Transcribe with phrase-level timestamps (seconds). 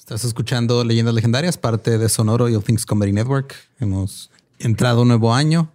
[0.00, 3.54] Estás escuchando Leyendas Legendarias, parte de Sonoro y All Things Comedy Network.
[3.78, 5.70] Hemos entrado un nuevo año.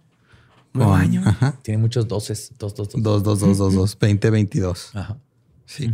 [0.72, 1.22] ¿Nuevo con- año?
[1.24, 1.54] Ajá.
[1.62, 2.50] Tiene muchos doses.
[2.58, 3.00] Dos, dos, dos.
[3.00, 4.90] 2, 2, 2, 2, 2, 20, 22.
[4.96, 5.16] Ajá.
[5.64, 5.88] Sí.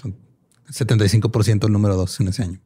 [0.00, 0.14] Son
[0.70, 2.60] 75% el número 2 en ese año.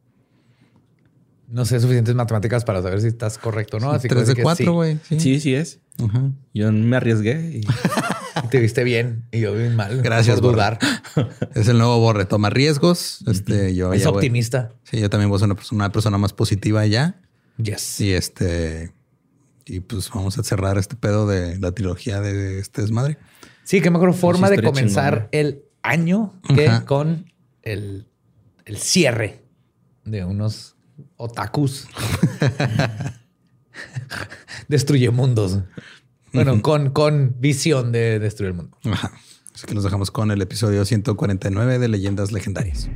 [1.49, 3.93] No sé suficientes matemáticas para saber si estás correcto o no.
[3.93, 4.99] Así que 3 voy a de decir que 4, güey.
[5.09, 5.19] Sí.
[5.19, 5.81] Sí, sí es.
[6.07, 6.31] Ajá.
[6.53, 7.67] Yo me arriesgué y.
[8.57, 10.01] Te viste bien y yo bien mal.
[10.01, 10.79] Gracias, por Borre.
[11.55, 12.25] Es el nuevo Borre.
[12.25, 13.23] Toma riesgos.
[13.27, 14.73] Este, yo Es ya voy- optimista.
[14.85, 17.21] Sí, yo también voy a ser una persona, una persona más positiva ya.
[17.59, 18.01] Yes.
[18.01, 18.95] Y este.
[19.67, 23.19] Y pues vamos a cerrar este pedo de la trilogía de este desmadre.
[23.63, 25.29] Sí, qué mejor forma de comenzar chingona.
[25.33, 26.87] el año que Ajá.
[26.87, 27.31] con
[27.61, 28.07] el,
[28.65, 29.43] el cierre
[30.07, 30.77] de unos
[31.19, 31.89] otakus.
[34.69, 35.59] Destruye mundos.
[36.37, 38.79] Bueno, con, con visión de destruir el mundo.
[38.85, 39.13] Ajá.
[39.55, 42.91] Así que nos dejamos con el episodio 149 de Leyendas Legendarias.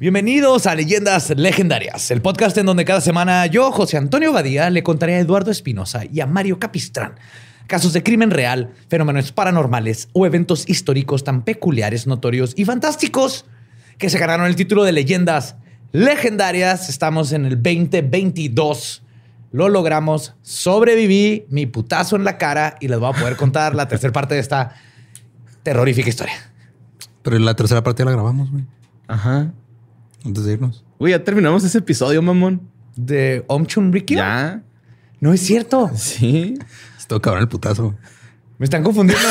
[0.00, 4.84] Bienvenidos a Leyendas Legendarias, el podcast en donde cada semana yo, José Antonio Badía, le
[4.84, 7.16] contaré a Eduardo Espinosa y a Mario Capistrán
[7.66, 13.44] casos de crimen real, fenómenos paranormales o eventos históricos tan peculiares, notorios y fantásticos
[13.98, 15.56] que se ganaron el título de Leyendas
[15.90, 16.88] Legendarias.
[16.88, 19.02] Estamos en el 2022.
[19.50, 23.88] Lo logramos, sobreviví, mi putazo en la cara y les voy a poder contar la
[23.88, 24.76] tercera parte de esta
[25.64, 26.34] terrorífica historia.
[27.22, 28.64] Pero la tercera parte ya la grabamos, güey.
[29.08, 29.52] Ajá.
[30.24, 30.84] Antes de irnos.
[30.98, 32.68] Güey, ya terminamos ese episodio, mamón.
[32.96, 34.18] ¿De Om Chun Rikyo?
[34.18, 34.62] Ya.
[35.20, 35.90] No es cierto.
[35.94, 36.58] Sí.
[36.98, 37.94] Estuvo cabrón el putazo.
[38.58, 39.24] Me están confundiendo.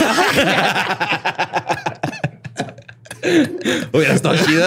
[3.92, 4.66] Hubiera estado chido.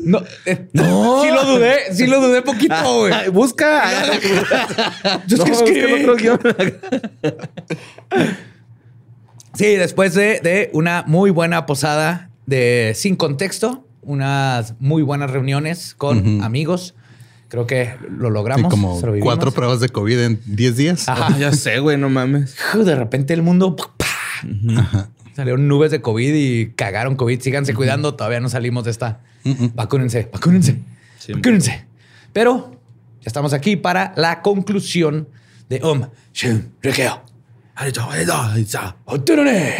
[0.00, 1.22] No, eh, No.
[1.22, 3.28] Sí lo dudé, sí lo dudé poquito, güey.
[3.30, 3.84] Busca.
[5.26, 6.40] Yo no, busca otro guion.
[9.54, 15.94] Sí, después de, de una muy buena posada de sin contexto, unas muy buenas reuniones
[15.96, 16.44] con Ujú.
[16.44, 16.94] amigos.
[17.48, 18.70] Creo que lo Sí, logramos.
[18.70, 19.26] como sobrevivimos.
[19.32, 21.08] cuatro pruebas de COVID en 10 días.
[21.08, 21.28] Ajá.
[21.30, 22.56] Ah, ya sé, güey, no mames.
[22.74, 23.76] De repente el mundo.
[24.76, 25.08] Ajá.
[25.36, 27.40] salieron nubes de COVID y cagaron COVID.
[27.40, 29.20] Síganse cuidando, todavía no salimos de esta.
[29.74, 30.80] Vacúnense, vacúnense,
[31.18, 31.50] Siempre.
[31.50, 31.84] vacúnense.
[32.32, 32.80] Pero
[33.20, 35.28] ya estamos aquí para la conclusión
[35.68, 37.20] de Om Shin Rikyo.
[39.06, 39.74] Otorone.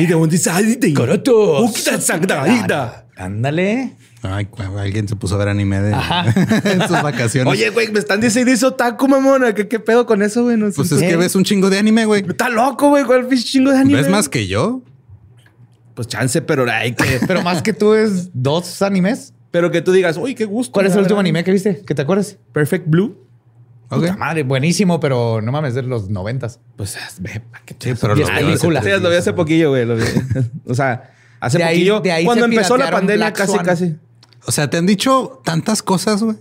[3.16, 3.92] Ándale.
[4.22, 4.48] Ay,
[4.78, 5.92] alguien se puso a ver anime de
[6.64, 7.52] en sus vacaciones.
[7.52, 9.54] Oye, güey, me están diciendo eso taco, mamona.
[9.54, 10.56] ¿Qué, qué pedo con eso, güey?
[10.56, 11.08] No pues es ¿qué?
[11.08, 12.24] que ves un chingo de anime, güey.
[12.26, 13.04] Está loco, güey.
[13.04, 14.00] ¿Cuál pinche chingo de anime?
[14.00, 14.82] ¿Ves más que yo?
[15.94, 17.20] Pues chance, pero hay que.
[17.26, 19.32] Pero más que tú es dos animes.
[19.52, 20.72] pero que tú digas, uy, qué gusto.
[20.72, 21.20] ¿Cuál es el último verdad.
[21.28, 21.82] anime que viste?
[21.86, 22.36] ¿Que te acuerdas?
[22.52, 23.16] Perfect Blue.
[23.90, 24.00] Ok.
[24.00, 26.58] Puta madre, buenísimo, pero no mames, de los noventas.
[26.76, 28.82] Pues es- ve, ¿pa' qué Sí, pero lo veo películas.
[28.82, 29.84] hace Sí, lo vi hace poquillo, güey.
[29.86, 30.02] lo vi.
[30.66, 31.13] O sea,
[31.44, 32.00] hace De ahí- poquillo.
[32.00, 33.64] de ahí cuando se empezó la pandemia, Black casi, Swan.
[33.64, 33.96] casi.
[34.46, 36.36] O sea, te han dicho tantas cosas, güey.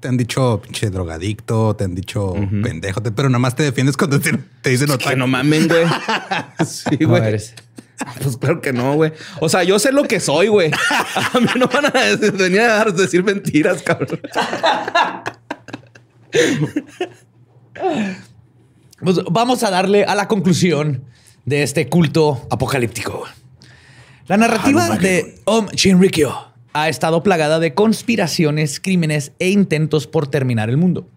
[0.00, 2.32] Te han dicho pinche drogadicto, te han dicho
[2.62, 4.32] pendejo, pero nada más te defiendes cuando te,
[4.62, 5.16] te dicen Que otra.
[5.16, 5.84] no mamen, güey.
[6.66, 7.36] Sí, güey.
[8.22, 9.12] Pues claro que no, güey.
[9.40, 10.70] O sea, yo sé lo que soy, güey.
[11.34, 14.20] A mí no van a decir- venir a dar- decir mentiras, cabrón.
[19.00, 21.04] Pues vamos a darle a la conclusión
[21.44, 23.24] de este culto apocalíptico.
[24.28, 26.34] La narrativa de Om Shinrikyo
[26.74, 31.08] ha estado plagada de conspiraciones, crímenes e intentos por terminar el mundo.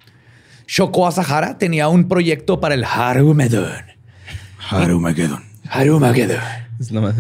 [0.68, 3.70] Shoko Asahara tenía un proyecto para el Harumedon.
[4.70, 5.44] Harumageddon.
[5.70, 6.40] Harumagedon.
[6.80, 7.16] Es lo más.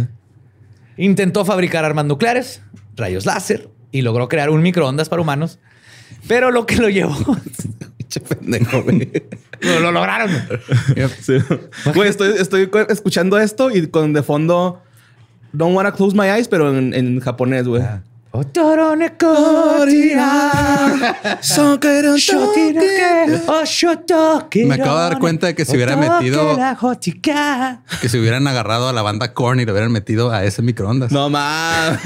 [0.97, 2.61] Intentó fabricar armas nucleares,
[2.95, 5.59] rayos láser y logró crear un microondas para humanos.
[6.27, 7.15] Pero lo que lo llevó,
[7.97, 9.11] Pinche pendejo, güey.
[9.61, 10.29] no lo lograron.
[11.21, 11.33] Sí.
[11.93, 14.81] Güey, estoy, estoy cu- escuchando esto y con de fondo
[15.53, 17.83] Don't wanna close my eyes, pero en, en japonés, güey.
[23.65, 26.57] Shotoke Me acabo de dar cuenta de que se hubiera metido-.
[28.01, 31.11] Que se hubieran agarrado a la banda Korn y le hubieran metido a ese microondas.
[31.11, 31.99] No mames.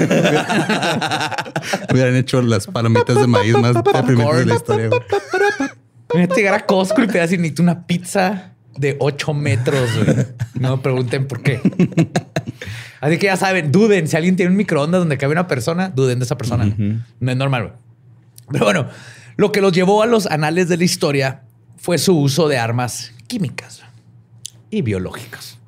[1.92, 4.90] Hubieran hecho las palomitas de maíz más deprimentes de la historia.
[6.34, 9.88] llegar a Costco y te das necesito una pizza de 8 metros.
[9.94, 10.26] güey.
[10.54, 11.60] No me pregunten por qué.
[13.00, 14.08] Así que ya saben, duden.
[14.08, 16.74] Si alguien tiene un microondas donde cabe una persona, duden de esa persona.
[17.20, 17.74] No es normal.
[18.50, 18.88] Pero bueno,
[19.36, 21.42] lo que los llevó a los anales de la historia
[21.76, 23.82] fue su uso de armas químicas
[24.70, 25.58] y biológicas.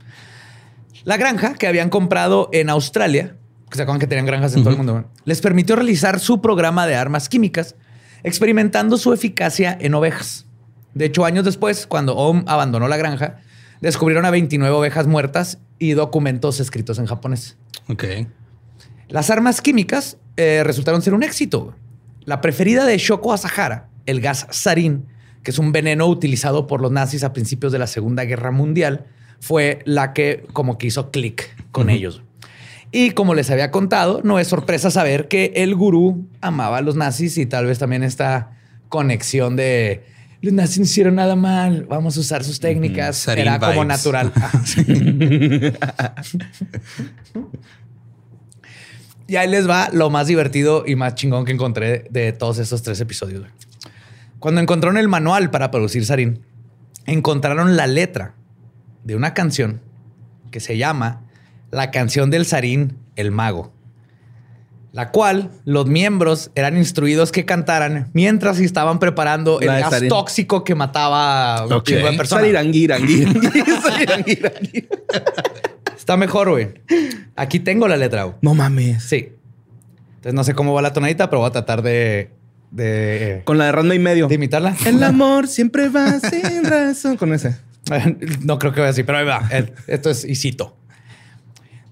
[1.05, 3.37] La granja que habían comprado en Australia,
[3.71, 6.87] que se acuerdan que tenían granjas en todo el mundo, les permitió realizar su programa
[6.87, 7.77] de armas químicas,
[8.25, 10.47] experimentando su eficacia en ovejas.
[10.95, 13.37] De hecho, años después, cuando Ohm abandonó la granja,
[13.81, 17.57] descubrieron a 29 ovejas muertas y documentos escritos en japonés.
[17.89, 18.05] Ok.
[19.09, 21.75] Las armas químicas eh, resultaron ser un éxito.
[22.25, 25.07] La preferida de Shoko Asahara, el gas sarin,
[25.43, 29.07] que es un veneno utilizado por los nazis a principios de la Segunda Guerra Mundial,
[29.41, 32.23] fue la que como que hizo clic con ellos.
[32.91, 36.97] Y como les había contado, no es sorpresa saber que el gurú amaba a los
[36.97, 38.53] nazis y tal vez también esta
[38.89, 40.05] conexión de
[40.43, 43.27] no hicieron nada mal, vamos a usar sus técnicas.
[43.29, 44.33] Era como natural.
[49.27, 52.83] y ahí les va lo más divertido y más chingón que encontré de todos estos
[52.83, 53.47] tres episodios.
[54.39, 56.45] Cuando encontraron el manual para producir sarín,
[57.07, 58.35] encontraron la letra
[59.03, 59.81] de una canción
[60.51, 61.23] que se llama
[61.71, 63.73] La canción del sarín, el mago
[64.93, 70.75] la cual los miembros eran instruidos que cantaran mientras estaban preparando el gas tóxico que
[70.75, 72.45] mataba a un tipo de personas.
[75.97, 76.69] Está mejor, güey.
[77.37, 78.25] Aquí tengo la letra.
[78.25, 78.37] Güey.
[78.41, 79.03] No mames.
[79.03, 79.33] Sí.
[80.17, 82.31] Entonces no sé cómo va la tonadita, pero voy a tratar de...
[82.71, 84.27] de Con la de ronda y medio.
[84.27, 84.75] De imitarla.
[84.87, 87.19] El amor siempre va sin razón.
[87.19, 87.57] Con ese.
[88.43, 89.49] No creo que vaya así, pero ahí va.
[89.87, 90.77] Esto es y cito.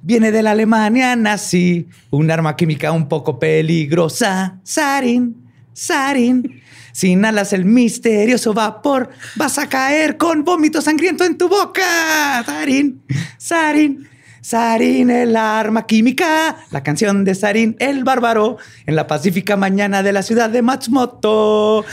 [0.07, 4.61] Viene de la Alemania nazi, un arma química un poco peligrosa.
[4.63, 5.35] Sarin,
[5.73, 6.63] sarin.
[6.93, 12.45] Si inhalas el misterioso vapor, vas a caer con vómito sangriento en tu boca.
[12.47, 13.03] Sarin,
[13.37, 14.09] sarin.
[14.47, 20.13] Sarin, el arma química, la canción de Sarin, el bárbaro, en la pacífica mañana de
[20.13, 21.85] la ciudad de Matsumoto.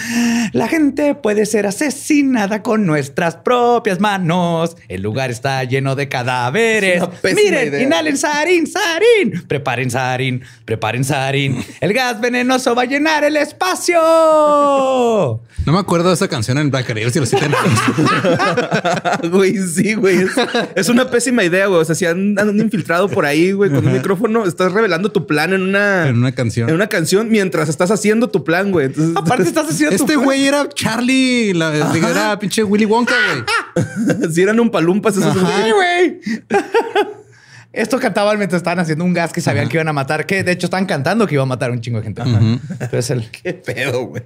[0.51, 4.77] La gente puede ser asesinada con nuestras propias manos.
[4.87, 7.01] El lugar está lleno de cadáveres.
[7.23, 9.47] Miren, inhalen Sarin, Sarin.
[9.47, 11.65] Preparen Sarin, preparen Sarin.
[11.81, 13.99] El gas venenoso va a llenar el espacio.
[15.65, 17.25] No me acuerdo de esa canción en Black si lo
[19.29, 20.25] Güey, sí, güey.
[20.75, 21.79] Es, una pésima idea, güey.
[21.79, 24.45] O sea, si han un infiltrado por ahí, güey, con un micrófono.
[24.45, 26.07] Estás revelando tu plan en una...
[26.07, 26.69] En una canción.
[26.69, 28.91] En una canción mientras estás haciendo tu plan, güey.
[29.15, 33.13] Aparte estás haciendo Este güey era Charlie, la, era pinche Willy Wonka,
[33.75, 34.31] güey.
[34.33, 36.19] si eran un palumpas esos güey.
[37.73, 40.51] Esto cantaban mientras estaban haciendo un gas que sabían que iban a matar, que de
[40.51, 42.21] hecho estaban cantando que iba a matar a un chingo de gente.
[42.21, 43.29] Entonces el...
[43.31, 44.23] Qué pedo, güey.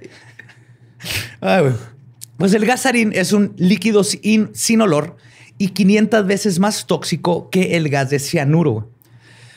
[2.36, 5.16] Pues el gas sarín es un líquido sin, sin olor
[5.58, 8.88] y 500 veces más tóxico que el gas de cianuro.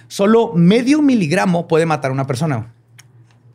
[0.07, 2.73] Solo medio miligramo puede matar a una persona.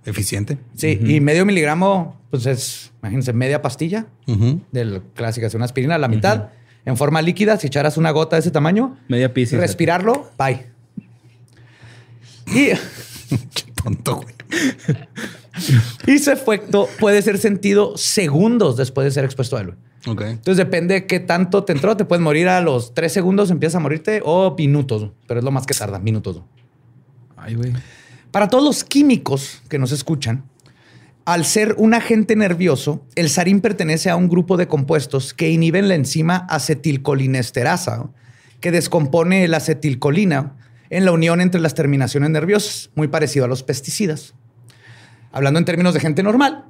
[0.04, 0.56] Eficiente.
[0.76, 4.06] Sí, y medio miligramo, pues es, imagínense, media pastilla
[4.70, 6.50] de la clásica, una aspirina, la mitad,
[6.84, 7.58] en forma líquida.
[7.58, 9.56] Si echaras una gota de ese tamaño, media pizza.
[9.56, 10.66] Respirarlo, bye.
[12.46, 12.68] Y.
[13.28, 14.34] Qué tonto, güey.
[16.06, 19.74] y su efecto puede ser sentido segundos después de ser expuesto a él.
[20.12, 21.96] Entonces depende de qué tanto te entró.
[21.96, 25.50] Te puedes morir a los tres segundos, empiezas a morirte o minutos, pero es lo
[25.50, 26.42] más que tarda, minutos.
[27.36, 27.72] Ay, güey.
[28.30, 30.44] Para todos los químicos que nos escuchan,
[31.24, 35.88] al ser un agente nervioso, el sarín pertenece a un grupo de compuestos que inhiben
[35.88, 38.10] la enzima acetilcolinesterasa,
[38.60, 40.56] que descompone la acetilcolina
[40.88, 44.34] en la unión entre las terminaciones nerviosas, muy parecido a los pesticidas.
[45.32, 46.64] Hablando en términos de gente normal,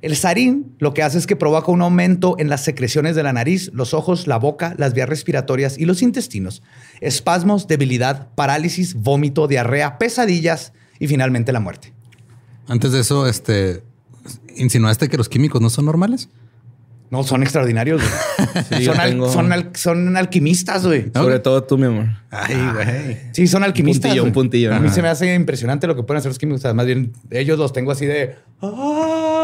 [0.00, 3.32] el sarín lo que hace es que provoca un aumento en las secreciones de la
[3.32, 6.62] nariz, los ojos, la boca, las vías respiratorias y los intestinos,
[7.00, 11.92] espasmos, debilidad, parálisis, vómito, diarrea, pesadillas y finalmente la muerte.
[12.68, 13.82] Antes de eso, este,
[14.56, 16.28] insinuaste que los químicos no son normales.
[17.10, 18.02] No, son extraordinarios.
[19.74, 21.10] son, alquimistas, güey.
[21.14, 22.08] Sobre todo tú, mi amor.
[22.30, 23.18] Ay, güey.
[23.32, 24.10] Sí, son alquimistas.
[24.10, 24.74] Un puntillo, un puntillo.
[24.74, 26.62] A mí se me hace impresionante lo que pueden hacer los químicos.
[26.74, 28.36] más bien, ellos los tengo así de.
[28.60, 29.37] Ah".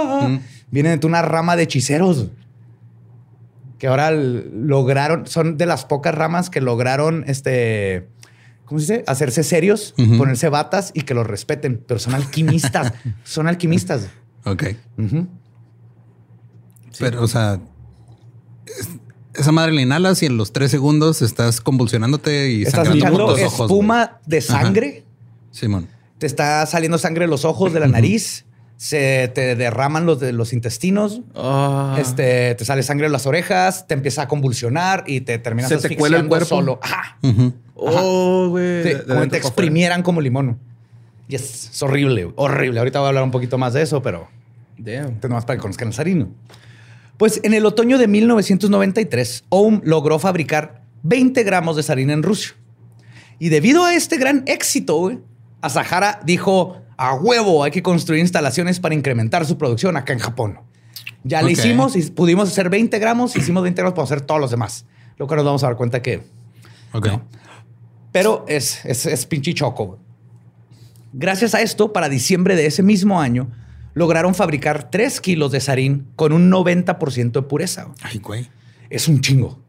[0.70, 2.28] Vienen de una rama de hechiceros
[3.78, 5.26] que ahora lograron.
[5.26, 8.08] Son de las pocas ramas que lograron este.
[8.64, 9.04] ¿Cómo se dice?
[9.06, 11.82] Hacerse serios, ponerse batas y que los respeten.
[11.87, 12.92] Pero son alquimistas.
[13.25, 14.08] son alquimistas.
[14.44, 14.64] Ok.
[16.99, 17.61] Pero, o sea,
[19.34, 24.20] esa madre la inhalas y en los tres segundos estás convulsionándote y estás echando espuma
[24.26, 25.04] de sangre.
[25.50, 25.88] Simón.
[26.18, 28.44] Te está saliendo sangre de los ojos, de la nariz.
[28.85, 31.23] Se te derraman los de los intestinos.
[31.35, 31.97] Ah.
[31.99, 35.88] Este, te sale sangre de las orejas, te empieza a convulsionar y te terminas se
[35.88, 36.81] te cuela el cuerpo solo.
[37.76, 38.83] Oh, güey.
[38.83, 40.59] Te pa' exprimieran como limón.
[41.29, 42.79] Y es, es horrible, horrible.
[42.79, 44.29] Ahorita voy a hablar un poquito más de eso, pero.
[44.76, 45.19] Damn.
[45.23, 46.29] Nomás para que conozcan el sarino.
[47.17, 52.55] Pues en el otoño de 1993, Ohm logró fabricar 20 gramos de sarina en Rusia.
[53.38, 55.21] Y debido a este gran éxito, güey,
[55.62, 60.61] Asahara dijo, a huevo, hay que construir instalaciones para incrementar su producción acá en Japón.
[61.25, 61.59] Ya le Ok.
[61.59, 64.87] hicimos y pudimos hacer 20 gramos, hicimos 20 gramos para hacer todos los demás.
[65.17, 66.23] Lo que nos vamos a dar cuenta que
[66.93, 67.09] Ok.
[68.13, 69.87] pero es, es, es pinche choco.
[69.87, 69.99] güey.
[71.13, 73.49] Gracias a esto, para diciembre de ese mismo año,
[73.95, 77.89] lograron fabricar 3 kilos de sarín con un 90% de pureza.
[78.03, 78.49] Ay, güey.
[78.91, 79.61] Es un chingo.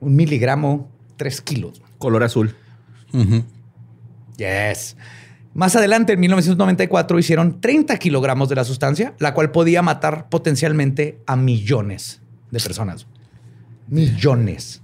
[0.00, 1.80] Un miligramo, 3 kilos.
[1.98, 2.56] Color azul.
[4.36, 4.96] Yes.
[5.54, 11.18] Más adelante, en 1994, hicieron 30 kilogramos de la sustancia, la cual podía matar potencialmente
[11.26, 13.06] a millones de personas.
[13.88, 14.80] Millones.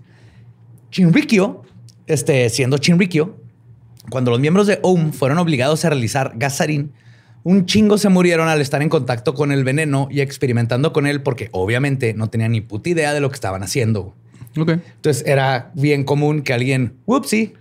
[0.91, 1.63] Chinrikyo,
[2.07, 3.37] este, siendo Chinrikyo,
[4.11, 6.93] cuando los miembros de OM fueron obligados a realizar gasarín,
[7.45, 11.23] un chingo se murieron al estar en contacto con el veneno y experimentando con él
[11.23, 14.15] porque obviamente no tenían ni puta idea de lo que estaban haciendo.
[14.57, 14.71] Ok.
[14.71, 17.55] Entonces era bien común que alguien, whoopsie,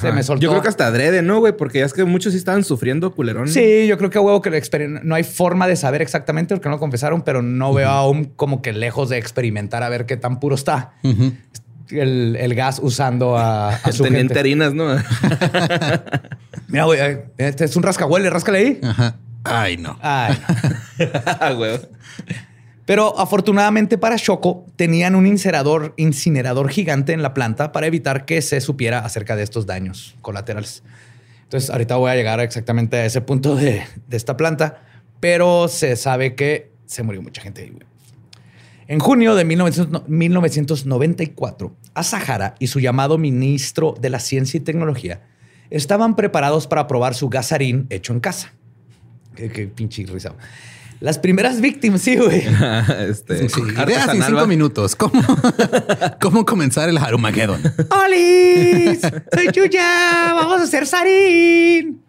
[0.00, 0.42] se me soltó.
[0.42, 1.56] Yo creo que hasta adrede, ¿no, güey?
[1.56, 3.48] Porque ya es que muchos sí estaban sufriendo culerón.
[3.48, 4.50] Sí, yo creo que a huevo que
[5.02, 8.62] no hay forma de saber exactamente porque no lo confesaron, pero no veo aún como
[8.62, 10.92] que lejos de experimentar a ver qué tan puro está
[11.90, 14.40] el, el gas usando a, a su Teniente gente.
[14.40, 14.86] harinas, ¿no?
[16.68, 18.80] Mira, güey, eh, este es un rascahuele, ráscale ahí.
[18.82, 19.16] Ajá.
[19.44, 19.96] Ay, no.
[20.02, 20.36] Ay.
[21.40, 21.78] Ah, güey.
[22.86, 28.40] Pero afortunadamente para Shoko tenían un incinerador, incinerador gigante en la planta para evitar que
[28.40, 30.84] se supiera acerca de estos daños colaterales.
[31.42, 34.82] Entonces ahorita voy a llegar exactamente a ese punto de, de esta planta,
[35.18, 37.76] pero se sabe que se murió mucha gente ahí.
[38.88, 45.22] En junio de 1900 1994, Asahara y su llamado ministro de la Ciencia y Tecnología
[45.70, 48.52] estaban preparados para probar su gasarín hecho en casa.
[49.34, 50.34] Qué, qué pinche risa.
[51.00, 52.42] Las primeras víctimas, sí, güey.
[53.08, 54.96] este, Sí, ideas en cinco minutos.
[54.96, 55.22] ¿Cómo,
[56.20, 57.60] ¿Cómo comenzar el Harumageddon?
[57.90, 59.00] ¡Olis!
[59.32, 60.32] ¡Soy Yuya!
[60.32, 62.02] ¡Vamos a hacer sarín!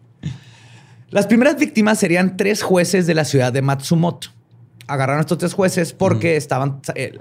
[1.10, 4.28] Las primeras víctimas serían tres jueces de la ciudad de Matsumoto.
[4.86, 6.80] Agarraron a estos tres jueces porque estaban...
[6.94, 7.18] Eh,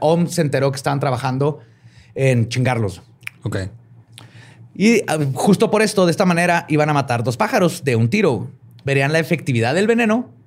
[0.00, 1.60] Om se enteró que estaban trabajando
[2.14, 3.02] en chingarlos.
[3.42, 3.58] Ok.
[4.74, 8.08] Y ah, justo por esto, de esta manera, iban a matar dos pájaros de un
[8.08, 8.50] tiro.
[8.84, 10.39] Verían la efectividad del veneno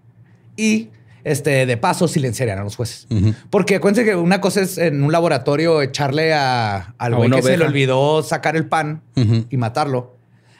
[0.57, 0.89] y
[1.23, 3.07] este, de paso silenciarían a los jueces.
[3.49, 7.57] Porque acuérdense que una cosa es en un laboratorio echarle a, al güey que se
[7.57, 9.01] le olvidó sacar el pan
[9.49, 10.17] y matarlo,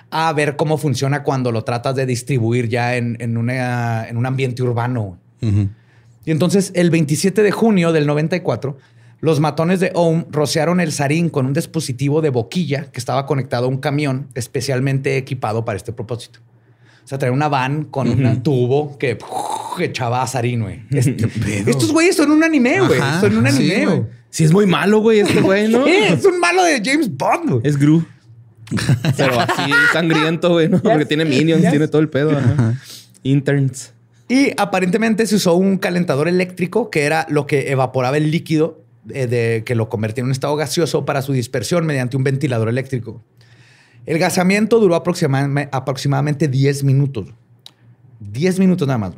[0.10, 4.26] a ver cómo funciona cuando lo tratas de distribuir ya en, en una- en un
[4.26, 5.18] ambiente urbano.
[6.26, 8.78] Y entonces, el 27 de junio del 94,
[9.20, 13.66] los matones de Ohm rociaron el sarín con un dispositivo de boquilla que estaba conectado
[13.66, 16.40] a un camión especialmente equipado para este propósito.
[17.04, 19.18] O sea, traía una van con un tubo que
[19.80, 20.82] echaba sarín, güey.
[20.92, 23.00] Estos güeyes son un anime, güey.
[23.20, 24.04] Son un sí, anime, güey.
[24.30, 25.86] Sí, es muy malo, güey, este güey, ¿no?
[25.88, 27.62] Es un malo de James Bond, güey.
[27.64, 28.04] Es Gru.
[29.18, 30.82] Pero así sangriento, güey, ¿no?
[30.82, 31.70] Porque tiene minions, Yes.
[31.70, 32.32] tiene todo el pedo.
[32.32, 32.74] ajá.
[33.22, 33.94] Interns.
[34.28, 39.28] Y aparentemente se usó un calentador eléctrico que era lo que evaporaba el líquido eh,
[39.28, 43.22] de, que lo convertía en un estado gaseoso para su dispersión mediante un ventilador eléctrico.
[44.06, 47.28] El gasamiento duró aproxima- aproximadamente 10 minutos.
[48.20, 49.14] 10 minutos nada más.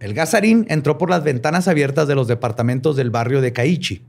[0.00, 4.02] El gasarín entró por las ventanas abiertas de los departamentos del barrio de Kaichi.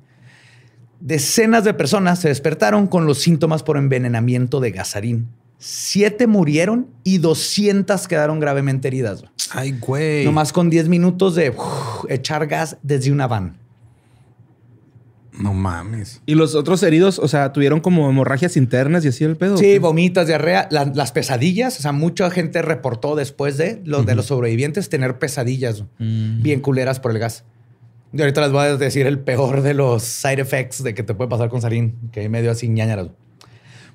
[1.00, 5.28] Decenas de personas se despertaron con los síntomas por envenenamiento de gasarín.
[5.58, 9.24] Siete murieron y 200 quedaron gravemente heridas.
[9.52, 10.26] Ay, güey.
[10.26, 11.54] Nomás con 10 minutos de
[12.10, 13.58] echar gas desde una van.
[15.40, 16.22] No mames.
[16.26, 19.58] Y los otros heridos, o sea, tuvieron como hemorragias internas y así el pedo.
[19.58, 21.80] Sí, vomitas, diarrea, la- las pesadillas.
[21.80, 26.42] O sea, mucha gente reportó después de los, de los sobrevivientes tener pesadillas Mm.
[26.44, 27.46] bien culeras por el gas.
[28.12, 31.14] Y ahorita les voy a decir el peor de los side effects de que te
[31.14, 33.08] puede pasar con sarín, que hay medio así ñañaras.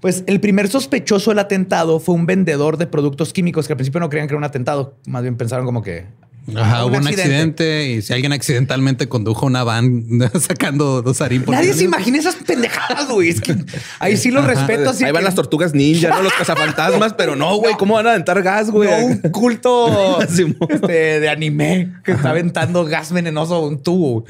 [0.01, 4.01] Pues el primer sospechoso del atentado fue un vendedor de productos químicos que al principio
[4.01, 4.97] no creían que era un atentado.
[5.07, 6.07] Más bien pensaron como que...
[6.55, 7.91] Ajá, hubo un accidente.
[7.91, 10.05] y si alguien accidentalmente condujo una van
[10.41, 13.31] sacando dos harín por Nadie se imagina esas pendejadas, güey.
[13.31, 13.57] Es que
[13.99, 14.91] ahí sí lo respeto.
[14.91, 16.23] Así Ahí van las tortugas ninja, ¿no?
[16.23, 18.91] Los cazafantasmas, pero no, güey, ¿cómo van a aventar gas, güey?
[18.91, 20.21] No, un culto
[20.69, 24.25] este, de anime que está aventando gas venenoso a un tubo.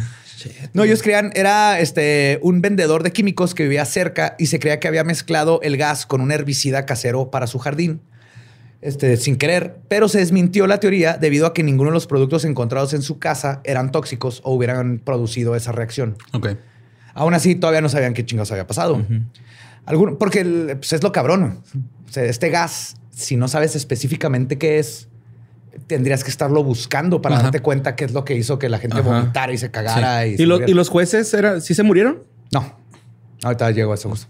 [0.73, 4.79] No, ellos creían, era este, un vendedor de químicos que vivía cerca y se creía
[4.79, 8.01] que había mezclado el gas con un herbicida casero para su jardín.
[8.87, 12.45] Este, sin querer, pero se desmintió la teoría debido a que ninguno de los productos
[12.45, 16.19] encontrados en su casa eran tóxicos o hubieran producido esa reacción.
[16.35, 16.49] Ok.
[17.15, 19.03] Aún así, todavía no sabían qué chingados había pasado.
[19.87, 21.61] Algún, porque el- pues, es lo cabrón.
[22.07, 25.09] O sea, este gas, si no sabes específicamente qué es,
[25.87, 27.45] tendrías que estarlo buscando para Ajá.
[27.45, 29.09] darte cuenta qué es lo que hizo que la gente Ajá.
[29.09, 30.27] vomitara y se cagara.
[30.27, 30.71] Y, se ¿Y, lo- muriera.
[30.71, 32.23] y los jueces era, sí se murieron?
[32.53, 32.77] No,
[33.45, 34.11] ahorita llego a eso.
[34.11, 34.27] justo.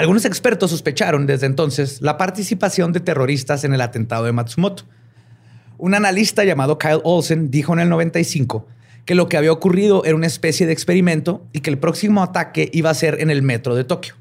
[0.00, 4.84] Algunos expertos sospecharon desde entonces la participación de terroristas en el atentado de Matsumoto.
[5.76, 8.66] Un analista llamado Kyle Olsen dijo en el 95
[9.04, 12.70] que lo que había ocurrido era una especie de experimento y que el próximo ataque
[12.72, 14.14] iba a ser en el metro de Tokio,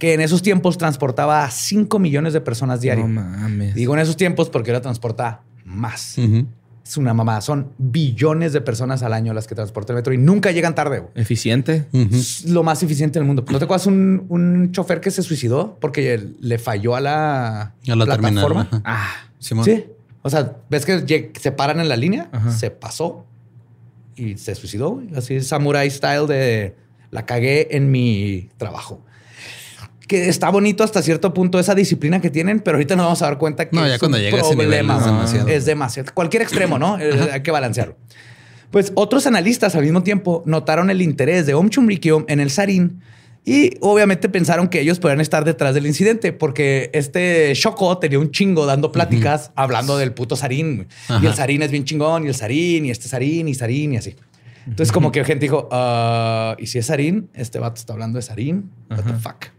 [0.00, 3.08] que en esos tiempos transportaba a 5 millones de personas diarias.
[3.08, 3.72] No mames.
[3.76, 6.18] Digo en esos tiempos porque ahora transporta más.
[6.18, 6.48] Ujú.
[6.84, 7.40] Es una mamada.
[7.40, 10.98] Son billones de personas al año las que transporta el metro y nunca llegan tarde.
[11.00, 11.12] güey.
[11.14, 11.86] Eficiente.
[12.46, 13.44] Lo más eficiente del mundo.
[13.50, 17.72] ¿No te acuerdas un, un chofer que se suicidó porque le falló a la, A
[17.86, 18.44] la terminal.
[18.44, 18.82] plataforma?
[18.84, 19.08] Ah.
[19.38, 19.64] Simón.
[19.64, 19.84] Sí.
[20.22, 22.50] O sea, ves que se paran en la línea, Ajá.
[22.50, 23.26] se pasó
[24.16, 24.90] y se suicidó.
[24.92, 25.08] güey.
[25.14, 26.76] Así samurai style de
[27.10, 29.03] la cagué en mi trabajo.
[30.06, 33.26] Que está bonito hasta cierto punto esa disciplina que tienen, pero ahorita nos vamos a
[33.26, 35.48] dar cuenta que No, ya es cuando un llega nivel problema, es demasiado.
[35.48, 36.12] Es demasiado.
[36.12, 36.98] Cualquier extremo, ¿no?
[37.00, 37.96] Eh, Hay que balancearlo.
[38.70, 41.70] Pues otros analistas al mismo tiempo notaron el interés de Om
[42.28, 43.00] en el Sarin
[43.44, 48.30] y obviamente pensaron que ellos podrían estar detrás del incidente porque este Shoko tenía un
[48.30, 50.86] chingo dando pláticas hablando del puto güey.
[51.22, 53.96] Y el Sarin es bien chingón y el Sarin y este Sarin y Sarin y
[53.98, 54.16] así.
[54.66, 57.28] Entonces como que gente dijo, "Ah, ¿y si es Sarin?
[57.34, 58.70] Este vato está hablando de Sarin.
[58.90, 59.53] What the fuck.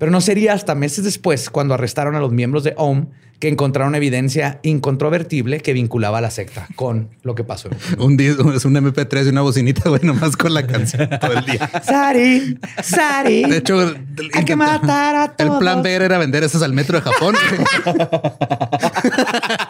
[0.00, 3.06] Pero no sería hasta meses después, cuando arrestaron a los miembros de OM,
[3.38, 7.70] que encontraron evidencia incontrovertible que vinculaba a la secta con lo que pasó.
[7.98, 11.44] Un dis- es un MP3 y una bocinita, güey, nomás con la canción todo el
[11.46, 11.70] día.
[11.82, 13.44] Sari, Sari.
[13.44, 13.94] De hecho,
[14.34, 15.58] Hay que matar a El todos.
[15.60, 17.34] plan B era vender esos al metro de Japón.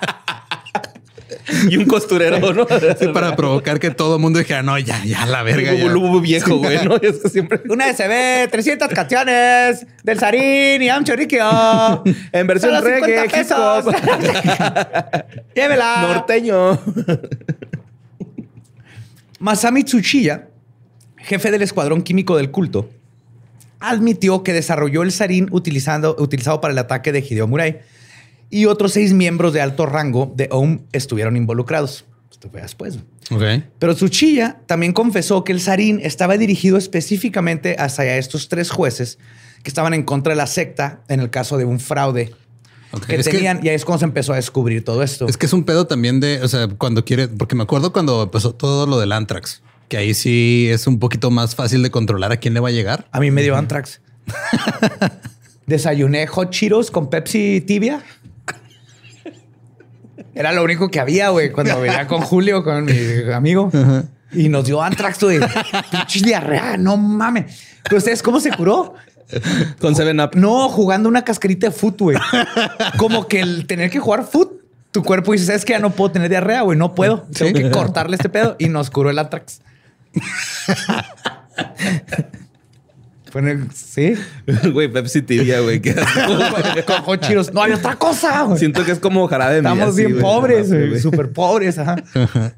[1.70, 2.66] Y un costurero, ¿no?
[2.98, 5.74] Sí, para provocar que todo el mundo dijera, no, ya, ya, la verga.
[5.74, 5.84] ya".
[5.86, 6.96] Un viejo, güey, ¿no?
[6.96, 7.60] Es que siempre...
[7.68, 11.40] Una SB, 300 canciones del Sarin y Amcho Rikio.
[12.32, 13.94] En versión Solo 50 reggae, hip hop.
[15.54, 16.02] Llévela.
[16.02, 16.78] Norteño.
[19.38, 20.48] Masami Tsuchiya,
[21.16, 22.90] jefe del escuadrón químico del culto,
[23.80, 27.80] admitió que desarrolló el sarín utilizando, utilizado para el ataque de Hideo Murai
[28.50, 32.04] y otros seis miembros de alto rango de OM estuvieron involucrados.
[32.30, 32.98] Esto fue después.
[33.30, 33.42] Ok.
[33.78, 39.18] Pero Tsuchiya también confesó que el sarín estaba dirigido específicamente hacia estos tres jueces
[39.62, 42.32] que estaban en contra de la secta en el caso de un fraude
[42.92, 43.04] ok.
[43.06, 43.60] que Es que- tenían.
[43.62, 45.26] y ahí es cuando se empezó a descubrir todo esto.
[45.28, 48.22] Es que es un pedo también de, o sea, cuando quiere, porque me acuerdo cuando
[48.22, 52.32] empezó todo lo del Antrax, que ahí sí es un poquito más fácil de controlar
[52.32, 53.06] a quién le va a llegar.
[53.12, 54.00] A mí me dio Antrax.
[55.66, 58.02] Desayuné hot Cheetos con Pepsi tibia.
[60.34, 63.70] Era lo único que había, güey, cuando venía con Julio, con mi amigo.
[64.32, 65.40] Y nos dio Antrax, güey.
[65.90, 67.62] Pinche diarrea, no mames.
[67.82, 68.94] ¿Pero ustedes cómo se curó?
[69.80, 70.30] Con Seven Up.
[70.34, 72.18] No, jugando una cascarita de foot, güey.
[72.96, 76.12] Como que el tener que jugar foot, tu cuerpo dice, ¿sabes que Ya no puedo
[76.12, 76.78] tener diarrea, güey.
[76.78, 77.26] No puedo.
[77.36, 78.56] Tengo que cortarle este pedo.
[78.58, 79.60] Y nos curó el Antrax.
[83.30, 84.14] Fue en el- Sí.
[84.72, 85.80] Güey, Pepsi tibia, güey.
[87.04, 87.52] hot Cheetos.
[87.52, 88.58] No hay otra cosa, güey.
[88.58, 90.22] Siento que es como jarabe de Estamos así, bien güey.
[90.22, 90.98] pobres, güey.
[91.00, 91.96] Súper pobres, ajá.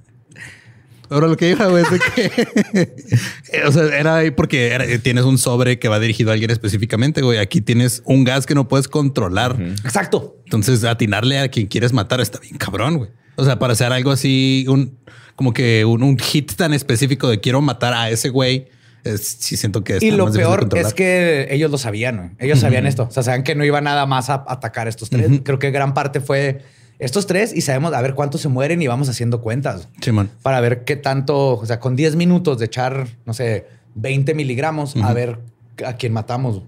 [1.11, 5.25] Ahora lo que dijo, güey, es de que, o sea, era ahí porque era- tienes
[5.25, 7.39] un sobre que va dirigido a alguien específicamente, güey.
[7.39, 9.57] Aquí tienes un gas que no puedes controlar.
[9.85, 10.39] Exacto.
[10.45, 13.11] Entonces, atinarle a quien quieres matar está bien cabrón, güey.
[13.37, 14.97] O sea, para hacer algo así, un
[15.37, 18.69] como que un, un hit tan específico de quiero matar a ese güey,
[19.05, 22.37] es- sí siento que Y lo peor es que ellos lo sabían.
[22.39, 23.05] Ellos sabían esto.
[23.05, 25.29] O sea, sabían que no iba nada más a atacar a estos tres.
[25.45, 26.63] Creo que gran parte fue
[26.99, 30.31] estos tres y sabemos a ver cuántos se mueren y vamos haciendo cuentas Simón.
[30.43, 34.95] para ver qué tanto, o sea, con 10 minutos de echar, no sé, 20 miligramos,
[34.97, 35.39] a ver
[35.85, 36.63] a quién matamos.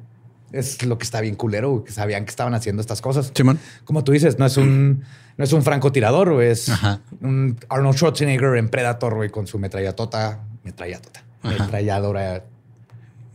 [0.51, 3.33] Es lo que está bien culero, que sabían que estaban haciendo estas cosas.
[3.85, 5.03] Como tú dices, no es un,
[5.37, 7.01] no es un francotirador, es Ajá.
[7.21, 12.45] un Arnold Schwarzenegger en Predator, güey, con su metrallatota, metrallatota, Metralladora,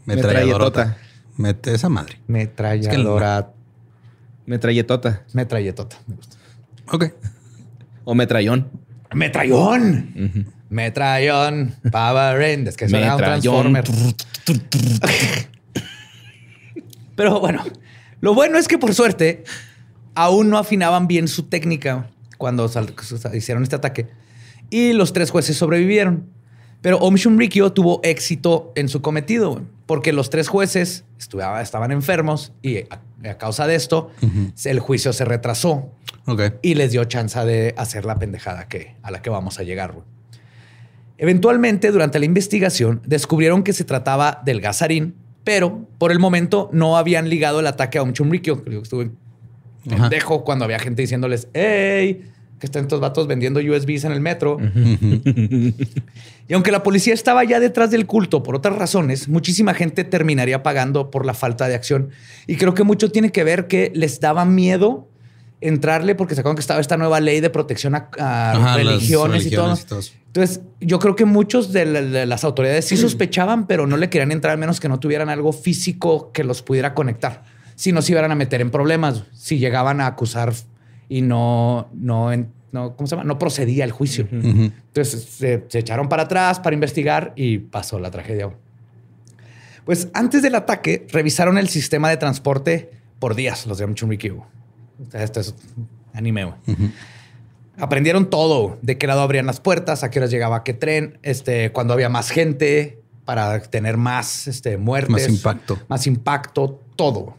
[0.05, 0.97] Metralladorota.
[1.37, 2.19] Mete esa madre.
[2.27, 3.53] metralladora,
[4.45, 5.23] Metralletota.
[5.33, 6.37] metralletota, me gusta.
[6.91, 7.05] Ok.
[8.03, 8.67] O metrallón.
[9.13, 10.51] ¡Metrallón!
[10.69, 13.21] Metrallón, Power Rangers, que suena a un.
[13.21, 13.83] Transformer.
[17.15, 17.63] Pero bueno,
[18.21, 19.43] lo bueno es que por suerte
[20.15, 22.69] aún no afinaban bien su técnica cuando
[23.33, 24.07] hicieron este ataque
[24.69, 26.27] y los tres jueces sobrevivieron.
[26.81, 27.15] Pero Om
[27.73, 33.75] tuvo éxito en su cometido porque los tres jueces estaban enfermos y a, causa de
[33.75, 34.11] esto
[34.63, 35.91] el juicio se retrasó
[36.61, 39.91] y les dio chance de hacer la pendejada que, a la que vamos a llegar.
[39.91, 40.05] güey.
[41.17, 46.95] Eventualmente, durante la investigación, descubrieron que se trataba del gasarín, Pero por el momento no
[46.95, 48.63] habían ligado el ataque a.
[48.63, 49.11] Creo que estuve
[49.87, 54.57] pendejo cuando había gente diciéndoles, hey, que están estos vatos vendiendo USBs en el metro.
[56.47, 60.63] Y aunque la policía estaba ya detrás del culto por otras razones, muchísima gente terminaría
[60.63, 62.09] pagando por la falta de acción.
[62.47, 65.07] Y creo que mucho tiene que ver que les daba miedo
[65.61, 68.77] entrarle porque se acuerdan que estaba esta nueva ley de protección a, a Ajá, las
[68.77, 69.75] religiones, y todo.
[69.75, 70.13] y.
[70.27, 74.09] Entonces, yo creo que muchos de, la- de las autoridades sí sospechaban, pero no le
[74.09, 77.43] querían entrar a menos que no tuvieran algo físico que los pudiera conectar.
[77.75, 80.53] Si no se iban a meter en problemas, si llegaban a acusar
[81.09, 82.29] y no, no,
[82.71, 83.27] no, ¿cómo se llama?
[83.27, 84.27] No procedía el juicio.
[84.31, 88.49] Entonces se, se echaron para atrás para investigar y pasó la tragedia.
[89.85, 94.45] Pues antes del ataque revisaron el sistema de transporte por días, los de Amchumrikyo.
[95.13, 95.55] Esto es
[96.13, 96.45] anime.
[96.45, 96.57] güey.
[97.77, 101.71] Aprendieron todo, de qué lado abrían las puertas, a qué horas llegaba qué tren, este,
[101.71, 105.11] cuando había más gente para tener más este, muertes.
[105.11, 105.79] Más impacto.
[105.87, 107.37] Más impacto, todo.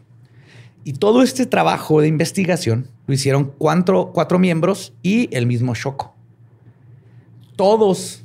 [0.83, 6.15] Y todo este trabajo de investigación lo hicieron cuatro, cuatro miembros y el mismo Shoko.
[7.57, 8.23] Todos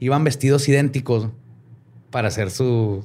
[0.00, 1.28] iban vestidos idénticos
[2.10, 3.04] para hacer su,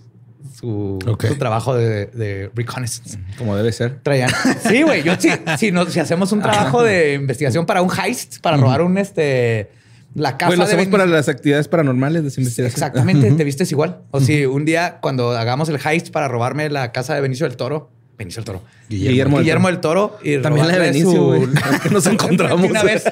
[0.59, 0.97] su,
[1.37, 3.19] trabajo de, de reconnaissance.
[3.37, 3.99] Como debe ser.
[4.01, 4.31] Traían.
[4.67, 5.03] Sí, güey.
[5.03, 5.29] Yo sí.
[5.59, 9.69] Si, si hacemos un trabajo de investigación para un heist, para robar un este.
[10.15, 12.83] La casa Pues lo de hacemos Ben- para las actividades paranormales de esa investigación.
[12.83, 14.01] Exactamente, te vistes igual.
[14.09, 17.57] O si un día cuando hagamos el heist para robarme la casa de Benicio del
[17.57, 21.49] Toro, Benicio del Toro, Guillermo, Guillermo, del Toro y También la de Benicio, su-
[21.91, 22.69] nos encontramos.
[22.69, 23.03] Una vez.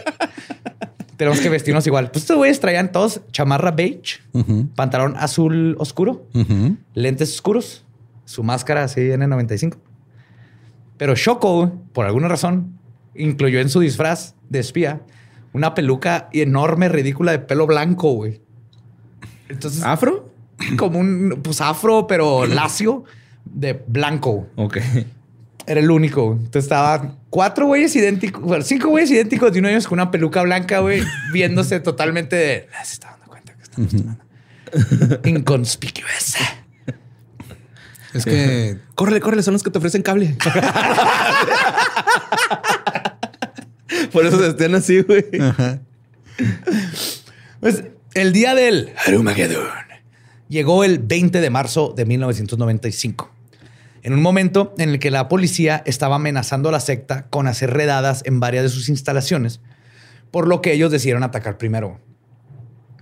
[1.17, 2.11] Tenemos que vestirnos igual.
[2.11, 4.19] Pues estos güeyes traían todos chamarra beige,
[4.75, 6.25] pantalón azul oscuro,
[6.93, 7.83] lentes oscuros,
[8.25, 9.75] su máscara así N95.
[10.97, 12.77] Pero Shoko, por alguna razón,
[13.15, 15.01] incluyó en su disfraz de espía
[15.51, 18.41] una peluca enorme, ridícula de pelo blanco, güey.
[19.49, 20.29] Entonces, ¿Afro?
[20.77, 23.03] como un pues afro, pero lacio
[23.45, 24.47] de blanco.
[24.55, 24.77] Ok.
[25.65, 26.31] Era el único.
[26.33, 30.09] Entonces estaban cuatro güeyes idénticos, bueno, cinco güeyes idénticos de uno de ellos con una
[30.11, 32.67] peluca blanca, güey, viéndose totalmente de.
[32.79, 34.23] "Ah, Se está dando cuenta que estamos tomando.
[35.29, 36.35] Inconspicuous.
[38.13, 40.35] Es que Córrele, córrele, son los que te ofrecen cable.
[44.11, 45.25] Por eso se estén así, güey.
[47.59, 49.63] Pues el día del Armageddon
[50.49, 53.31] llegó el 20 de marzo de 1995.
[54.01, 57.71] En un momento en el que la policía estaba amenazando a la secta con hacer
[57.71, 59.61] redadas en varias de sus instalaciones,
[60.31, 61.99] por lo que ellos decidieron atacar primero.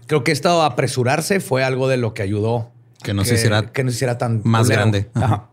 [0.07, 2.71] Creo que esto apresurarse fue algo de lo que ayudó
[3.03, 4.81] Que no se hiciera que no se hiciera tan más culero.
[4.81, 5.10] grande.
[5.13, 5.25] Ajá.
[5.25, 5.49] Ajá.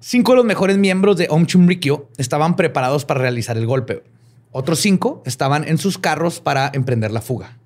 [0.00, 4.04] Cinco de los mejores miembros de Om Chumrikyo estaban preparados para realizar el golpe.
[4.52, 7.58] Otros cinco estaban en sus carros para emprender la fuga.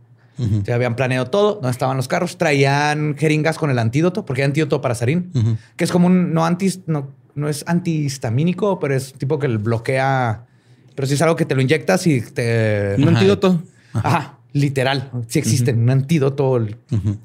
[0.64, 4.46] Ya habían planeado todo, dónde estaban los carros, traían jeringas con el antídoto, porque hay
[4.46, 5.30] antídoto para sarín,
[5.76, 10.46] que es como un no antis, no, no es antihistamínico, pero es tipo que bloquea,
[10.94, 13.18] pero sí es algo que te lo inyectas y te Un Ajá.
[13.18, 13.62] antídoto.
[13.92, 15.10] Ajá, literal.
[15.28, 16.58] Sí existen, un antídoto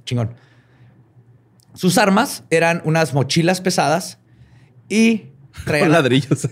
[0.04, 0.32] chingón.
[1.74, 4.18] Sus armas eran unas mochilas pesadas
[4.90, 5.28] y
[5.64, 6.50] traían, ladrillos.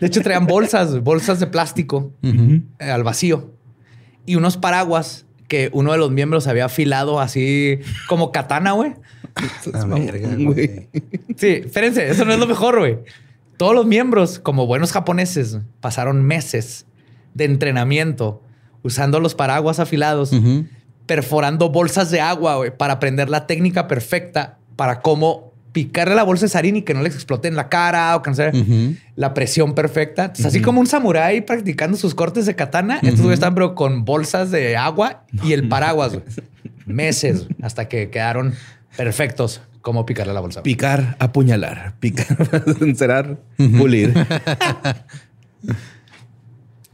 [0.00, 3.52] de hecho traían bolsas, bolsas de plástico eh, al vacío
[4.26, 8.94] y unos paraguas que uno de los miembros había afilado así como katana, güey.
[9.86, 10.88] Verga, Güey.
[11.36, 12.98] Sí, espérense, eso no es lo mejor, güey.
[13.56, 16.86] Todos los miembros, como buenos japoneses, pasaron meses
[17.34, 18.42] de entrenamiento
[18.82, 20.32] usando los paraguas afilados,
[21.06, 26.46] perforando bolsas de agua, güey, para aprender la técnica perfecta para cómo picarle la bolsa
[26.46, 28.36] de sarín y que no les explote en la cara o que no
[29.16, 30.26] la presión perfecta.
[30.26, 34.04] Entonces, así como un samurái practicando sus cortes de katana, estos güeyes están pero con
[34.04, 36.18] bolsas de agua y el paraguas.
[36.86, 38.54] Meses hasta que quedaron
[38.96, 40.62] perfectos como picarle la bolsa.
[40.62, 41.96] Picar, apuñalar.
[41.98, 42.26] Picar,
[42.80, 44.14] encerar, pulir.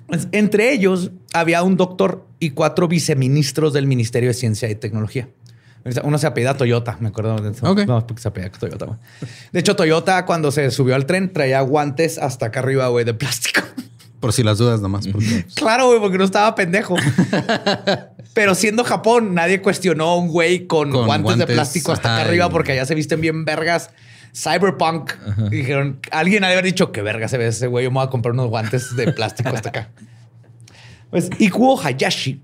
[0.07, 5.29] Pues, Entre ellos había un doctor y cuatro viceministros del Ministerio de Ciencia y Tecnología.
[6.03, 7.71] Uno se apellida Toyota, me acuerdo de eso.
[7.71, 7.81] Ok.
[7.87, 8.87] No, porque se apellida Toyota.
[8.87, 8.99] güey.
[9.53, 13.15] De hecho, Toyota cuando se subió al tren traía guantes hasta acá arriba, güey, de
[13.15, 13.63] plástico.
[14.21, 15.09] Por si las dudas nomás.
[15.09, 16.97] Porque, claro, güey, porque no estaba pendejo.
[18.35, 22.29] Pero siendo Japón, nadie cuestionó a un güey con, Con guantes, de plástico hasta acá
[22.29, 23.91] arriba porque allá se visten bien vergas.
[24.33, 25.13] Cyberpunk.
[25.51, 27.85] Dijeron, alguien ha de haber dicho que verga se ve ese güey.
[27.85, 29.91] Yo me voy a comprar unos guantes de plástico hasta acá.
[31.11, 32.41] Pues Ikuo Hayashi,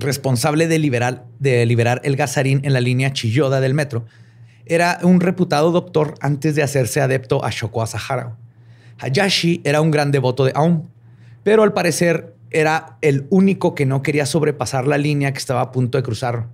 [0.00, 4.06] responsable de liberar, de liberar el gasarín en la línea Chiyoda del metro,
[4.66, 8.36] era un reputado doctor antes de hacerse adepto a Shoko Asahara.
[8.98, 10.88] Hayashi era un gran devoto de Aum,
[11.42, 15.72] pero al parecer era el único que no quería sobrepasar la línea que estaba a
[15.72, 16.48] punto de cruzar.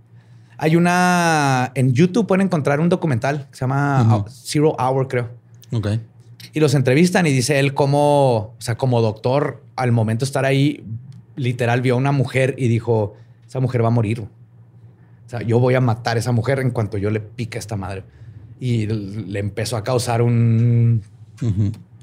[0.57, 1.73] Hay una.
[1.75, 5.31] En YouTube pueden encontrar un documental que se llama Zero Hour, creo.
[5.73, 5.89] Ok.
[6.53, 10.45] Y los entrevistan y dice él cómo, o sea, como doctor, al momento de estar
[10.45, 10.85] ahí,
[11.35, 13.15] literal vio a una mujer y dijo:
[13.47, 14.21] Esa mujer va a morir.
[14.21, 14.29] O
[15.27, 17.77] sea, yo voy a matar a esa mujer en cuanto yo le pique a esta
[17.77, 18.05] madre.
[18.61, 21.03] Y le empezó a causar un.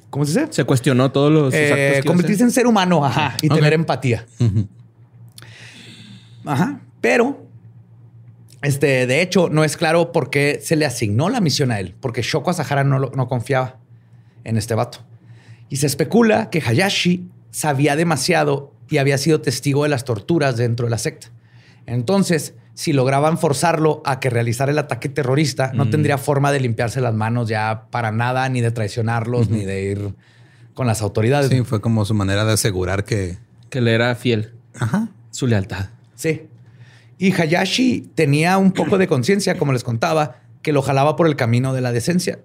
[0.10, 0.54] ¿Cómo se dice?
[0.54, 1.54] Se cuestionó todos los.
[1.54, 4.26] Eh, convertirse en ser humano, ajá, y tener empatía.
[6.46, 6.82] Ajá.
[7.00, 7.48] Pero,
[8.62, 11.96] este, de hecho, no es claro por qué se le asignó la misión a él,
[12.00, 13.80] porque Shoko Asahara no, no confiaba
[14.44, 15.00] en este vato.
[15.70, 20.86] Y se especula que Hayashi sabía demasiado y había sido testigo de las torturas dentro
[20.86, 21.32] de la secta.
[21.88, 25.90] Entonces, si lograban forzarlo a que realizara el ataque terrorista, no mm.
[25.90, 30.14] tendría forma de limpiarse las manos ya para nada, ni de traicionarlos, ni de ir
[30.74, 31.50] con las autoridades.
[31.50, 33.38] Sí, fue como su manera de asegurar que...
[33.70, 34.54] Que le era fiel.
[34.78, 35.08] Ajá.
[35.32, 35.90] Su lealtad.
[36.16, 36.48] Sí.
[37.18, 41.38] Y Hayashi tenía un poco de conciencia, como les contaba, que lo jalaba por el
[41.38, 42.40] camino de la decencia.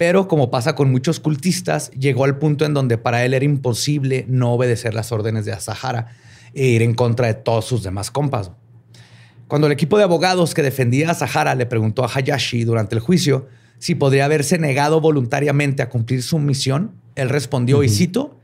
[0.00, 4.24] Pero como pasa con muchos cultistas, llegó al punto en donde para él era imposible
[4.28, 6.06] no obedecer las órdenes de Asahara
[6.54, 8.50] e ir en contra de todos sus demás compas.
[9.46, 13.02] Cuando el equipo de abogados que defendía a Sahara le preguntó a Hayashi durante el
[13.02, 18.40] juicio si podría haberse negado voluntariamente a cumplir su misión, él respondió, y cito,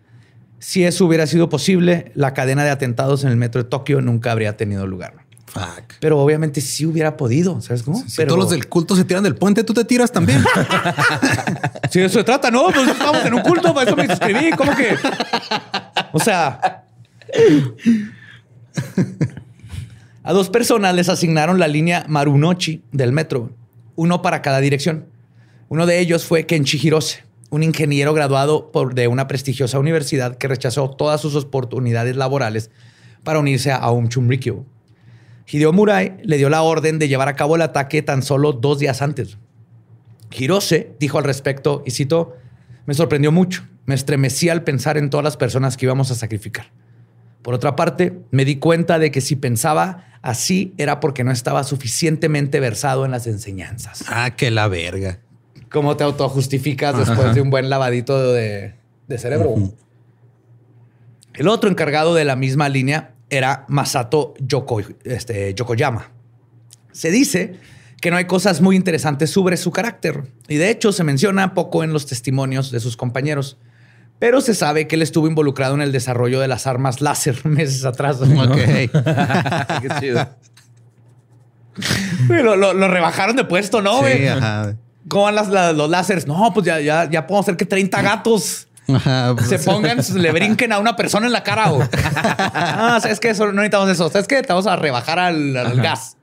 [0.58, 4.30] si eso hubiera sido posible, la cadena de atentados en el metro de Tokio nunca
[4.30, 5.25] habría tenido lugar.
[5.60, 5.94] Fuck.
[6.00, 7.98] Pero obviamente sí hubiera podido, ¿sabes cómo?
[8.06, 10.44] Si Pero todos los del culto se tiran del puente, tú te tiras también.
[11.90, 14.74] si eso se trata, no, pues estamos en un culto, para eso me suscribí, ¿cómo
[14.76, 14.96] que?
[16.12, 16.84] O sea...
[20.22, 23.52] A dos personas les asignaron la línea Marunochi del metro,
[23.94, 25.06] uno para cada dirección.
[25.68, 30.48] Uno de ellos fue Kenshi Hirose, un ingeniero graduado por, de una prestigiosa universidad que
[30.48, 32.70] rechazó todas sus oportunidades laborales
[33.22, 34.64] para unirse a Aum Chunrikyo.
[35.46, 38.78] Hideo Murai le dio la orden de llevar a cabo el ataque tan solo dos
[38.78, 39.38] días antes.
[40.30, 42.36] Hirose dijo al respecto, y cito,
[42.84, 46.72] me sorprendió mucho, me estremecí al pensar en todas las personas que íbamos a sacrificar.
[47.42, 51.62] Por otra parte, me di cuenta de que si pensaba así era porque no estaba
[51.62, 54.04] suficientemente versado en las enseñanzas.
[54.08, 55.20] Ah, que la verga.
[55.70, 58.74] ¿Cómo te autojustificas después de un buen lavadito de,
[59.16, 59.54] cerebro?
[61.34, 64.34] El otro encargado de la misma línea era Masato
[65.04, 66.10] este, Yokoyama.
[66.92, 67.58] Se dice
[68.00, 71.82] que no hay cosas muy interesantes sobre su carácter y de hecho se menciona poco
[71.82, 73.58] en los testimonios de sus compañeros
[74.18, 77.84] pero se sabe que él estuvo involucrado en el desarrollo de las armas láser meses
[77.84, 78.20] atrás.
[78.20, 78.56] Ok.
[78.56, 80.28] Qué chido.
[82.28, 84.02] Lo, rebajaron de puesto, ¿no?
[84.04, 84.74] Sí, ajá.
[85.08, 85.36] ¿Cómo van
[85.76, 86.26] los láseres?
[86.26, 90.72] No, pues ya, ya, ya podemos hacer que 30 gatos pues se pongan, le brinquen
[90.72, 91.72] a una persona en la cara.
[91.72, 91.82] O...
[92.04, 93.32] ah, ¿sabes qué?
[93.34, 94.08] no necesitamos eso.
[94.10, 94.42] ¿Sabes qué?
[94.42, 96.16] Te vamos a rebajar al, gas.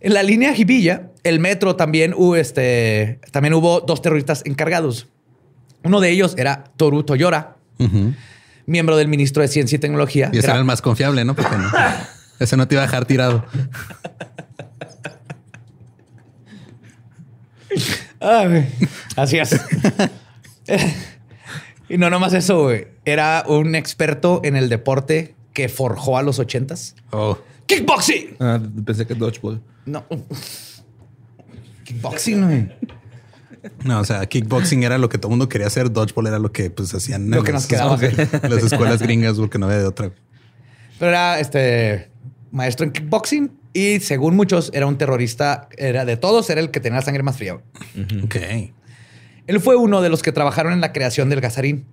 [0.00, 5.08] En la línea Jibilla, el metro también, hubo, este, también hubo dos terroristas encargados.
[5.82, 7.56] Uno de ellos era Toru Toyora,
[8.66, 10.30] miembro del ministro de Ciencia y Tecnología.
[10.32, 11.34] Y ese era el más confiable, ¿no?
[11.34, 11.70] Porque no,
[12.38, 13.46] ese no te iba a dejar tirado.
[19.16, 19.60] así es.
[21.88, 22.88] y no nomás eso, güey.
[23.04, 26.96] Era un experto en el deporte que forjó a los ochentas.
[27.10, 27.38] Oh.
[27.66, 28.36] Kickboxing.
[28.40, 29.62] Ah, pensé que dodgeball.
[29.86, 30.04] No.
[31.84, 32.68] Kickboxing, güey.
[33.84, 36.52] No, o sea, kickboxing era lo que todo el mundo quería hacer, dodgeball era lo
[36.52, 37.96] que pues hacían lo que nos quedaba.
[37.96, 40.10] las escuelas gringas porque no había de otra.
[40.98, 42.10] Pero era este
[42.50, 46.80] maestro en kickboxing y según muchos era un terrorista, era de todos, era el que
[46.80, 47.54] tenía la sangre más fría.
[48.22, 48.36] Ok.
[49.46, 51.86] Él fue uno de los que trabajaron en la creación del gasarín.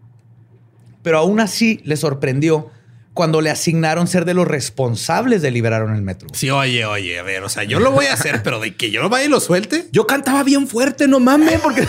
[1.04, 2.72] Pero aún así le sorprendió
[3.14, 6.30] cuando le asignaron ser de los responsables de liberar el metro.
[6.34, 8.90] Sí, oye, oye, a ver, o sea, yo lo voy a hacer, pero de que
[8.90, 9.90] yo vaya y lo suelte.
[9.92, 11.86] Yo cantaba bien fuerte, no mames, porque.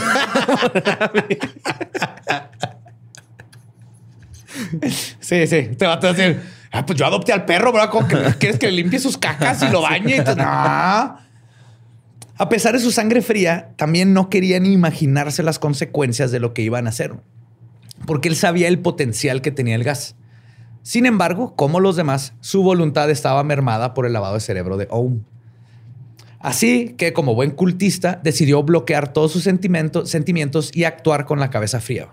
[5.20, 6.40] sí, sí, te va a decir,
[6.72, 7.90] ah, pues yo adopté al perro, ¿verdad?
[8.38, 10.24] ¿Quieres que le limpie sus cacas y lo bañe?
[10.36, 11.21] No.
[12.42, 16.54] A pesar de su sangre fría, también no quería ni imaginarse las consecuencias de lo
[16.54, 17.14] que iban a hacer,
[18.04, 20.16] porque él sabía el potencial que tenía el gas.
[20.82, 24.88] Sin embargo, como los demás, su voluntad estaba mermada por el lavado de cerebro de
[24.90, 25.22] Oum.
[26.40, 31.80] Así que, como buen cultista, decidió bloquear todos sus sentimientos, y actuar con la cabeza
[31.80, 32.08] fría.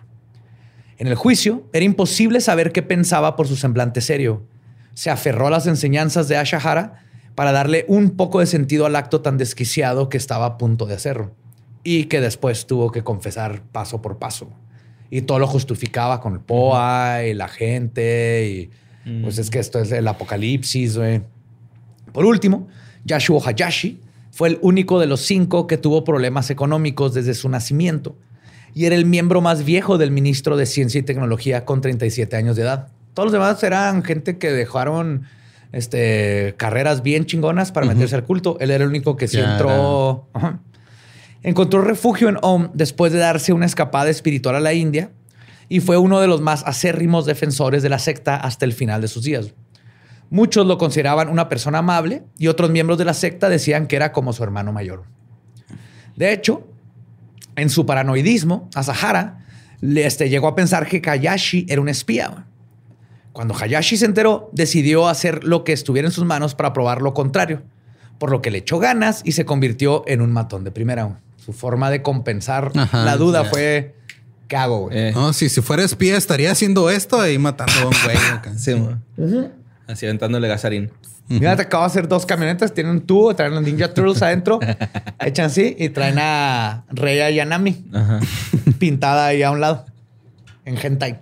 [1.00, 4.46] En el juicio, era imposible saber qué pensaba por su semblante serio.
[4.94, 7.09] Se aferró a las enseñanzas de Ashahara
[7.40, 10.96] para darle un poco de sentido al acto tan desquiciado que estaba a punto de
[10.96, 11.32] hacerlo
[11.86, 14.50] y que después tuvo que confesar paso por paso
[15.10, 19.80] y todo lo justificaba con el POA y la gente y pues es que esto
[19.80, 21.22] es el apocalipsis, güey.
[22.12, 22.68] Por último,
[23.06, 28.18] Yashuo Hayashi fue el único de los cinco que tuvo problemas económicos desde su nacimiento
[28.76, 32.58] y era el miembro más viejo del ministro de Ciencia y Tecnología con 37 años
[32.58, 32.90] de edad.
[33.14, 35.24] Todos los demás eran gente que dejaron
[35.72, 38.58] este, carreras bien chingonas para meterse al culto.
[38.60, 40.28] Él era el único que sí entró.
[40.34, 40.60] Ajá.
[41.42, 45.12] Encontró refugio en Om después de darse una escapada espiritual a la India
[45.70, 49.08] y fue uno de los más acérrimos defensores de la secta hasta el final de
[49.08, 49.54] sus días.
[50.30, 54.12] Muchos lo consideraban una persona amable y otros miembros de la secta decían que era
[54.12, 55.04] como su hermano mayor.
[56.16, 56.68] De hecho,
[57.56, 59.46] en su paranoidismo, Asahara
[59.80, 62.46] le, este, llegó a pensar que Hayashi era un espía.
[63.34, 67.14] Cuando Hayashi se enteró, decidió hacer lo que estuviera en sus manos para probar lo
[67.14, 67.62] contrario,
[68.18, 71.20] por lo que le echó ganas y se convirtió en un matón de primera.
[71.38, 73.96] Su forma de compensar Ajá, la duda fue,
[74.48, 74.82] ¿qué hago?
[74.88, 74.98] güey?
[74.98, 78.18] Eh, No, si, si fuera espía estaría haciendo esto y matando a un güey.
[78.34, 78.54] acá.
[78.58, 79.00] sí, mo.
[79.88, 80.92] Así aventándole gasarín.
[81.28, 84.60] Mira, te acabo de hacer dos camionetas, tienen un tubo, traen los Ninja Turtles adentro,
[85.20, 88.20] echan así y traen a Reya Yanami Ajá.
[88.80, 89.86] pintada ahí a un lado,
[90.66, 91.20] en hentai.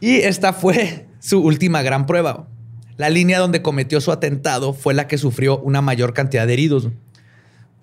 [0.00, 2.48] Y esta fue su última gran prueba.
[2.96, 6.88] La línea donde cometió su atentado fue la que sufrió una mayor cantidad de heridos.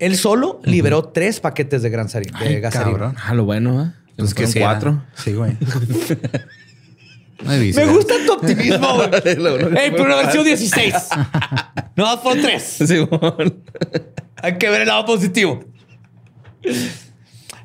[0.00, 2.92] Él solo liberó tres paquetes de, gran sari- de Ay, gasarín.
[2.94, 3.16] cabrón.
[3.24, 3.92] Ah, lo bueno, ¿eh?
[4.16, 5.04] Pues que cuatro.
[5.14, 5.56] Sí, güey.
[7.44, 8.94] Me gusta tu optimismo.
[8.96, 9.08] güey.
[9.24, 10.44] Ey, fue pero haber sido cuatro.
[10.44, 10.94] 16.
[11.96, 12.62] No, fueron tres.
[12.86, 13.62] Simón.
[14.36, 15.64] Hay que ver el lado positivo.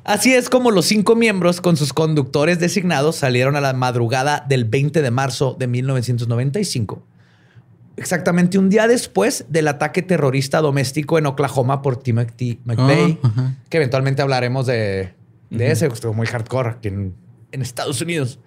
[0.04, 4.64] Así es como los cinco miembros con sus conductores designados salieron a la madrugada del
[4.64, 7.02] 20 de marzo de 1995.
[7.96, 13.54] Exactamente un día después del ataque terrorista doméstico en Oklahoma por Timothy McVeigh, Ah, ajá.
[13.68, 15.12] que eventualmente hablaremos de,
[15.50, 17.14] de ese, que estuvo muy hardcore aquí en,
[17.52, 18.38] en Estados Unidos.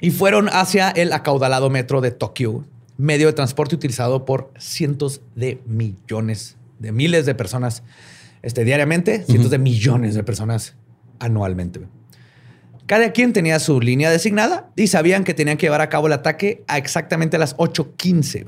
[0.00, 2.64] Y fueron hacia el acaudalado metro de Tokio,
[2.96, 7.82] medio de transporte utilizado por cientos de millones, de miles de personas
[8.42, 10.74] este, diariamente, cientos de millones de personas
[11.18, 11.80] anualmente.
[12.86, 16.12] Cada quien tenía su línea designada y sabían que tenían que llevar a cabo el
[16.14, 18.46] ataque a exactamente las 8.15,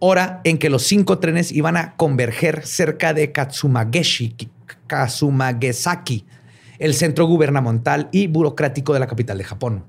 [0.00, 4.34] hora en que los cinco trenes iban a converger cerca de Katsumageshi,
[4.88, 6.24] Katsumagesaki,
[6.78, 9.84] el centro gubernamental y burocrático de la capital de Japón.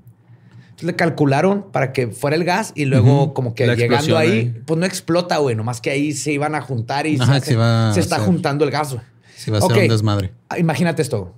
[0.62, 4.30] Entonces le calcularon para que fuera el gas y luego como que La llegando ahí,
[4.30, 4.62] ahí.
[4.66, 7.52] pues no explota, güey, nomás que ahí se iban a juntar y Ajá, se,
[8.00, 8.20] está hacer.
[8.26, 8.92] juntando el gas.
[8.92, 9.04] güey.
[9.44, 10.32] Sí, va a ser un desmadre.
[10.48, 11.34] Ah, Imagínate esto.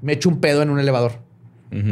[0.00, 1.12] Me echo un pedo en un elevador.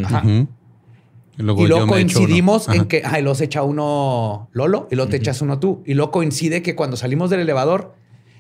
[0.05, 0.23] Ajá.
[0.27, 2.27] Y luego, y luego yo me echo uno.
[2.27, 5.83] coincidimos en que, ay, luego se echa uno Lolo y luego te echas uno tú.
[5.85, 7.95] Y luego coincide que cuando salimos del elevador,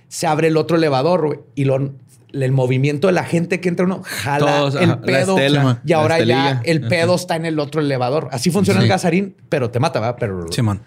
[0.09, 1.93] se abre el otro elevador y lo-
[2.33, 5.37] el movimiento de la gente que entra uno jala Todos, el ajá, pedo.
[5.39, 7.21] estela, y ahora ya el pedo Ajá.
[7.21, 8.29] está en el otro elevador.
[8.33, 10.17] Así funciona el gasarín, pero te mata, ¿verdad?
[10.19, 10.83] Pero, Simón.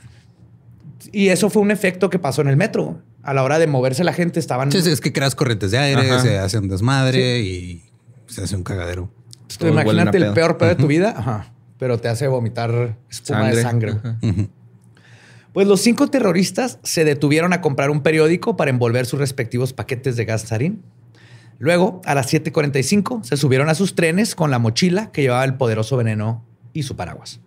[1.11, 2.99] y eso fue un efecto que pasó en el metro.
[3.23, 4.71] A la hora de moverse la gente estaban...
[4.71, 6.19] Sí, sí, es que creas corrientes de aire, Ajá.
[6.19, 7.83] se hace un desmadre y
[8.27, 9.11] se hace un cagadero.
[9.61, 13.91] Imagínate el peor pedo de tu vida, ajá, pero te hace vomitar espuma de sangre.
[13.91, 14.17] Ajá.
[14.21, 14.49] Ujú.
[15.53, 20.15] Pues los cinco terroristas se detuvieron a comprar un periódico para envolver sus respectivos paquetes
[20.15, 20.83] de gas sarín.
[21.57, 25.55] Luego, a las 7:45, se subieron a sus trenes con la mochila que llevaba el
[25.55, 27.41] poderoso veneno y su paraguas.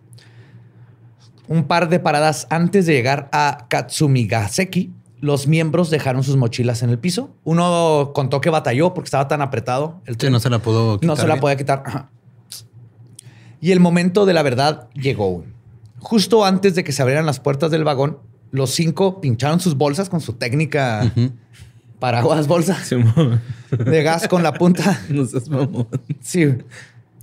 [1.47, 4.91] Un par de paradas antes de llegar a Katsumigaseki,
[5.23, 7.29] los miembros dejaron sus mochilas en el piso.
[7.45, 11.07] Uno contó que batalló porque estaba tan apretado el Sí, no se la pudo quitar
[11.07, 11.81] No se la podía quitar.
[11.85, 12.09] Ajá.
[13.61, 15.45] Y el momento de la verdad llegó.
[15.99, 18.17] Justo antes de que se abrieran las puertas del vagón,
[18.51, 21.31] los cinco pincharon sus bolsas con su técnica Ujú.
[21.99, 23.41] paraguas bolsa Simón.
[23.71, 24.99] de gas con la punta.
[25.09, 25.87] No seas mamón.
[26.21, 26.53] Sí.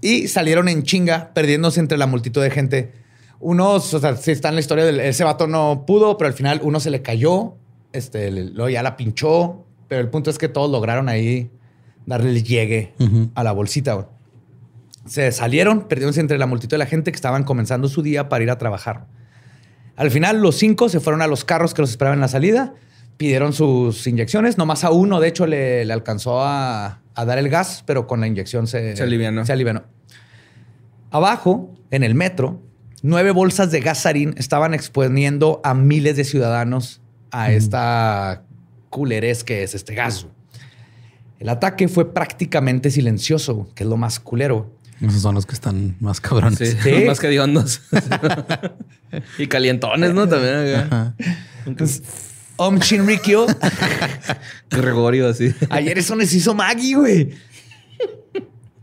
[0.01, 2.95] Y salieron en chinga, perdiéndose entre la multitud de gente.
[3.41, 6.35] Unos, o sea, sí está en la historia del ese vato no pudo, pero al
[6.35, 7.57] final uno se le cayó,
[7.93, 11.51] este, luego ya la pinchó, pero el punto es que todos lograron ahí
[12.07, 12.95] darle el llegue
[13.35, 13.95] a la bolsita.
[13.95, 14.07] güey.
[15.07, 18.45] Se salieron, perdiéndose entre la multitud de la gente que estaban comenzando su día para
[18.45, 19.07] ir a trabajar.
[19.97, 22.75] Al final, los cinco se fueron a los carros que los esperaban en la salida,
[23.17, 24.57] pidieron sus inyecciones.
[24.59, 28.21] Nomás a uno, de hecho, le, le alcanzó a, a dar el gas, pero con
[28.21, 29.45] la inyección se, Se alivianó.
[29.45, 29.83] se alivianó.
[31.11, 32.63] Abajo, en el metro,
[33.03, 37.01] nueve bolsas de gas sarín estaban exponiendo a miles de ciudadanos
[37.31, 38.43] a esta
[38.89, 40.27] culerez que es este gas.
[41.39, 44.75] El ataque fue prácticamente silencioso, que es lo más culero.
[45.01, 46.59] Esos son los que están más cabrones.
[46.59, 47.05] Sí, Sí.
[47.07, 47.81] más que hediondos.
[49.39, 50.29] y calientones, ¿no?
[50.29, 50.75] También.
[50.77, 51.15] Ajá.
[52.57, 53.47] Om Shinrikyo,
[54.71, 55.55] Gregorio, así.
[55.71, 57.31] ayer eso nos hizo Maggie, güey.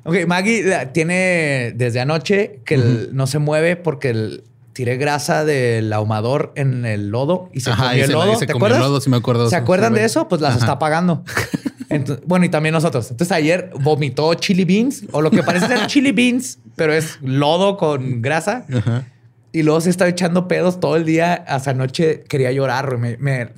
[0.04, 4.44] Ok, Maggie tiene desde anoche que el- no se mueve porque el-
[4.78, 8.36] tiré grasa del ahumador en el lodo y se Ajá, comió y el se- lodo.
[8.36, 8.90] se ¿Te comió el acuerdas?
[8.92, 9.50] lodo, sí me acuerdo.
[9.50, 10.28] ¿Se acuerdan de eso?
[10.28, 10.60] Pues las Ajá.
[10.60, 11.24] está pagando.
[11.90, 13.10] Entonces, bueno, y también nosotros.
[13.10, 17.76] Entonces ayer vomitó chili beans o lo que parece ser chili beans, pero es lodo
[17.78, 18.66] con grasa.
[18.72, 19.06] Ajá.
[19.52, 21.34] Y luego se estaba echando pedos todo el día.
[21.48, 22.98] Hasta anoche quería llorar.
[23.00, 23.50] Me, me-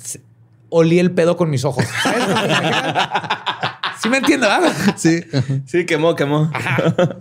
[0.70, 1.84] olí el pedo con mis ojos.
[2.02, 2.24] ¿sabes?
[4.02, 4.72] sí me entiendo, ¿verdad?
[4.98, 5.22] Sí.
[5.66, 6.52] Sí, quemó, quemó.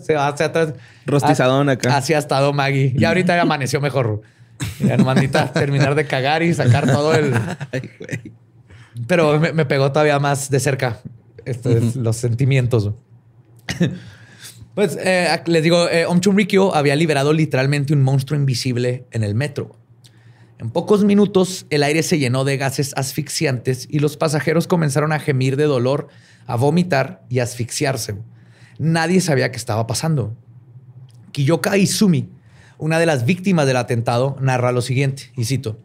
[0.00, 0.74] Se va hacia atrás.
[1.06, 1.96] Rostizadón acá.
[1.96, 2.94] Así ha estado Maggie.
[2.96, 4.22] Y ahorita ya amaneció mejor.
[4.80, 5.18] Ya nomás
[5.52, 7.32] terminar de cagar y sacar todo el...
[7.72, 8.32] Ay, güey.
[9.06, 10.98] Pero me, me pegó todavía más de cerca
[11.48, 12.90] esto es los sentimientos.
[14.74, 19.34] Pues eh, les digo, eh, Om Chunrikyo había liberado literalmente un monstruo invisible en el
[19.34, 19.74] metro.
[20.58, 25.20] En pocos minutos, el aire se llenó de gases asfixiantes y los pasajeros comenzaron a
[25.20, 26.08] gemir de dolor,
[26.46, 28.16] a vomitar y a asfixiarse.
[28.78, 30.36] Nadie sabía qué estaba pasando.
[31.30, 32.28] Kiyoka Izumi,
[32.76, 35.78] una de las víctimas del atentado, narra lo siguiente, y cito,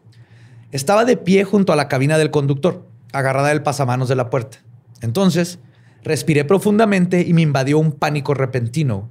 [0.72, 4.58] Estaba de pie junto a la cabina del conductor, agarrada del pasamanos de la puerta.
[5.02, 5.60] Entonces,
[6.02, 9.08] respiré profundamente y me invadió un pánico repentino.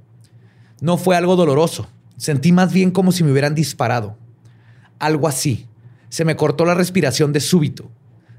[0.82, 1.88] No fue algo doloroso,
[2.18, 4.18] sentí más bien como si me hubieran disparado.
[5.04, 5.66] Algo así.
[6.08, 7.92] Se me cortó la respiración de súbito.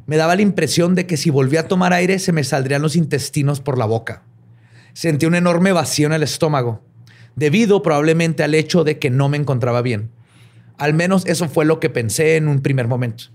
[0.07, 2.95] Me daba la impresión de que si volvía a tomar aire se me saldrían los
[2.95, 4.23] intestinos por la boca.
[4.93, 6.83] Sentí un enorme vacío en el estómago,
[7.35, 10.09] debido probablemente al hecho de que no me encontraba bien.
[10.79, 13.25] Al menos eso fue lo que pensé en un primer momento.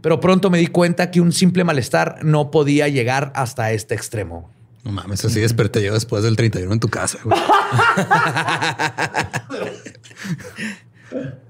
[0.00, 4.50] Pero pronto me di cuenta que un simple malestar no podía llegar hasta este extremo.
[4.82, 7.20] No mames, así desperté yo después del 31 en tu casa.
[7.22, 7.38] güey.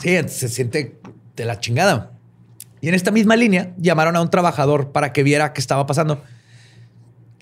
[0.00, 0.98] Sí, se siente
[1.36, 2.12] de la chingada.
[2.80, 6.22] Y en esta misma línea llamaron a un trabajador para que viera qué estaba pasando.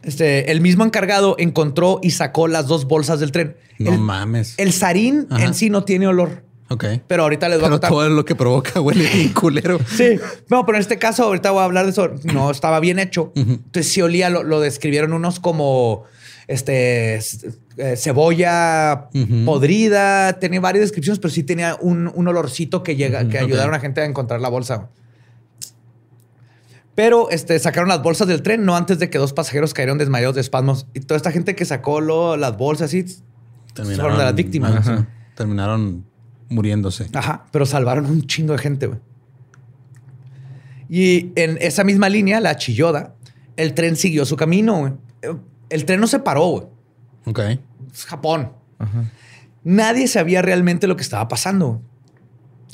[0.03, 3.57] Este, el mismo encargado encontró y sacó las dos bolsas del tren.
[3.79, 4.55] No el, mames.
[4.59, 5.45] el sarín Ajá.
[5.45, 6.85] en sí no tiene olor, ok.
[7.09, 7.91] pero ahorita les voy a Pero contar.
[7.91, 9.79] todo lo que provoca huele bien culero.
[9.87, 12.11] Sí, no, pero en este caso ahorita voy a hablar de eso.
[12.25, 13.33] No estaba bien hecho.
[13.35, 16.05] Entonces sí olía, lo, lo describieron unos como
[16.49, 17.17] este
[17.77, 19.09] eh, cebolla
[19.45, 20.39] podrida.
[20.39, 24.01] Tenía varias descripciones, pero sí tenía un, un olorcito que llega, que ayudaron a gente
[24.01, 24.89] a encontrar la bolsa.
[26.95, 30.35] Pero este, sacaron las bolsas del tren no antes de que dos pasajeros cayeron desmayados
[30.35, 30.87] de espasmos.
[30.95, 33.05] Y toda esta gente que sacó lo- las bolsas así,
[33.75, 34.73] fueron de las víctimas.
[34.75, 35.01] ajá, Ajá.
[35.03, 35.07] sí.
[35.35, 36.07] Terminaron
[36.49, 37.09] muriéndose.
[37.13, 38.99] Ajá, pero salvaron un chingo de gente, güey.
[40.89, 43.15] Y en esa misma línea, la Chilloda,
[43.57, 44.93] el tren siguió su camino, güey.
[45.69, 46.65] El tren no se paró, güey.
[47.27, 47.41] Ok.
[47.93, 48.53] Es Japón.
[49.65, 51.83] Nadie sabía realmente lo que estaba pasando.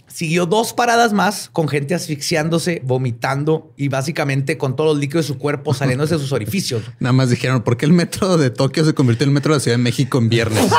[0.06, 5.32] Siguió dos paradas más con gente asfixiándose, vomitando y básicamente con todos los líquidos de
[5.32, 6.82] su cuerpo saliéndose de sus orificios.
[7.00, 9.56] Nada más dijeron, ¿por qué el metro de Tokio se convirtió en el metro de
[9.56, 10.66] la Ciudad de México en viernes?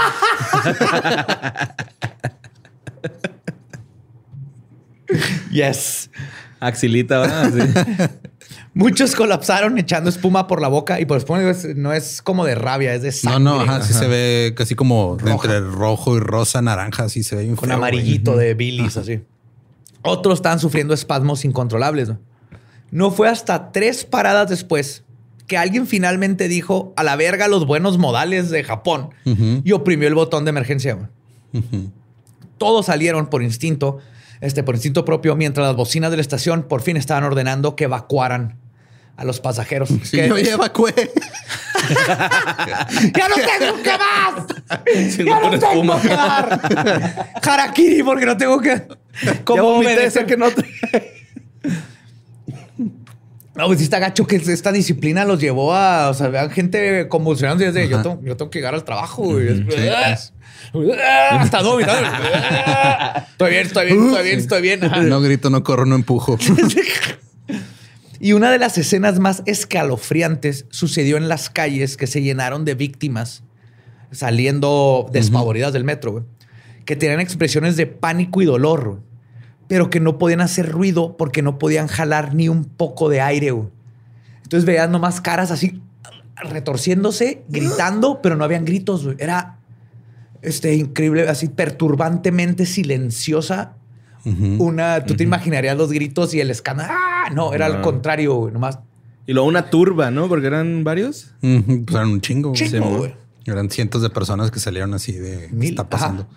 [5.52, 6.10] Yes.
[6.60, 7.54] Axilita, ¿verdad?
[7.54, 8.20] Sí.
[8.76, 12.56] Muchos colapsaron echando espuma por la boca y por espuma es- no es como de
[12.56, 13.40] rabia, es de no, sangre.
[13.44, 15.34] no, ajá, sí se ve casi como Roja.
[15.34, 17.74] entre rojo y rosa, naranja, así se ve con feo, güey.
[17.74, 19.22] amarillito de bilis, así.
[20.02, 22.10] Otros estaban sufriendo espasmos incontrolables.
[22.10, 22.20] ¿no?
[22.92, 25.04] No fue hasta tres paradas después
[25.48, 29.10] que alguien finalmente dijo a la verga los buenos modales de Japón
[29.64, 31.10] y oprimió el botón de emergencia.
[32.58, 34.00] Todos salieron por instinto,
[34.42, 37.84] este, por instinto propio, mientras las bocinas de la estación por fin estaban ordenando que
[37.86, 38.58] evacuaran
[39.16, 39.90] a los pasajeros.
[40.12, 40.94] Que- yo ya evacué.
[43.14, 44.46] ¡Ya no tengo que más!
[45.18, 47.30] ¡Ya no tengo que dar!
[47.44, 48.82] Harakiri, porque no tengo que...
[49.46, 50.06] Vomité obedecer?
[50.06, 50.48] ese que no.
[53.56, 56.10] No, pues sí está gacho que esta disciplina los llevó a...
[56.10, 57.88] O sea, vean gente convulsionando desde...
[57.88, 59.22] Yo tengo, yo tengo que llegar al trabajo.
[59.26, 59.62] güey.
[59.62, 59.88] Ujú, sí.
[61.30, 63.28] Hasta no, mira.
[63.30, 64.84] Estoy bien, estoy bien, estoy bien, estoy bien.
[64.84, 65.02] Ajá.
[65.02, 66.36] No grito, no corro, no empujo.
[68.24, 72.74] Y una de las escenas más escalofriantes sucedió en las calles que se llenaron de
[72.74, 73.44] víctimas
[74.12, 76.24] saliendo despavoridas del metro, güey,
[76.86, 79.02] que tenían expresiones de pánico y dolor, güey,
[79.68, 83.52] pero que no podían hacer ruido porque no podían jalar ni un poco de aire.
[83.52, 83.68] güey.
[84.44, 85.82] Entonces veías nomás caras así
[86.38, 89.06] retorciéndose, gritando, pero no habían gritos.
[89.18, 89.60] Era
[90.42, 93.76] este, increíble, así perturbantemente silenciosa
[94.26, 96.94] Una, tú te imaginarías los gritos y el escándalo.
[96.94, 97.30] ¡Ah!
[97.34, 97.82] No, era al No.
[97.82, 98.80] contrario, güey, nomás.
[99.28, 100.28] Y luego una turba, ¿no?
[100.28, 101.32] Porque eran varios.
[101.42, 102.50] Pues eran un chingo.
[102.50, 102.60] güey.
[102.70, 103.16] Chingo, Sí, güey.
[103.46, 106.28] Eran cientos de personas que salieron así de ¿qué está pasando.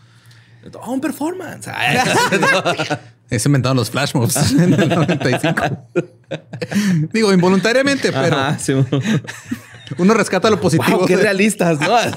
[0.82, 1.68] Oh, un performance.
[3.30, 5.62] Ahí se inventaron los flash mobs en el 95.
[7.12, 8.72] Digo, involuntariamente, pero Ajá, sí.
[9.99, 10.99] Uno rescata lo positivo.
[10.99, 11.97] Wow, qué realistas, ¿no?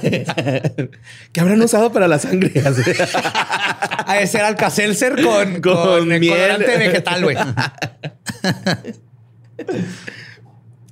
[1.32, 2.52] ¿Qué habrán usado para la sangre?
[4.06, 6.32] A ese era Alka-Seltzer con, Con con, miel.
[6.32, 7.36] colorante vegetal, güey.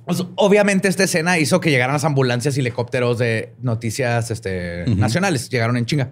[0.05, 5.49] Pues, obviamente esta escena hizo que llegaran las ambulancias y helicópteros de noticias este, nacionales.
[5.51, 6.09] Llegaron en chinga.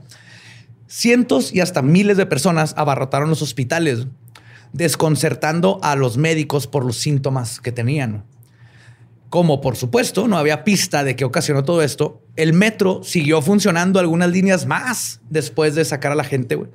[0.85, 4.05] Cientos y hasta miles de personas abarrotaron los hospitales,
[4.71, 8.23] desconcertando a los médicos por los síntomas que tenían.
[9.29, 13.99] Como por supuesto no había pista de qué ocasionó todo esto, el metro siguió funcionando
[13.99, 16.69] algunas líneas más después de sacar a la gente, güey.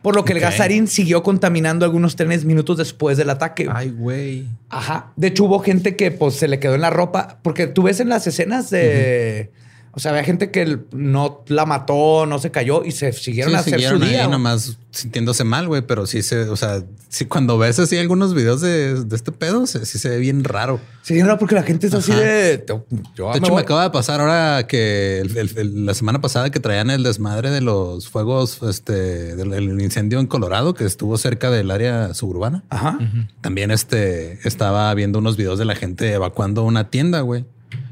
[0.00, 0.44] Por lo que el Ok.
[0.44, 3.64] gasarín siguió contaminando algunos trenes minutos después del ataque.
[3.64, 3.76] güey.
[3.76, 4.46] Ay, güey.
[4.70, 5.12] Ajá.
[5.16, 7.98] De hecho, hubo gente que pues se le quedó en la ropa, porque tú ves
[8.00, 9.50] en las escenas de...
[9.98, 13.56] O sea, había gente que no la mató, no se cayó y se siguieron Sí,
[13.56, 14.22] a hacer su siguieron día.
[14.26, 18.32] ahí nomás sintiéndose mal, güey, pero sí se, o sea, sí cuando ves así algunos
[18.32, 20.78] videos de, de este pedo, se- sí se ve bien raro.
[21.02, 22.64] Sí, no, porque la gente es así de...
[22.68, 22.84] Yo,
[23.16, 26.50] yo De hecho, me acaba de pasar ahora que el- el- el- la semana pasada
[26.50, 31.18] que traían el desmadre de los fuegos, este, del el incendio en Colorado, que estuvo
[31.18, 32.62] cerca del área suburbana.
[32.70, 32.98] Ajá.
[33.40, 37.46] También este estaba viendo unos videos de la gente evacuando una tienda, güey.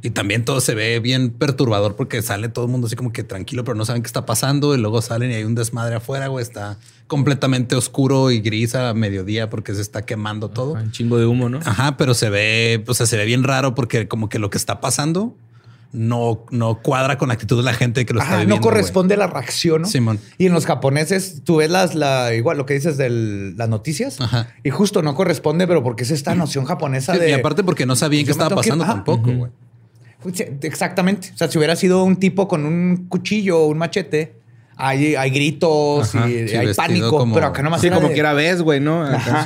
[0.06, 3.24] Y también todo se ve bien perturbador porque sale todo el mundo así como que
[3.24, 4.74] tranquilo, pero no saben qué está pasando.
[4.74, 6.42] Y luego salen y hay un desmadre afuera, güey.
[6.44, 6.78] Está
[7.08, 10.74] completamente oscuro y gris a mediodía porque se está quemando todo.
[10.74, 11.58] Un chingo de humo, ¿no?
[11.64, 14.58] Ajá, pero se ve, o sea, se ve bien raro porque como que lo que
[14.58, 15.34] está pasando
[15.92, 18.56] no, no cuadra con la actitud de la gente que lo está Ajá, viviendo.
[18.56, 19.88] no corresponde a la reacción, ¿no?
[19.88, 20.20] Simón.
[20.38, 23.08] Y en los japoneses, tú ves las, la, igual lo que dices de
[23.56, 24.48] las noticias Ajá.
[24.62, 27.30] y justo no corresponde, pero porque es esta noción japonesa Sí, de...
[27.30, 29.50] y aparte porque no sabían qué estaba que- pasando tampoco, güey.
[30.62, 31.30] Exactamente.
[31.34, 34.34] O sea, si hubiera sido un tipo con un cuchillo o un machete,
[34.76, 38.14] hay, hay gritos Ajá, y sí, hay pánico, como- pero acá nomás Sí, como de-
[38.14, 39.02] quiera ves, güey, ¿no?
[39.04, 39.44] Acá.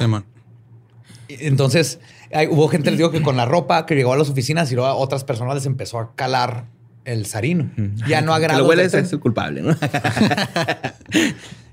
[1.29, 2.01] Entonces,
[2.33, 4.75] hay- hubo gente, les digo, que con la ropa que llegó a las oficinas y
[4.75, 6.67] luego a otras personas les empezó a calar
[7.13, 7.71] el sarino.
[8.07, 8.59] Ya no agrada.
[8.61, 9.77] lo huele es el culpable, ¿no?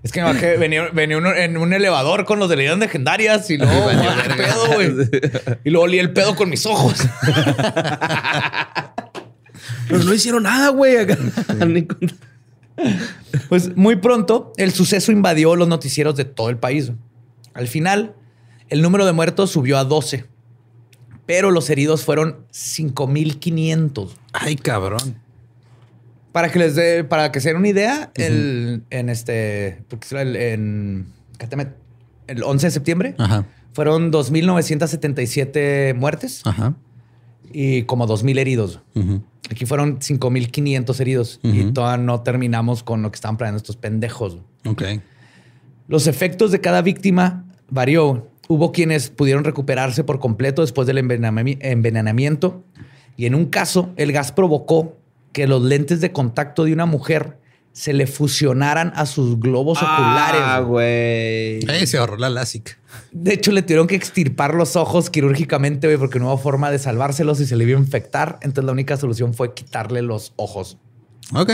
[0.03, 3.49] Es que, no, que venía, venía uno en un elevador con los de leyendas legendarias
[3.49, 4.45] y luego Valió "Ah, qué verga".
[4.45, 5.57] pedo, güey.
[5.65, 6.95] Y luego olí el pedo con mis ojos.
[9.89, 10.95] Pero no hicieron nada, güey.
[13.49, 16.91] Pues muy pronto el suceso invadió los noticieros de todo el país.
[17.53, 18.13] Al final,
[18.69, 20.25] el número de muertos subió a 12,
[21.25, 24.15] pero los heridos fueron 5500.
[24.33, 25.19] Ay, cabrón.
[26.37, 31.07] Para que les dé, para que se den una idea, el, en este, el, en,
[32.27, 33.45] el 11 de septiembre Ajá.
[33.73, 36.75] fueron 2.977 muertes Ajá.
[37.51, 38.81] y como 2.000 heridos.
[39.49, 41.73] Aquí fueron 5.500 heridos y Ujú.
[41.73, 44.37] todavía no terminamos con lo que estaban planeando estos pendejos.
[44.63, 44.83] Ok.
[45.87, 48.29] Los efectos de cada víctima varió.
[48.47, 52.63] Hubo quienes pudieron recuperarse por completo después del envenenami- envenenamiento
[53.17, 54.97] y en un caso el gas provocó
[55.37, 57.37] que los lentes de contacto de una mujer
[57.71, 60.67] se le fusionaran a sus globos Ah, oculares.
[60.67, 61.59] güey.
[61.69, 62.75] Ay, se ahorró la LASIK.
[63.11, 66.79] De hecho, le tuvieron que extirpar los ojos quirúrgicamente güey, porque no hubo forma de
[66.79, 68.39] salvárselos y se le iba a infectar.
[68.41, 70.79] Entonces la única solución fue quitarle los ojos.
[71.35, 71.51] Ok.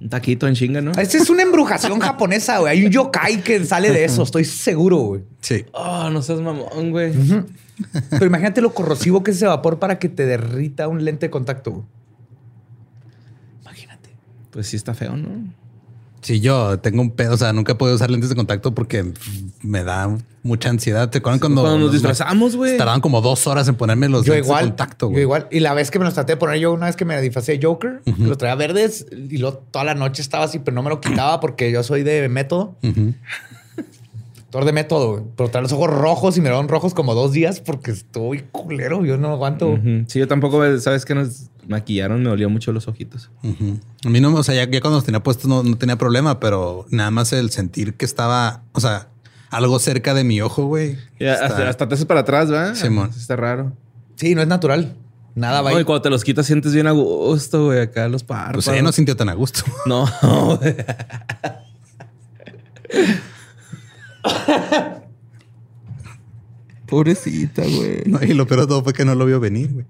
[0.00, 0.92] Un taquito en chinga, ¿no?
[0.92, 2.78] Esta es una embrujación japonesa, güey.
[2.78, 5.22] Hay un yokai que sale de eso, estoy seguro, güey.
[5.40, 5.64] Sí.
[5.72, 7.12] Oh, no seas mamón, güey.
[8.10, 11.30] Pero imagínate lo corrosivo que es ese vapor para que te derrita un lente de
[11.30, 11.70] contacto.
[11.72, 11.84] güey.
[13.62, 14.10] Imagínate.
[14.50, 15.28] Pues sí está feo, ¿no?
[16.22, 19.12] Sí, yo tengo un pedo, o sea, nunca he podido usar lentes de contacto porque
[19.62, 21.08] me da mucha ansiedad.
[21.08, 22.76] ¿Te acuerdan cuando, Cuando nos disfrazamos, güey.
[22.76, 24.64] Tardaban como dos horas en ponerme los Yo lentes igual.
[24.64, 25.22] de contacto, yo güey.
[25.22, 25.46] igual.
[25.52, 27.56] Y la vez que me los traté de poner yo, una vez que me disfracé
[27.58, 30.82] de Joker, que los traía verdes y luego toda la noche estaba así, pero no
[30.82, 32.76] me lo quitaba porque yo soy de método.
[34.56, 35.24] Actor de método.
[35.36, 39.04] Pero traía los ojos rojos y me dieron rojos como dos días porque estoy culero.
[39.04, 39.78] Yo no aguanto.
[40.08, 41.14] Sí, yo tampoco, ¿sabes qué?
[41.14, 43.30] Nos maquillaron, me dolió mucho los ojitos.
[44.04, 46.40] A mí no, o sea, ya, ya cuando los tenía puestos no, no tenía problema,
[46.40, 49.08] pero nada más el sentir que estaba, o sea,
[49.50, 50.96] algo cerca de mi ojo, güey.
[51.18, 52.74] Está- hasta, hasta te haces para atrás, ¿verdad?
[52.74, 53.10] Simón.
[53.16, 53.72] Está raro.
[54.16, 54.96] Sí, no es natural.
[55.34, 58.24] Nada va No, y cuando te los quitas sientes bien a gusto, güey, acá los
[58.24, 58.64] párpados.
[58.64, 59.60] Pues ella no sintió tan a gusto.
[59.84, 60.06] No,
[60.60, 60.74] güey.
[66.86, 68.02] Pobrecita, güey.
[68.06, 69.86] No, y lo peor de todo fue que no lo vio venir, güey.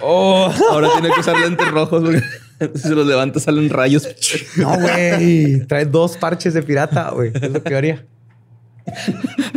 [0.00, 2.22] Oh, ahora tiene que usar lentes rojos porque
[2.78, 4.08] si se los levanta salen rayos.
[4.56, 5.64] No, güey.
[5.66, 7.30] Trae dos parches de pirata, güey.
[7.34, 8.04] Es lo que haría.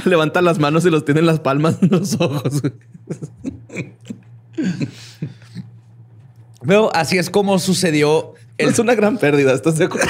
[0.05, 2.61] Levanta las manos y los tiene en las palmas de los ojos.
[2.61, 2.73] güey.
[6.65, 10.07] Pero así es como sucedió el Es una gran pérdida, ¿estás de acuerdo?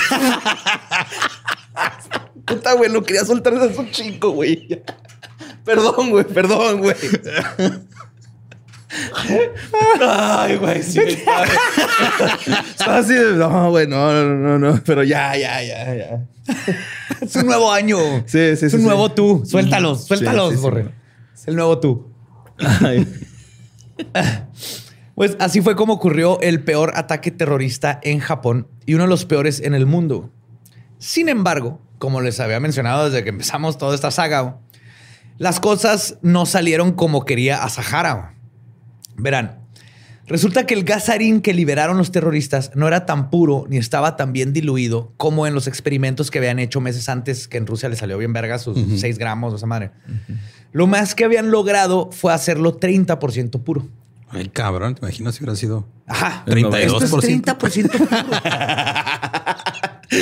[2.46, 4.84] Puta, güey, lo quería soltar desde un chico, güey.
[5.66, 6.96] Perdón, güey, perdón, güey.
[10.00, 11.00] Ay, güey, sí.
[12.70, 16.28] Estaba así de, no, güey, no, no, no, no, pero ya, ya, ya, ya.
[17.20, 17.98] Es un nuevo año.
[18.28, 18.88] Sí, sí, Es sí, un sí.
[18.88, 19.44] nuevo tú.
[19.46, 20.62] Suéltalos, suéltalos, sí, sí.
[20.62, 20.94] Borre.
[21.34, 22.12] Es el nuevo tú.
[22.82, 23.08] Ay.
[25.16, 29.24] Pues así fue como ocurrió el peor ataque terrorista en Japón y uno de los
[29.24, 30.30] peores en el mundo.
[30.98, 34.58] Sin embargo, como les había mencionado desde que empezamos toda esta saga,
[35.38, 38.36] las cosas no salieron como quería Asahara.
[39.18, 39.60] Verán,
[40.28, 44.16] resulta que el gas sarín que liberaron los terroristas no era tan puro ni estaba
[44.16, 47.90] tan bien diluido como en los experimentos que habían hecho meses antes que en Rusia
[47.90, 49.92] le salió bien verga sus 6 gramos o esa madre.
[50.72, 53.88] Lo más que habían logrado fue hacerlo 30% puro.
[54.30, 56.44] Ay, cabrón, te imaginas si hubiera sido Ajá.
[56.46, 57.04] 32%.
[57.04, 58.10] Esto es 30% puro.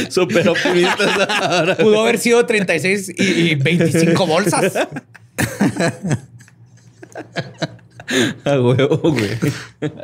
[0.09, 1.77] Súper optimistas ahora.
[1.81, 4.73] Pudo haber sido 36 y, y 25 bolsas.
[8.45, 9.31] A huevo, güey.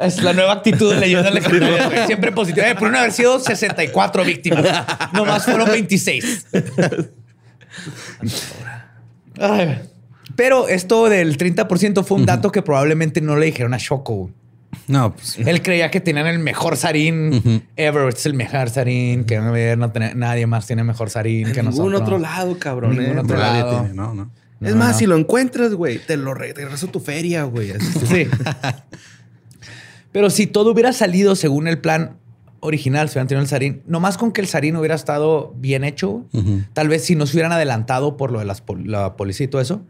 [0.02, 2.06] Es la nueva actitud de leyenda legendaria, güey.
[2.08, 2.68] Siempre positiva.
[2.70, 4.66] Eh, pudieron haber sido 64 víctimas.
[5.14, 6.48] Nomás fueron 26.
[9.38, 9.80] Ay,
[10.36, 14.32] pero esto del 30% fue un dato que probablemente no le dijeron a Shoko.
[14.88, 18.10] No, pues Él creía que tenían el mejor sarín ever.
[18.14, 19.24] Es el mejor sarín.
[19.26, 22.02] Que no, no tenía- nadie más tiene mejor sarín que En ningún nosotros.
[22.02, 22.98] otro lado, cabrón.
[22.98, 23.22] Ningún eh.
[23.22, 23.80] otro nadie lado.
[23.82, 24.30] tiene, no, no.
[24.62, 25.00] Es No, más, no.
[25.00, 27.72] si lo encuentras, güey, te lo regreso tu feria, güey.
[28.10, 28.28] Sí.
[30.12, 32.18] Pero si todo hubiera salido según el plan
[32.62, 36.26] original, si hubieran tenido el sarín, nomás con que el sarín hubiera estado bien hecho,
[36.74, 39.48] tal vez si no se hubieran adelantado por lo de las pol- la policía y
[39.48, 39.84] todo eso,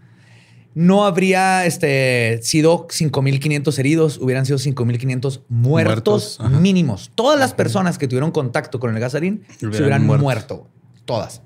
[0.80, 6.50] no habría este, sido 5.500 heridos, hubieran sido 5.500 muertos, Muertos, ajá.
[6.62, 7.12] mínimos.
[7.16, 10.24] Todas las personas que tuvieron contacto con el gasarín se Hubieran hubieran muerto.
[10.24, 10.68] muerto.
[11.04, 11.42] Todas,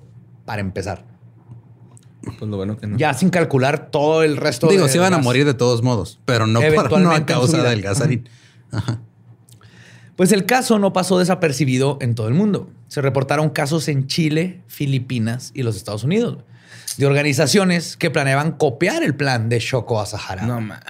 [0.46, 1.04] para empezar.
[2.22, 2.96] Pues lo bueno que no.
[2.96, 6.20] Ya sin calcular todo el resto Digo, de se iban a morir de todos modos,
[6.26, 8.30] pero no, por, no a causa del gasarín.
[10.16, 12.70] Pues el caso no pasó desapercibido en todo el mundo.
[12.88, 16.38] Se reportaron casos en Chile, Filipinas y los Estados Unidos
[16.98, 20.44] de organizaciones que planeaban copiar el plan de Shoko Asahara.
[20.44, 20.84] No mames.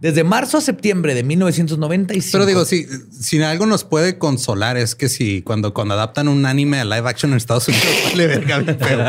[0.00, 2.30] Desde marzo a septiembre de 1995.
[2.32, 6.46] Pero digo, si, si algo nos puede consolar es que si cuando, cuando adaptan un
[6.46, 9.04] anime a live action en Estados Unidos, vale verga bien feo.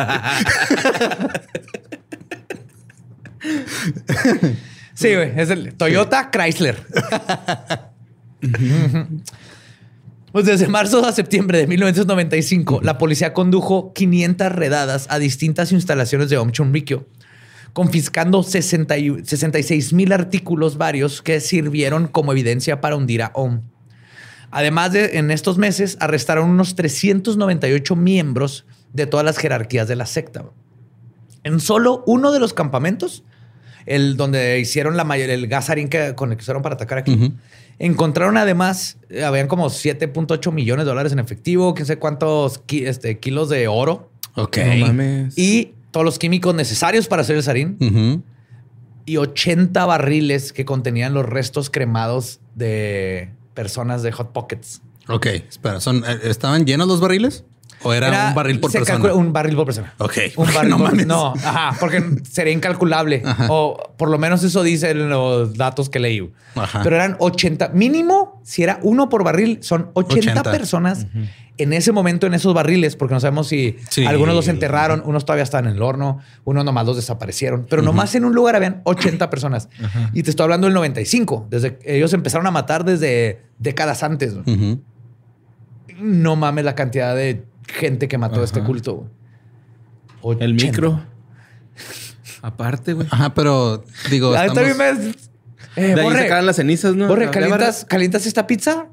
[4.93, 5.31] Sí, güey.
[5.35, 6.85] Es el Toyota Chrysler.
[10.31, 16.29] Pues desde marzo a septiembre de 1995, la policía condujo 500 redadas a distintas instalaciones
[16.29, 17.05] de Omchunrikyo,
[17.73, 23.61] confiscando 60 y- 66 mil artículos varios que sirvieron como evidencia para hundir a Om.
[24.51, 30.05] Además de, en estos meses, arrestaron unos 398 miembros de todas las jerarquías de la
[30.05, 30.45] secta.
[31.43, 33.23] En solo uno de los campamentos,
[33.85, 37.13] el donde hicieron la mayor, el gasarín que, con el que usaron para atacar aquí,
[37.13, 37.33] Ujú.
[37.85, 42.85] Encontraron además, eh, habían como 7.8 millones de dólares en efectivo, quién sé cuántos ki-
[42.85, 44.57] este, kilos de oro Ok.
[44.79, 45.37] No mames.
[45.37, 48.23] y todos los químicos necesarios para hacer el sarín
[49.05, 54.81] y 80 barriles que contenían los restos cremados de personas de Hot Pockets.
[55.09, 57.43] Ok, espera, son, eh, ¿estaban llenos los barriles?
[57.83, 58.93] ¿O era, un barril por persona?
[58.93, 59.93] calcula Un barril por persona.
[59.97, 60.17] Ok.
[60.35, 61.07] Un barril No por mames.
[61.07, 63.21] No, ajá, porque sería incalculable.
[63.25, 63.47] Ajá.
[63.49, 66.31] O por lo menos eso dicen los datos que leí.
[66.55, 66.81] Ajá.
[66.83, 70.51] Pero eran 80, mínimo, si era uno por barril, son 80, 80.
[70.51, 71.07] personas
[71.57, 74.03] en ese momento en esos barriles, porque no sabemos si Sí.
[74.05, 77.67] algunos los enterraron, unos todavía estaban en el horno, unos nomás los desaparecieron.
[77.69, 79.69] Pero nomás en un lugar habían 80 personas.
[80.13, 81.47] Y te estoy hablando del 95.
[81.51, 84.33] Desde ellos empezaron a matar desde décadas antes.
[85.99, 88.67] No mames la cantidad de gente que mató a este Ajá.
[88.67, 89.09] culto.
[90.23, 90.65] El 80.
[90.65, 91.01] micro.
[92.41, 93.07] Aparte, güey.
[93.11, 95.11] Ajá, pero digo, Ah, estamos- también me-
[95.77, 97.07] Eh, De ahí Borre, las cenizas, ¿no?
[97.07, 98.87] Borre, La- ¿calientas, ¿calientas esta pizza?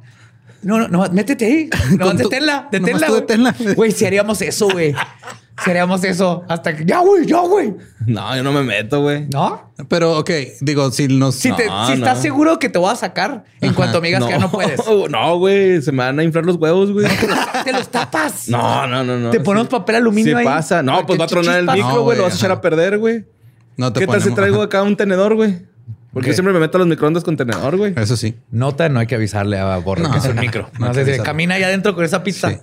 [0.63, 1.71] No, no, no, métete ahí.
[1.99, 3.55] No, deténla, deténla.
[3.75, 4.95] Güey, si haríamos eso, güey.
[5.65, 7.75] Si haríamos eso hasta que ya, güey, ya, güey.
[8.07, 9.27] No, yo no me meto, güey.
[9.33, 9.73] ¿No?
[9.89, 10.31] Pero, ok,
[10.61, 11.35] digo, si nos...
[11.35, 12.23] Si, te- No, si estás no.
[12.23, 14.81] seguro que te voy a sacar en cuanto me digas que ya no puedes.
[15.11, 15.83] No, güey.
[15.83, 17.07] Se me van a inflar los huevos, güey.
[17.65, 18.49] Te los tapas.
[18.49, 19.31] No, no, no, no.
[19.31, 19.73] Te ponemos Sí.
[19.73, 20.45] papel aluminio Sí ahí.
[20.45, 20.83] pasa.
[20.83, 22.17] No, pues va a tronar el micro, No, güey.
[22.19, 23.25] Lo vas a echar a perder, güey.
[23.77, 25.67] No te ¿Qué tal si traigo acá un tenedor, güey?
[26.13, 27.93] Porque yo siempre me meto a los microondas con tenedor, güey.
[27.97, 28.35] Eso sí.
[28.51, 30.71] Nota, no hay que avisarle a Borre No, que es un micro.
[30.79, 32.59] no sé camina allá adentro con esa pizza Sí.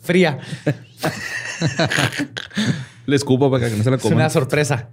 [0.00, 0.38] fría.
[3.06, 4.30] Le escupo para que no se la Es una coman.
[4.30, 4.88] sorpresa.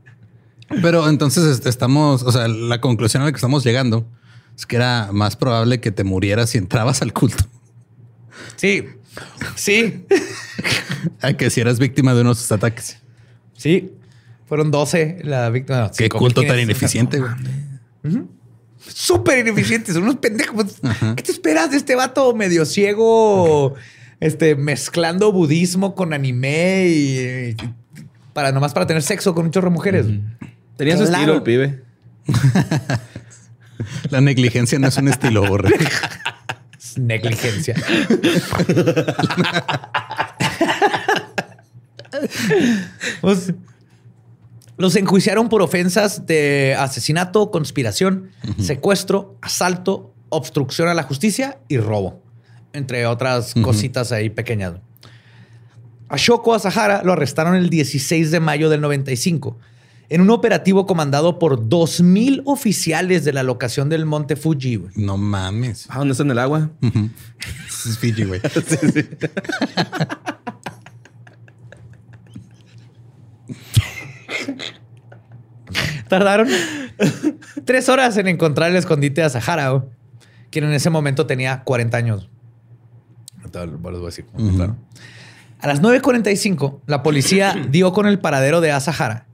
[0.81, 4.07] Pero entonces este, estamos, o sea, la conclusión a la que estamos llegando
[4.57, 7.43] es que era más probable que te murieras si entrabas al culto
[8.55, 8.85] Sí,
[9.55, 10.05] sí,
[11.21, 12.97] a que si eras víctima de unos de sus ataques.
[13.57, 13.91] sí.
[14.47, 15.79] Fueron 12 la víctima.
[15.81, 16.19] no, Qué 5,500.
[16.19, 17.31] culto tan ineficiente, güey.
[18.87, 20.75] súper ineficientes, son unos pendejos.
[21.15, 23.73] ¿Qué te esperas de este vato medio ciego,
[24.19, 27.55] este, mezclando budismo con anime y,
[28.33, 30.05] para nomás para tener sexo con un chorro de mujeres?
[30.77, 31.17] Tenía su Claro.
[31.17, 31.83] estilo el pibe.
[34.09, 35.69] La negligencia no es un estilo, borre.
[36.79, 37.75] Es Negligencia.
[43.21, 43.53] Pues,
[44.77, 52.21] los enjuiciaron por ofensas de asesinato, conspiración, secuestro, asalto, obstrucción a la justicia y robo,
[52.75, 54.73] entre otras cositas ahí pequeñas.
[56.09, 59.57] A Shoko Asahara lo arrestaron el 16 de mayo del 95
[60.09, 64.75] en un operativo comandado por 2.000 oficiales de la locación del Monte Fuji.
[64.75, 64.93] güey.
[64.95, 65.87] No mames.
[65.89, 66.71] Ah, ¿dónde está en el agua?
[67.67, 68.41] Es Fiji, güey.
[76.07, 76.47] Tardaron
[77.65, 79.85] tres horas en encontrar el escondite de Sahara,
[80.51, 82.29] quien en ese momento tenía 40 años.
[83.59, 84.77] Ahorita les voy a decir cómo encontraron.
[85.59, 89.25] A las 9.45, la policía dio con el paradero de Asahara,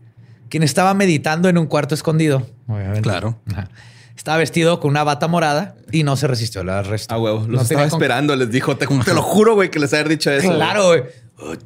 [0.50, 2.46] quien estaba meditando en un cuarto escondido.
[2.68, 3.02] Obviamente.
[3.02, 3.40] Claro.
[3.52, 3.70] Ajá.
[4.16, 7.14] Estaba vestido con una bata morada y no se resistió al arresto.
[7.14, 7.40] Ah, huevo.
[7.40, 8.36] Los No estaba con- esperando.
[8.36, 10.54] Les dijo, te, te lo juro, güey, que les haber dicho eso.
[10.54, 11.04] Claro, güey.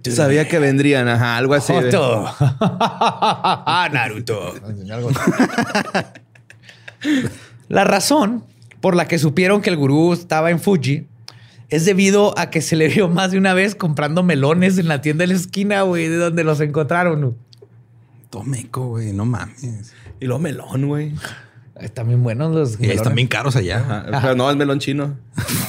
[0.10, 1.08] Sabía que vendrían.
[1.10, 1.74] Ajá, algo así.
[1.74, 1.86] güey.
[1.92, 2.30] Joto.
[3.92, 4.54] Naruto.
[7.68, 8.44] La razón
[8.80, 11.08] por la que supieron que el gurú estaba en Fuji
[11.76, 15.02] es debido a que se le vio más de una vez comprando melones en la
[15.02, 17.38] tienda de la esquina, güey, de donde los encontraron.
[18.30, 19.12] Tomeco, güey.
[19.12, 19.94] No mames.
[20.20, 21.14] Y luego melón, güey.
[21.80, 23.80] Están bien buenos los Y están bien caros allá.
[23.80, 24.22] Ajá.
[24.22, 25.18] Pero no, es melón chino.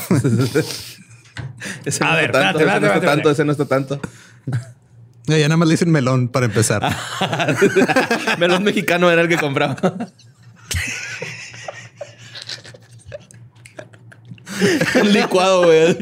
[1.84, 4.00] ese A no ver, tanto, espérate, ese no está tanto, ese no está tanto.
[5.26, 6.82] Ya nada más le dicen melón para empezar.
[8.38, 9.76] melón mexicano era el que compraba.
[15.00, 15.96] Un licuado, güey.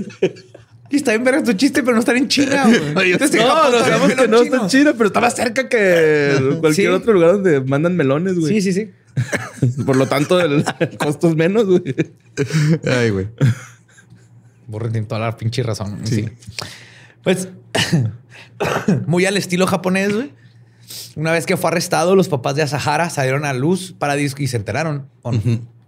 [0.91, 3.13] Y está bien ver tu chiste, pero no están en China, güey.
[3.19, 6.89] No, Japón no está sabemos que no está en China, pero estaba cerca que cualquier
[6.91, 6.95] Sí.
[6.95, 8.61] otro lugar donde mandan melones, güey.
[8.61, 8.91] Sí, sí, sí.
[9.85, 10.65] Por lo tanto, el
[10.99, 11.83] costo es menos, güey.
[12.87, 13.29] Ay, güey.
[14.67, 16.01] Borre tiene toda la pinche razón.
[16.05, 16.17] Sí.
[16.17, 16.29] Sí.
[17.23, 17.49] Pues,
[19.07, 20.33] muy al estilo japonés, güey.
[21.17, 24.49] Una vez que fue arrestado, los papás de Asahara salieron a luz para dis- y
[24.49, 25.09] se enteraron.
[25.23, 25.41] ¿o no?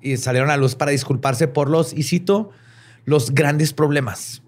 [0.06, 2.50] Y salieron a luz para disculparse por los, y cito,
[3.04, 4.42] los grandes problemas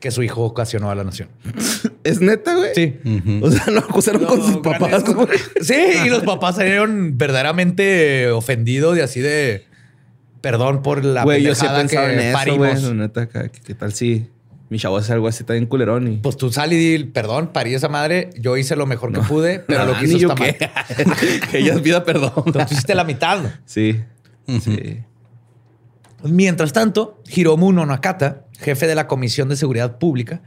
[0.00, 1.28] que su hijo ocasionó a la nación.
[2.04, 2.70] ¿Es neta, güey?
[2.74, 2.96] Sí.
[3.40, 5.04] O sea, lo acusaron con sus papás.
[5.60, 9.64] Sí, y los papás salieron verdaderamente ofendidos y así de
[10.40, 12.82] perdón por la Güey, yo sí he pendejada pensado que en eso, parimos.
[12.82, 12.94] güey.
[12.94, 14.26] Neta, ¿qué, qué tal si
[14.70, 16.16] mi chavo hace algo así tan culerón y...
[16.16, 19.60] Pues tú sal y di, perdón, parí esa madre, yo hice lo mejor que pude,
[19.60, 20.56] pero lo Ah, que hizo ni yo está mal.
[21.50, 22.32] que ella pida perdón.
[22.46, 23.38] Entonces tú hiciste la mitad.
[23.66, 24.00] Sí.
[24.46, 25.02] Sí.
[26.24, 30.42] Mientras tanto, Hiromu no Nakata, jefe de la Comisión de Seguridad Pública,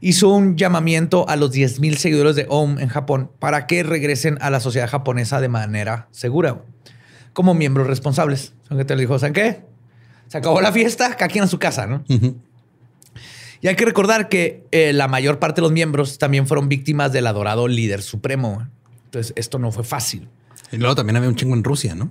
[0.00, 4.50] hizo un llamamiento a los 10.000 seguidores de OM en Japón para que regresen a
[4.50, 6.62] la sociedad japonesa de manera segura,
[7.32, 8.52] como miembros responsables.
[8.68, 9.62] Aunque te lo dijo, ¿saben qué?
[10.28, 12.04] Se acabó la fiesta, cada quien a su casa, ¿no?
[13.60, 17.12] Y hay que recordar que eh, la mayor parte de los miembros también fueron víctimas
[17.12, 18.66] del adorado líder supremo.
[19.06, 20.28] Entonces, esto no fue fácil.
[20.70, 22.10] Y luego también había un chingo en Rusia, ¿no?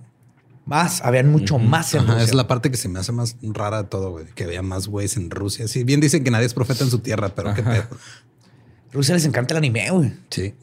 [0.66, 2.24] Más, habían mucho más en Ajá, Rusia.
[2.24, 4.26] es la parte que se me hace más rara de todo, güey.
[4.34, 5.68] Que había más güeyes en Rusia.
[5.68, 7.84] Sí, bien dicen que nadie es profeta en su tierra, pero qué pedo.
[8.93, 10.14] Rusia les encanta el anime, güey.
[10.30, 10.53] Sí.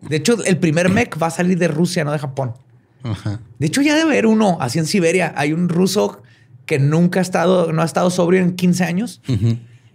[0.00, 2.54] De hecho, el primer mech va a salir de Rusia, no de Japón.
[3.02, 3.40] Ajá.
[3.58, 5.34] De hecho, ya debe haber uno así en Siberia.
[5.36, 6.22] Hay un ruso
[6.66, 9.20] que nunca ha estado, no ha estado sobrio en 15 años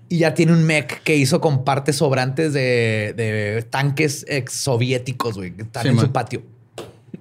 [0.10, 5.36] y ya tiene un mech que hizo con partes sobrantes de, de tanques ex soviéticos,
[5.38, 6.06] güey, que están Sí, en man.
[6.06, 6.44] su patio.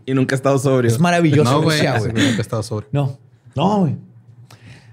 [0.07, 0.91] Y nunca he estado sobrio.
[0.91, 1.51] Es maravilloso.
[1.51, 1.83] No, güey.
[1.83, 2.87] Nunca he estado sobre.
[2.93, 3.19] No,
[3.55, 3.97] no, güey.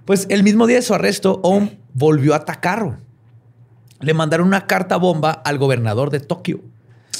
[0.05, 2.99] Pues el mismo día de su arresto, Ohm volvió a atacar.
[3.99, 6.61] Le mandaron una carta bomba al gobernador de Tokio,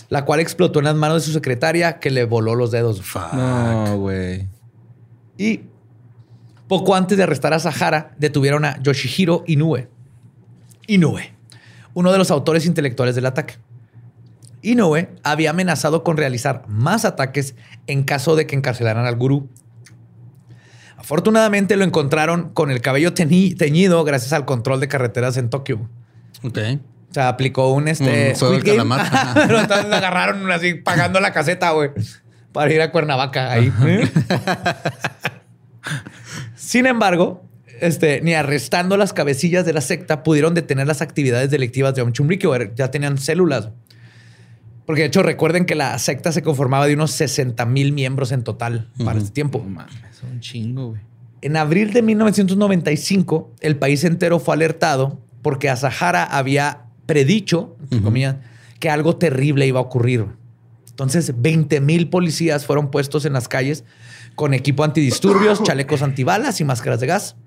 [0.10, 3.02] la cual explotó en las manos de su secretaria que le voló los dedos.
[3.02, 3.34] Fuck.
[3.34, 4.48] No, güey.
[5.38, 5.62] Y
[6.68, 9.90] poco antes de arrestar a Sahara, detuvieron a Yoshihiro Inoue.
[10.88, 11.34] Inoue,
[11.94, 13.56] uno de los autores intelectuales del ataque.
[14.62, 17.56] Inoue había amenazado con realizar más ataques
[17.88, 19.50] en caso de que encarcelaran al gurú.
[20.98, 25.90] Afortunadamente lo encontraron con el cabello teñi- teñido gracias al control de carreteras en Tokio.
[26.44, 26.58] Ok.
[27.10, 29.34] O sea, aplicó un este Un del calamar.
[29.34, 31.90] Pero entonces lo agarraron así pagando la caseta, güey,
[32.54, 33.72] para ir a Cuernavaca ahí.
[36.56, 37.44] Sin embargo,
[37.80, 42.12] este, ni arrestando las cabecillas de la secta pudieron detener las actividades delictivas de Om
[42.14, 42.54] Chumrikyo.
[42.76, 43.70] Ya tenían células.
[44.92, 48.44] Porque de hecho recuerden que la secta se conformaba de unos 60 mil miembros en
[48.44, 49.60] total para ese tiempo.
[49.64, 51.02] No mames, es un chingo, güey.
[51.42, 58.04] En abril de 1995, el país entero fue alertado porque Asahara había predicho, entre Ujú.
[58.04, 58.36] comillas,
[58.82, 60.26] que algo terrible iba a ocurrir.
[60.90, 63.86] Entonces, 20 mil policías fueron puestos en las calles
[64.36, 67.38] con equipo antidisturbios, chalecos antibalas y máscaras de gas.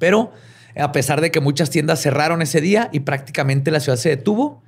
[0.00, 0.32] Pero
[0.76, 4.60] a pesar de que muchas tiendas cerraron ese día y prácticamente la ciudad se detuvo,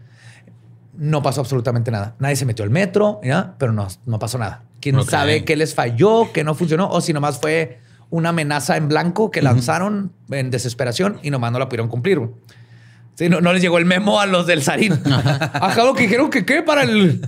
[1.00, 2.14] no pasó absolutamente nada.
[2.18, 3.54] Nadie se metió al metro, ¿ya?
[3.56, 4.64] pero no, no pasó nada.
[4.80, 6.90] ¿Quién sabe qué les falló, qué no funcionó?
[6.90, 7.80] O si nomás fue
[8.10, 12.20] una amenaza en blanco que lanzaron en desesperación y nomás no la pudieron cumplir.
[13.14, 14.92] Sí, no, no les llegó el memo a los del Sarín.
[15.54, 17.26] Acabo que dijeron que qué para el...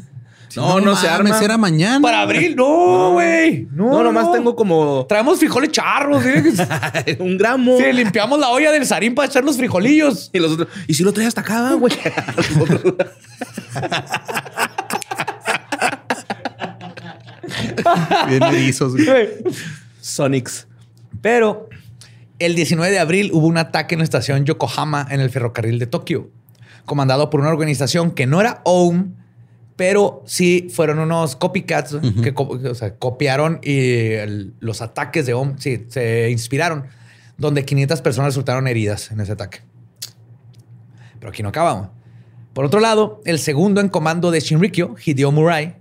[0.57, 1.45] No, no se mames, arma.
[1.45, 2.01] era mañana.
[2.01, 2.55] Para abril.
[2.57, 3.69] No, güey.
[3.73, 4.33] No, No, nomás no.
[4.33, 6.23] tengo como Traemos frijoles charros.
[6.23, 7.17] ¿sí?
[7.19, 7.77] un gramo.
[7.79, 10.31] Sí, limpiamos la olla del Sarín para echar los frijolillos.
[10.33, 11.93] Y los otros, ¿y si lo traes hasta acá, güey?
[18.29, 19.29] Bien erizos, güey.
[20.01, 20.67] Sonics.
[21.21, 21.69] Pero
[22.39, 25.87] el 19 de abril hubo un ataque en la estación Yokohama en el ferrocarril de
[25.87, 26.31] Tokio,
[26.85, 29.15] comandado por una organización que no era OUM,
[29.85, 35.35] pero sí fueron unos copycats que co- o sea, copiaron y el- los ataques de
[35.35, 36.85] OUM sí, se inspiraron,
[37.37, 39.63] donde 500 personas resultaron heridas en ese ataque.
[41.19, 41.89] Pero aquí no acabamos.
[42.53, 45.75] Por otro lado, el segundo en comando de Shinrikyo, Hideo Murai,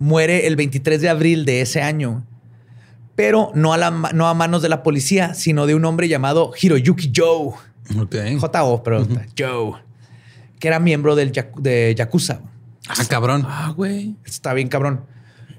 [0.00, 2.26] muere el 23 de abril de ese año
[3.14, 6.50] pero no a, la no a manos de la policía, sino de un hombre llamado
[6.60, 7.52] Hiroyuki Joe.
[7.98, 8.16] Ok.
[8.40, 9.06] J.O., pero
[9.38, 9.72] Joe.
[10.58, 12.40] Que era miembro del de Yakuza.
[12.88, 13.44] Ah, cabrón.
[13.46, 14.16] Ah, güey.
[14.24, 15.00] Está bien cabrón.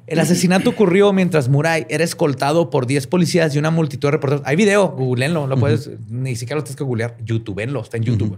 [0.07, 4.45] El asesinato ocurrió mientras Murai era escoltado por 10 policías y una multitud de reporteros.
[4.45, 7.17] Hay video, googleenlo, lo puedes, ni siquiera lo tienes que googlear.
[7.25, 8.37] YouTubeenlo, está en YouTube.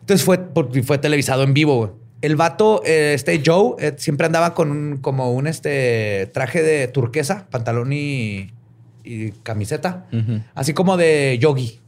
[0.00, 0.38] Entonces fue,
[0.84, 1.76] fue televisado en vivo.
[1.78, 1.90] güey.
[2.20, 6.88] El vato, eh, este Joe, eh, siempre andaba con un, como un este, traje de
[6.88, 8.52] turquesa, pantalón y,
[9.04, 10.06] y camiseta,
[10.54, 11.80] así como de yogi.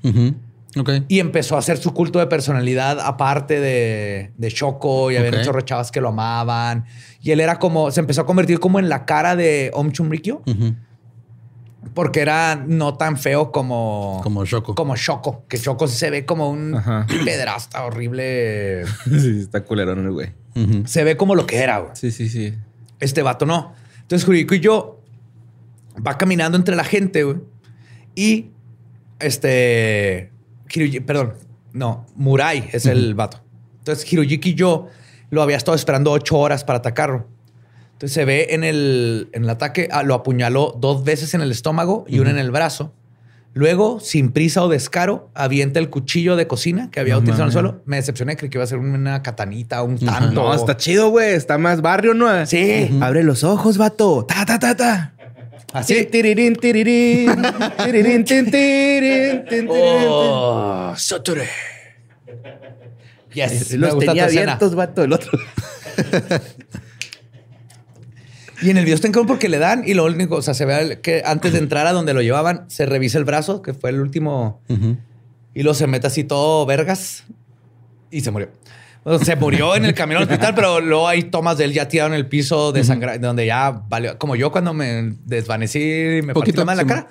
[1.08, 5.36] Y empezó a hacer su culto de personalidad aparte de, de Shoko y había Ok.
[5.38, 6.84] un chorro de chavas que lo amaban.
[7.20, 10.42] Y él era como, se empezó a convertir como en la cara de Om Chumrikyo
[11.94, 14.74] porque era no tan feo como, Como Shoko.
[14.74, 17.06] como Shoko, que Shoko sí se ve como un Ajá.
[17.24, 18.84] pedrasta horrible.
[19.06, 20.32] Sí, está culerón el güey.
[20.84, 21.92] Se ve como lo que era, güey.
[21.94, 22.54] Sí, sí, sí.
[23.00, 23.72] Este vato no.
[24.02, 25.00] Entonces Juriko y yo
[26.06, 27.38] va caminando entre la gente, güey.
[28.14, 28.50] Y
[29.18, 30.30] este.
[30.72, 31.34] Hiroyi- perdón,
[31.72, 33.40] no, Murai es el vato.
[33.78, 34.88] Entonces Hiroyuki y yo
[35.30, 37.26] lo había estado esperando ocho horas para atacarlo.
[37.92, 41.50] Entonces se ve en el, en el ataque, ah, lo apuñaló dos veces en el
[41.50, 42.92] estómago y una en el brazo.
[43.52, 47.48] Luego, sin prisa o descaro, avienta el cuchillo de cocina que había No utilizado en
[47.48, 47.82] el suelo.
[47.84, 50.30] Me decepcioné, creí que iba a ser una catanita, un tanto.
[50.40, 51.34] No, está chido, güey.
[51.34, 52.46] Está más barrio, ¿no?
[52.46, 52.88] Sí.
[53.02, 54.24] Abre los ojos, vato.
[54.28, 55.14] Ta, ta, ta, ta.
[55.72, 56.04] Así.
[56.06, 57.30] Tirirín, tirirín.
[57.84, 61.48] Tirirín, tin, tirín, Oh, Sotore.
[63.32, 65.04] Yes, me Los tenía abiertos, vato.
[65.04, 65.38] El otro.
[68.62, 70.66] Y en el video está en porque le dan y lo único, o sea, se
[70.66, 73.90] ve que antes de entrar a donde lo llevaban, se revisa el brazo, que fue
[73.90, 74.60] el último,
[75.54, 77.24] y luego se mete así todo vergas
[78.10, 78.50] y se murió.
[79.22, 82.08] Se murió en el camino al hospital, pero luego hay tomas de él ya tirado
[82.10, 86.34] en el piso de sangre, donde ya valió, como yo cuando me desvanecí y me
[86.34, 86.84] partí Poquito, en la sí.
[86.86, 87.10] cara.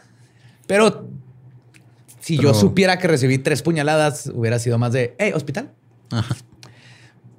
[0.67, 1.07] Pero
[2.19, 5.71] si yo supiera que recibí tres puñaladas, hubiera sido más de, hey, hospital.
[6.11, 6.35] Ajá.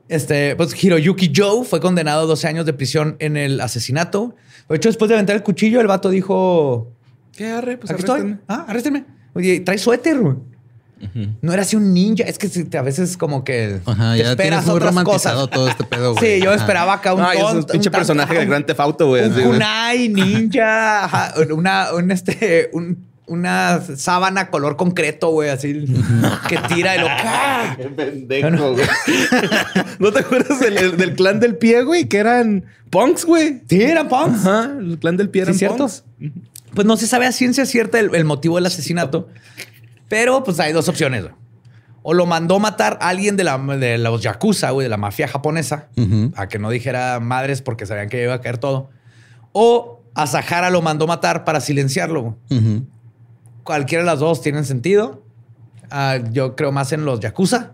[0.08, 4.34] Este, pues Hiroyuki Joe fue condenado a 12 años de prisión en el asesinato.
[4.68, 6.92] De hecho, después de aventar el cuchillo, el vato dijo:
[7.32, 7.78] ¿Qué arre?
[7.78, 8.36] Pues Aquí estoy.
[8.48, 9.04] Ah, arréstenme.
[9.34, 10.20] Oye, trae suéter.
[11.42, 12.24] No era así un ninja.
[12.24, 12.48] Es que
[12.78, 15.50] a veces como que Ajá, te ya esperas muy otras romantizado cosas.
[15.54, 16.34] todo este pedo, güey.
[16.38, 16.60] Sí, yo Ajá.
[16.60, 19.24] esperaba acá un No, es un pinche un personaje de Grand Theft Auto, güey.
[19.24, 25.84] un así, kunai ninja, ajá, una, un este, un- una sábana color concreto, güey, así
[26.48, 27.76] que tira y lo ¡ca!
[27.76, 28.86] Qué pendejo, güey.
[30.00, 32.06] ¿No te acuerdas del, del clan del pie, güey?
[32.08, 33.60] Que eran punks, güey.
[33.68, 34.40] Sí, eran punks.
[34.46, 35.76] Ajá, el clan del pie Sí, eran cierto.
[35.78, 36.02] punks.
[36.74, 39.28] Pues no se sabe a ciencia cierta el, el motivo del asesinato,
[40.10, 41.22] pero pues hay dos opciones.
[41.22, 41.34] güey.
[42.02, 45.28] O lo mandó matar a alguien de, la, de los yakuza, güey, de la mafia
[45.28, 46.32] japonesa, Ujú.
[46.36, 48.88] a que no dijera madres porque sabían que iba a caer todo.
[49.52, 52.36] O a Sahara lo mandó matar para silenciarlo.
[53.64, 55.22] Cualquiera de las dos tienen sentido.
[55.90, 57.72] Ah, yo creo más en los yakuza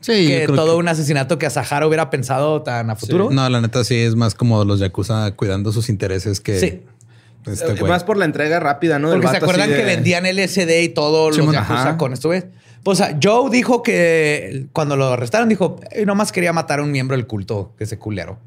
[0.00, 3.30] Sí, que todo que- un asesinato que a Sahara hubiera pensado tan a futuro.
[3.30, 6.82] No, la neta sí es más como los Yakuza cuidando sus intereses que Sí.
[7.46, 7.90] Este güey.
[7.90, 9.10] Más por la entrega rápida, ¿no?
[9.10, 12.44] Porque se acuerdan de- que vendían LSD y todo los Simón, Yakuza con esto, güey.
[12.82, 16.82] Pues o sea, Joe dijo que cuando lo arrestaron, dijo, "Eh, nomás quería matar a
[16.82, 18.38] un miembro del culto que se culero.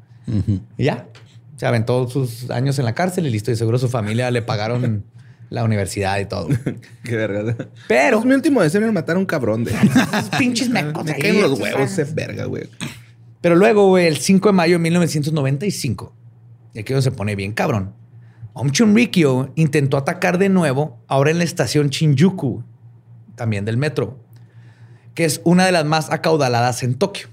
[0.76, 1.06] Y ya.
[1.56, 3.50] Se aventó sus años en la cárcel y listo.
[3.50, 5.04] Y seguro su familia le pagaron
[5.50, 6.48] la universidad y todo.
[7.02, 7.56] Qué verga.
[7.88, 9.72] Pero Es mi último deseo era matar a un cabrón de.
[10.12, 12.68] esos pinches mecos Me caen los huevos ese verga, güey.
[13.40, 16.12] Pero luego, güey, el 5 de mayo de 1995,
[16.74, 17.92] y aquí donde se pone bien cabrón,
[18.60, 22.64] Om Chunrikyo intentó atacar de nuevo, ahora en la estación Shinjuku,
[23.36, 24.18] también del metro,
[25.14, 27.28] que es una de las más acaudaladas en Tokio.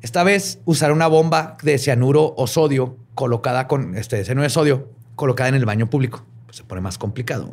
[0.00, 4.90] Esta vez usaron una bomba de cianuro o sodio colocada con este cianuro de sodio
[5.16, 6.24] colocada en el baño público.
[6.46, 7.50] Pues se pone más complicado.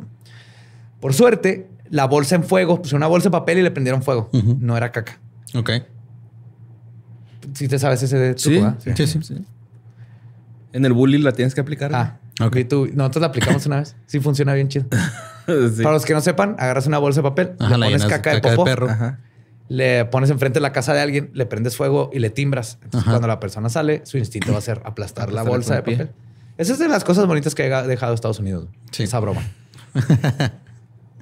[1.00, 4.30] Por suerte, la bolsa en fuego, pues una bolsa de papel y le prendieron fuego.
[4.60, 5.18] No era caca.
[5.56, 5.70] Ok.
[7.54, 8.78] Si te sabes ese truco, Sí, ¿verdad?
[8.94, 9.44] Sí, sí.
[10.72, 11.90] En el bullying la tienes que aplicar.
[11.92, 12.46] Ah, Ok.
[12.56, 12.68] ok.
[12.68, 13.96] Tú, nosotros la aplicamos una vez.
[14.06, 14.86] Sí, funciona bien chido.
[15.44, 15.82] Sí.
[15.82, 18.36] Para los que no sepan, agarras una bolsa de papel, Ajá, le pones caca, de
[18.36, 18.88] de caca de popó, perro.
[18.88, 19.18] Ajá.
[19.68, 22.78] le pones enfrente de la casa de alguien, le prendes fuego y le timbras.
[22.84, 23.10] Entonces, Ajá.
[23.10, 25.96] cuando la persona sale, su instinto va a ser aplastar la bolsa de pie.
[25.96, 26.14] papel.
[26.58, 28.68] Esa es de las cosas bonitas que ha dejado Estados Unidos.
[28.92, 29.02] Sí.
[29.02, 29.42] Esa broma.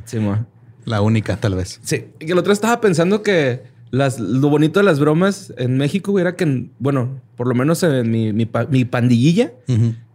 [0.05, 0.45] Sí, mo.
[0.85, 1.79] La única, tal vez.
[1.83, 2.11] Sí.
[2.19, 6.13] Y que el otro estaba pensando que las, lo bonito de las bromas en México
[6.13, 9.53] güey, era que, bueno, por lo menos en mi, mi, pa- mi pandillilla,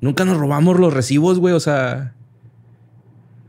[0.02, 1.54] nunca nos robamos los recibos, güey.
[1.54, 2.14] O sea,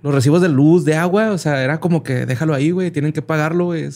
[0.02, 1.30] los recibos de luz, de agua.
[1.32, 2.90] O sea, era como que déjalo ahí, güey.
[2.90, 3.88] Tienen que pagarlo, güey.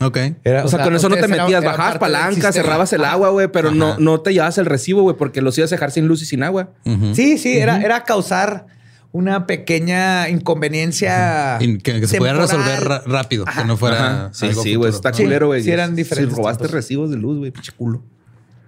[0.00, 0.18] Ok.
[0.44, 2.52] Era- O sea, con eso no te metías, bajabas parte del palanca, sistema.
[2.52, 3.96] cerrabas el agua, güey, pero no, Ajá.
[4.00, 6.42] no te llevabas el recibo, güey, porque los ibas a dejar sin luz y sin
[6.42, 6.70] agua.
[7.14, 8.66] Sí, sí, era, era causar
[9.12, 11.58] una pequeña inconveniencia.
[11.60, 14.06] Que, que se pudiera resolver rápido, que no fuera.
[14.24, 14.30] Ajá.
[14.32, 14.90] Sí, algo sí, güey.
[14.90, 15.62] Está culero, güey.
[15.62, 16.74] sí eran diferentes Si robaste tiempos.
[16.74, 18.02] recibos de luz, güey, pinche culo.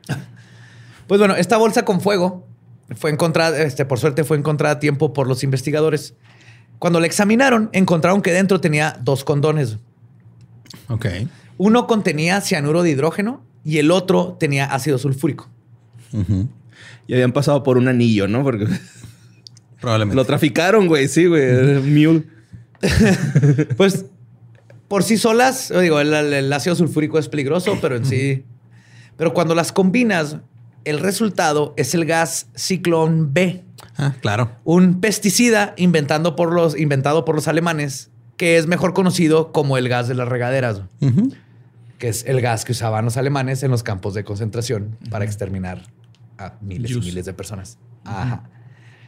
[1.06, 2.46] Pues bueno, esta bolsa con fuego
[2.96, 6.14] fue encontrada, este, por suerte fue encontrada a tiempo por los investigadores.
[6.78, 9.76] Cuando la examinaron, encontraron que dentro tenía dos condones.
[10.88, 11.06] Ok.
[11.58, 15.50] Uno contenía cianuro de hidrógeno y el otro tenía ácido sulfúrico.
[17.06, 18.42] Y habían pasado por un anillo, ¿no?
[18.42, 18.66] Porque
[19.84, 20.16] Probablemente.
[20.16, 21.08] lo traficaron, güey.
[21.08, 21.80] Sí, güey.
[21.82, 22.24] Mule.
[23.76, 24.06] Pues
[24.88, 28.44] por sí solas, digo, el, el ácido sulfúrico es peligroso, pero en sí.
[29.16, 30.36] Pero cuando las combinas,
[30.84, 33.64] el resultado es el gas ciclón B,
[33.96, 34.50] Ah, claro.
[34.64, 39.88] un pesticida inventando por los, inventado por los alemanes, que es mejor conocido como el
[39.88, 40.82] gas de las regaderas,
[41.98, 45.82] que es el gas que usaban los alemanes en los campos de concentración para exterminar
[46.38, 47.78] a miles y miles de personas.
[48.04, 48.44] Ajá.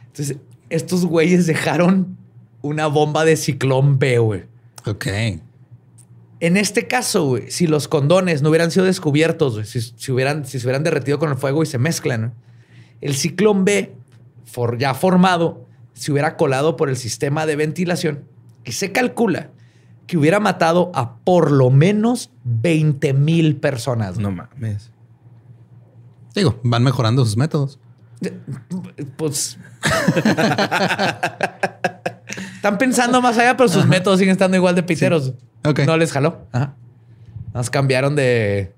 [0.07, 0.37] Entonces,
[0.69, 2.17] estos güeyes dejaron
[2.61, 4.43] una bomba de ciclón B, güey.
[4.85, 5.07] Ok.
[6.39, 10.45] En este caso, güey, si los condones no hubieran sido descubiertos, güey, si, si hubieran,
[10.45, 12.31] si se hubieran derretido con el fuego y se mezclan, ¿no?
[13.01, 13.95] el ciclón B,
[14.45, 18.23] for- ya formado, se hubiera colado por el sistema de ventilación
[18.65, 19.49] y se calcula
[20.05, 24.13] que hubiera matado a por lo menos 20 mil personas.
[24.15, 24.23] güey.
[24.23, 24.91] No mames.
[26.35, 27.79] Digo, van mejorando sus métodos.
[29.15, 29.57] Pues.
[32.55, 35.33] Están pensando más allá, pero sus métodos siguen estando igual de piteros.
[35.85, 36.47] No les jaló.
[36.51, 36.75] Ajá.
[37.53, 38.73] Nos cambiaron de,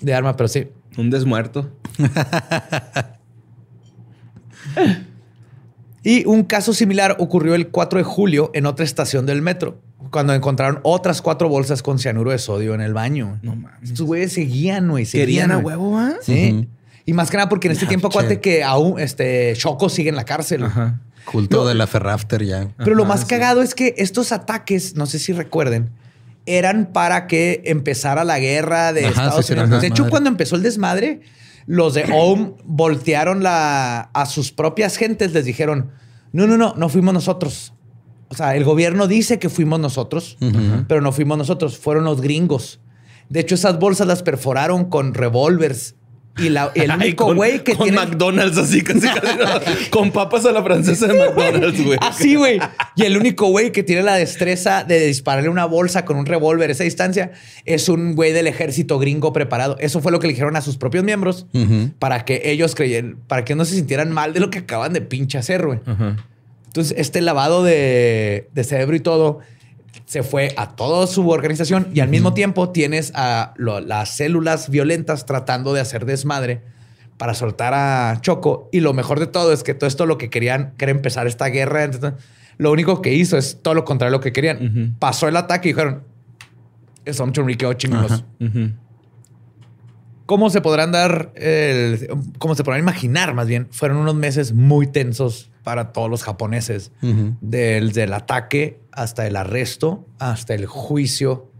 [0.00, 0.68] de arma, pero sí.
[0.96, 1.70] Un desmuerto.
[6.06, 9.80] Y un caso similar ocurrió el 4 de julio en otra estación del metro,
[10.12, 13.40] cuando encontraron otras cuatro bolsas con cianuro de sodio en el baño.
[13.42, 13.90] No mames.
[13.90, 15.04] Estos güeyes seguían, güey.
[15.04, 16.14] Querían a huevo, ¿ah?
[16.22, 16.68] Sí.
[17.06, 18.12] Y más que nada porque en este Ah, tiempo, che.
[18.18, 20.64] acuérdate que aún este Choco sigue en la cárcel.
[20.64, 21.00] Ajá.
[21.24, 22.68] Culto de la Ferrafter ya.
[22.76, 23.26] Pero lo más sí.
[23.26, 25.90] cagado es que estos ataques, no sé si recuerden,
[26.46, 29.80] eran para que empezara la guerra de Ajá, Estados sí, Unidos.
[29.82, 31.20] de hecho, cuando empezó el desmadre,
[31.66, 35.90] los de OM voltearon la, a sus propias gentes, les dijeron,
[36.32, 37.72] no, no, no, no fuimos nosotros.
[38.28, 40.36] O sea, el gobierno dice que fuimos nosotros,
[40.86, 42.78] pero no fuimos nosotros, fueron los gringos.
[43.28, 45.95] De hecho, esas bolsas las perforaron con revólvers.
[46.38, 47.98] Y la- el único con- güey que con tiene...
[48.04, 49.44] McDonald's así casi, casi, ¿no?
[49.90, 51.98] con papas a la francesa de McDonald's, güey.
[52.02, 52.58] Así, güey.
[52.94, 56.68] Y el único güey que tiene la destreza de dispararle una bolsa con un revólver
[56.68, 57.32] a esa distancia
[57.64, 59.76] es un güey del ejército gringo preparado.
[59.80, 61.46] Eso fue lo que le dijeron a sus propios miembros
[61.98, 65.00] para que ellos creyeran, para que no se sintieran mal de lo que acaban de
[65.00, 65.80] pinche hacer, güey.
[66.66, 69.38] Entonces, este lavado de, de cerebro y todo
[70.06, 74.70] se fue a toda su organización y al mismo tiempo tienes a lo- las células
[74.70, 76.62] violentas tratando de hacer desmadre
[77.18, 78.68] para soltar a Choco.
[78.72, 81.26] Y lo mejor de todo es que todo esto lo que querían, que era empezar
[81.26, 81.82] esta guerra.
[81.84, 82.12] entonces,
[82.58, 84.96] lo único que hizo es todo lo contrario de lo que querían.
[84.98, 86.04] Pasó el ataque y dijeron,
[87.04, 88.12] es un chunriqueo chingones.
[88.12, 88.24] Ajá.
[88.40, 88.70] Ujú.
[90.26, 93.68] ¿Cómo se podrán dar, el- cómo se podrán imaginar más bien?
[93.70, 96.92] Fueron unos meses muy tensos para todos los japoneses.
[97.40, 101.50] Del ataque hasta el arresto, hasta el juicio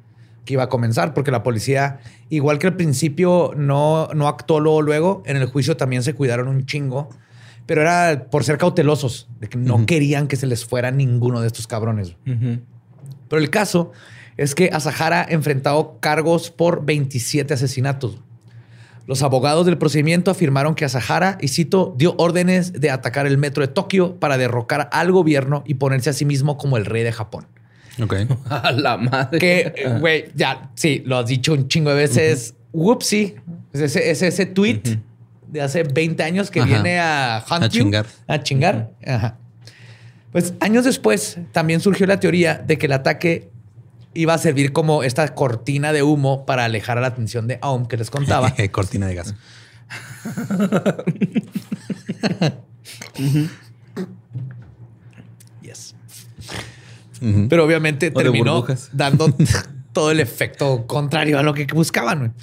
[0.45, 1.99] que iba a comenzar, porque la policía,
[2.29, 6.47] igual que al principio no, no actuó luego, luego, en el juicio también se cuidaron
[6.47, 7.09] un chingo
[7.67, 11.49] Pero era por ser cautelosos, de que no querían que se les fuera ninguno de
[11.49, 12.15] estos cabrones.
[12.25, 13.91] Pero el caso
[14.37, 18.21] es que Asahara ha enfrentado cargos por 27 asesinatos.
[19.07, 23.65] Los abogados del procedimiento afirmaron que Asahara, y cito, dio órdenes de atacar el metro
[23.65, 27.13] de Tokio para derrocar al gobierno y ponerse a sí mismo como el rey de
[27.13, 27.47] Japón.
[28.03, 28.15] Ok.
[28.51, 29.39] A la madre.
[29.39, 32.55] Que, eh, güey, ya, sí, lo has dicho un chingo de veces.
[32.73, 33.37] Whoopsie.
[33.73, 34.83] Es ese, es ese tweet
[35.49, 36.69] de hace 20 años que Ajá.
[36.69, 38.07] viene a hunt A you, chingar.
[38.27, 38.91] A chingar.
[39.07, 39.39] Ajá.
[40.33, 43.51] Pues años después también surgió la teoría de que el ataque
[44.17, 47.97] iba a servir como esta cortina de humo para alejar la atención de Aum que
[47.97, 48.53] les contaba.
[48.73, 49.35] Cortina de gas.
[55.63, 55.95] Yes.
[57.49, 59.35] Pero obviamente O terminó dando
[59.93, 62.35] todo el efecto contrario a lo que buscaban.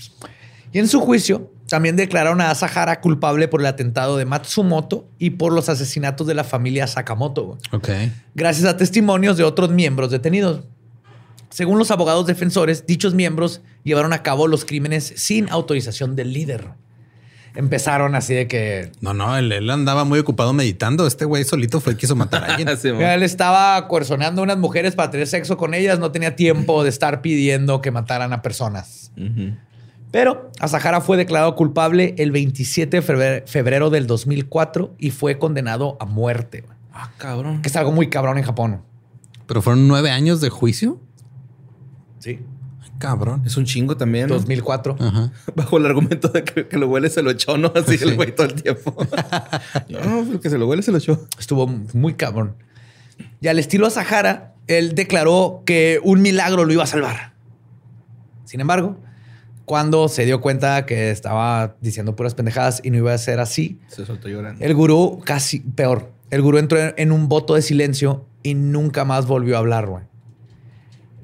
[0.72, 5.32] Y en su juicio, también declararon a Asahara culpable por el atentado de Matsumoto y
[5.32, 7.90] por los asesinatos de la familia Sakamoto, güey, Ok.
[8.34, 10.62] gracias a testimonios de otros miembros detenidos.
[11.54, 16.70] Según los abogados defensores, dichos miembros llevaron a cabo los crímenes sin autorización del líder.
[17.54, 21.06] Empezaron así de que No, no, él, él andaba muy ocupado meditando.
[21.06, 22.68] Este güey solito fue el que quiso matar a alguien.
[22.82, 22.88] Sí.
[22.88, 26.00] Él estaba coercionando a unas mujeres para tener sexo con ellas.
[26.00, 29.12] No tenía tiempo de estar pidiendo que mataran a personas.
[29.16, 29.56] Ujú.
[30.10, 36.06] Pero Asahara fue declarado culpable el 27 de febrero, del 2004 y fue condenado a
[36.06, 36.66] muerte.
[36.92, 37.62] Ah, cabrón.
[37.62, 38.82] Que es algo muy cabrón en Japón.
[39.46, 41.00] Pero fueron nueve años de juicio.
[42.24, 42.40] Sí.
[42.82, 43.44] Ay, Cabrón.
[43.46, 44.28] Es un chingo también.
[44.30, 44.36] ¿no?
[44.36, 44.96] 2004.
[45.00, 45.32] Ajá.
[45.56, 47.72] Bajo el argumento de que, que lo huele se lo echó, ¿no?
[47.76, 48.04] Así Sí.
[48.06, 48.96] el güey todo el tiempo.
[49.90, 51.28] no, el que se lo huele se lo echó.
[51.38, 52.56] Estuvo muy cabrón.
[53.42, 57.34] Y al estilo Asahara, él declaró que un milagro lo iba a salvar.
[58.46, 58.98] Sin embargo,
[59.66, 63.80] cuando se dio cuenta que estaba diciendo puras pendejadas y no iba a ser así,
[63.88, 64.64] Se soltó llorando.
[64.64, 66.12] El gurú, casi peor.
[66.30, 70.04] El gurú entró en un voto de silencio y nunca más volvió a hablar, güey.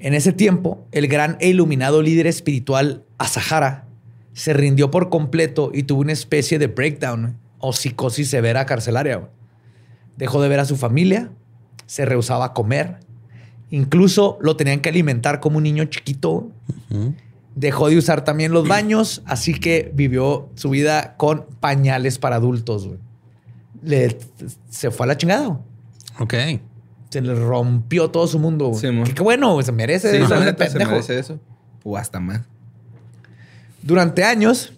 [0.00, 3.86] En ese tiempo, el gran e iluminado líder espiritual Asahara
[4.32, 9.28] se rindió por completo y tuvo una especie de breakdown o psicosis severa carcelaria.
[10.16, 11.30] Dejó de ver a su familia,
[11.84, 13.00] se rehusaba a comer,
[13.70, 16.50] incluso lo tenían que alimentar como un niño chiquito.
[17.54, 22.88] Dejó de usar también los baños, así que vivió su vida con pañales para adultos.
[23.82, 24.16] Le,
[24.70, 25.60] se fue a la chingada.
[26.18, 26.34] Ok.
[27.10, 28.68] Se le rompió todo su mundo.
[28.68, 28.80] güey.
[28.80, 30.10] Sí, que qué bueno, güey, se merece.
[30.10, 30.90] Sí, eso, neta, se pendejo.
[30.92, 31.40] merece eso.
[31.82, 32.42] O hasta más.
[33.82, 34.72] Durante años,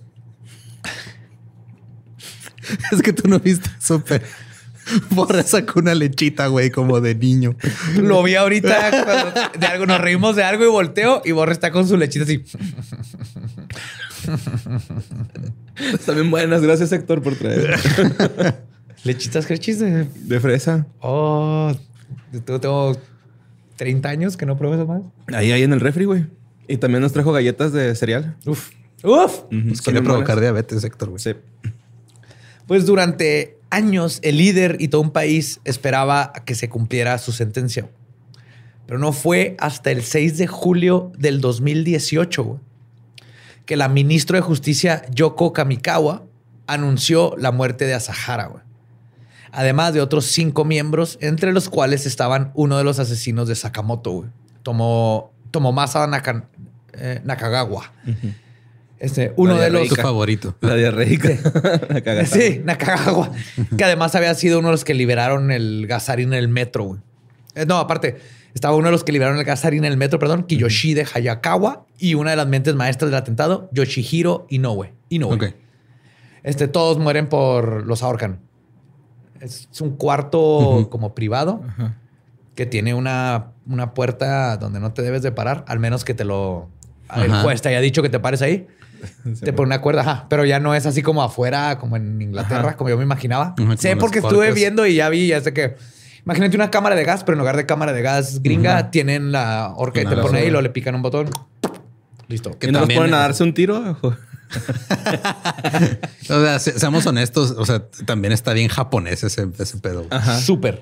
[2.92, 4.22] Es que tú no viste súper.
[5.10, 7.54] Borra sacó una lechita, güey, como de niño.
[8.00, 11.70] lo vi ahorita cuando de algo, nos reímos de algo y volteo y Borre está
[11.70, 12.42] con su lechita así.
[16.14, 16.62] Bien buenas.
[16.62, 17.78] Gracias, Héctor, por traer.
[19.04, 20.04] Lechitas crechis de...
[20.04, 20.86] De fresa.
[21.00, 21.72] Oh,
[22.44, 22.96] tengo
[23.76, 25.02] 30 años que no pruebo eso más.
[25.34, 26.26] Ahí, ahí en el refri, güey.
[26.68, 28.36] Y también nos trajo galletas de cereal.
[28.46, 28.70] Uf.
[29.02, 29.42] Uf.
[29.50, 30.40] Están quiere bien provocar buenas.
[30.42, 31.20] diabetes, Héctor, güey.
[31.20, 31.34] Sí.
[32.66, 37.32] Pues durante años el líder y todo un país esperaba a que se cumpliera su
[37.32, 37.88] sentencia.
[38.86, 42.60] Pero no fue hasta el 6 de julio del 2018 güey,
[43.66, 46.24] que la ministra de Justicia Yoko Kamikawa
[46.66, 48.46] anunció la muerte de Asahara.
[48.46, 48.62] güey.
[49.52, 54.10] Además de otros cinco miembros, entre los cuales estaban uno de los asesinos de Sakamoto,
[54.10, 54.30] güey.
[54.62, 56.46] Tomo, Tomomasa Naka-
[56.94, 57.92] eh, Nakagawa.
[58.98, 59.88] Este, uno de los...
[59.88, 60.54] Tu favorito.
[60.60, 61.28] La diarreica.
[61.88, 62.24] La cagada.
[62.26, 63.30] Sí, Nakagawa.
[63.76, 67.00] que además había sido uno de los que liberaron el gasarín en el metro, güey.
[67.54, 68.18] Eh, no, aparte,
[68.54, 72.14] estaba uno de los que liberaron el gasarín en el metro, perdón, Kiyoshide Hayakawa y
[72.14, 74.92] una de las mentes maestras del atentado, Yoshihiro Inoue.
[75.08, 75.34] Inoue.
[75.34, 75.44] Ok.
[76.44, 78.40] Este, todos mueren por los ahorcan.
[79.42, 81.62] Es un cuarto como privado
[82.54, 86.24] que tiene una, una puerta donde no te debes de parar, al menos que te
[86.24, 86.68] lo...
[87.16, 88.68] El juez te haya dicho que te pares ahí.
[89.42, 92.68] Te pone una cuerda, ajá, pero ya no es así como afuera, como en Inglaterra,
[92.68, 92.76] Ajá.
[92.76, 93.56] como yo me imaginaba.
[93.58, 95.74] Ajá, sé porque estuve viendo y ya vi, ya sé que.
[96.24, 98.90] Imagínate una cámara de gas, pero en lugar de cámara de gas gringa, Ajá.
[98.92, 101.28] tienen la horca y te pone ahí y lo le pican un botón.
[102.28, 102.56] Listo.
[102.56, 103.98] Que ¿Y no nos también ponen a darse un tiro?
[106.28, 110.06] O sea, se- seamos honestos, o sea, también está bien japonés ese, ese pedo.
[110.10, 110.38] Ajá.
[110.40, 110.80] Súper.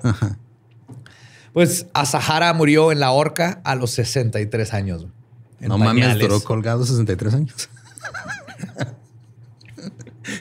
[1.53, 5.05] Pues Asahara murió en la horca a los 63 años.
[5.59, 6.27] No mames, pañales.
[6.27, 7.69] duró colgado 63 años.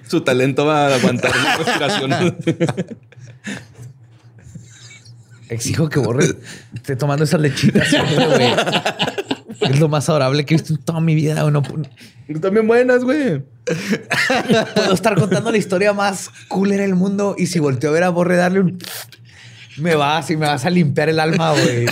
[0.06, 2.36] Su talento va a aguantar una respiración.
[5.48, 6.36] Exijo que borre.
[6.74, 7.88] Esté tomando esas lechitas.
[9.60, 11.40] Es lo más adorable que he visto en toda mi vida.
[11.42, 11.52] güey.
[11.52, 11.88] No pu-
[12.28, 13.42] Están bien buenas, güey.
[14.74, 18.08] puedo estar contando la historia más culera del mundo y si volteo a ver a
[18.10, 18.78] Borre darle un...
[19.78, 21.86] Me vas y me vas a limpiar el alma, güey.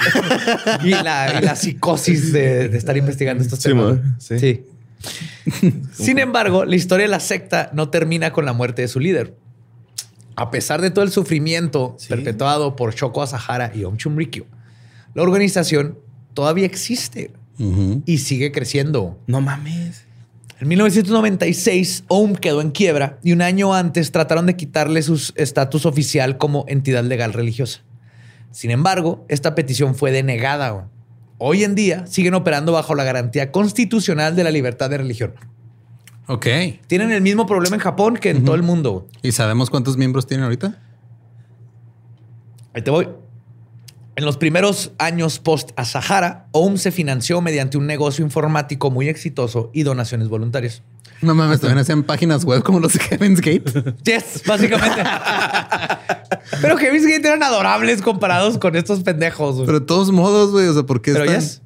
[0.84, 3.94] Y la, y la psicosis de, de estar investigando estos Sí, temas.
[3.94, 4.16] man.
[4.18, 4.38] Sí.
[4.38, 4.64] Sí.
[5.92, 9.34] Sin embargo, la historia de la secta no termina con la muerte de su líder.
[10.36, 14.44] A pesar de todo el sufrimiento perpetuado por Shoko Asahara y Om Chumrikyo,
[15.14, 15.98] la organización
[16.34, 19.18] todavía existe Y sigue creciendo.
[19.26, 20.04] No mames.
[20.60, 25.86] En 1996, OM quedó en quiebra y un año antes trataron de quitarle su estatus
[25.86, 27.80] oficial como entidad legal religiosa.
[28.50, 30.88] Sin embargo, esta petición fue denegada.
[31.38, 35.34] Hoy en día siguen operando bajo la garantía constitucional de la libertad de religión.
[36.26, 36.46] Ok.
[36.88, 39.06] Tienen el mismo problema en Japón que en todo el mundo.
[39.22, 40.82] ¿Y sabemos cuántos miembros tienen ahorita?
[42.74, 43.08] Ahí te voy.
[44.18, 49.08] En los primeros años post a Sahara, OM se financió mediante un negocio informático muy
[49.08, 50.82] exitoso y donaciones voluntarias.
[51.22, 53.94] No mames, también hacían páginas web como los de Heaven's Gate.
[54.02, 55.04] Yes, básicamente.
[56.60, 59.54] Pero Heaven's Gate eran adorables comparados con estos pendejos.
[59.54, 59.66] güey.
[59.66, 61.62] Pero de todos modos, güey, o sea, ¿por qué Pero están- yes,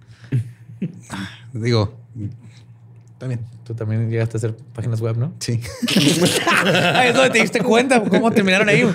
[1.54, 1.98] Digo,
[3.16, 3.40] también.
[3.64, 5.32] tú también llegaste a hacer páginas web, ¿no?
[5.38, 5.58] Sí.
[5.88, 8.86] Es donde te diste cuenta cómo terminaron ahí.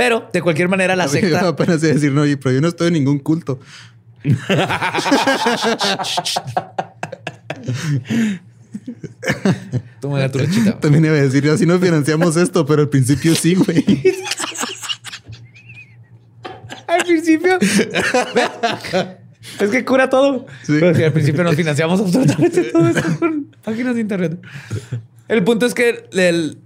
[0.00, 2.68] Pero de cualquier manera la Yo secta apenas iba a decir, no, pero yo no
[2.68, 3.60] estoy en ningún culto.
[10.00, 10.80] Toma tu lechita.
[10.80, 13.84] También iba a decir, así no financiamos esto, pero al principio sí, güey.
[16.86, 17.58] Al principio.
[19.60, 20.46] es que cura todo.
[20.62, 20.78] Sí.
[20.80, 24.38] Pero al principio nos financiamos absolutamente todo esto con páginas de internet.
[25.28, 26.58] El punto es que el-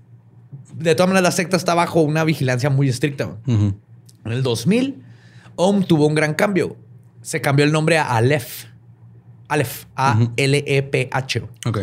[0.76, 3.36] de todas maneras la secta está bajo una vigilancia muy estricta.
[3.46, 3.80] En
[4.24, 5.02] el 2000,
[5.56, 6.76] OM tuvo un gran cambio.
[7.22, 8.64] Se cambió el nombre a Aleph.
[9.48, 9.84] Aleph.
[9.96, 11.42] A-L-E-P-H.
[11.66, 11.78] Ok.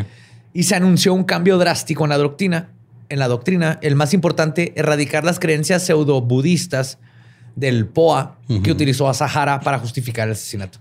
[0.53, 2.69] Y se anunció un cambio drástico en la doctrina.
[3.09, 6.97] En la doctrina, el más importante, erradicar las creencias pseudo-budistas
[7.55, 10.79] del POA que utilizó a Sahara para justificar el asesinato.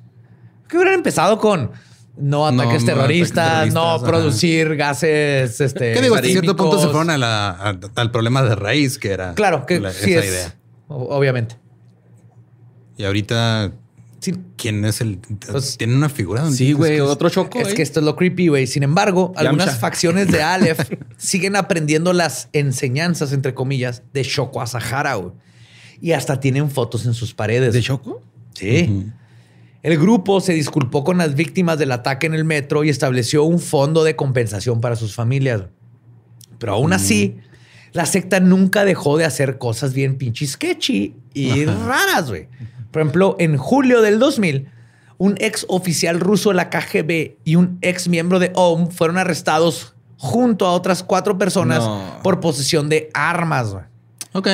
[0.68, 1.72] Que hubieran empezado con
[2.20, 4.06] no No, ataques no terroristas, no terroristas, ajá.
[4.06, 5.60] producir gases.
[5.60, 6.14] Este, ¿Qué digo?
[6.14, 9.66] Hasta cierto punto se fueron a la- a- al problema de raíz, que era Claro,
[9.66, 10.30] que la- sí esa es.
[10.30, 10.54] idea.
[10.88, 11.56] Obviamente.
[12.96, 13.72] Y ahorita,
[14.20, 15.18] Sí, ¿quién es el?
[15.50, 16.42] Pues- Tiene una figura.
[16.42, 17.00] donde Sí, güey.
[17.00, 17.58] Otro choco.
[17.58, 17.74] Es eh.
[17.74, 18.66] que esto es lo creepy, güey.
[18.66, 20.78] Sin embargo, algunas facciones de Aleph
[21.16, 25.32] siguen aprendiendo las enseñanzas, entre comillas, de Shoko Asahara, güey.
[26.02, 27.72] Y hasta tienen fotos en sus paredes.
[27.72, 28.20] ¿De choco?
[28.54, 29.06] Sí.
[29.82, 33.58] El grupo se disculpó con las víctimas del ataque en el metro y estableció un
[33.58, 35.62] fondo de compensación para sus familias.
[36.58, 37.38] Pero aún así,
[37.92, 42.48] la secta nunca dejó de hacer cosas bien pinches sketchy y raras, güey.
[42.90, 44.68] Por ejemplo, en julio del 2000,
[45.16, 49.94] un ex oficial ruso de la KGB y un ex miembro de OM fueron arrestados
[50.18, 52.20] junto a otras cuatro personas No.
[52.22, 53.84] por posesión de armas, güey.
[54.32, 54.48] Ok.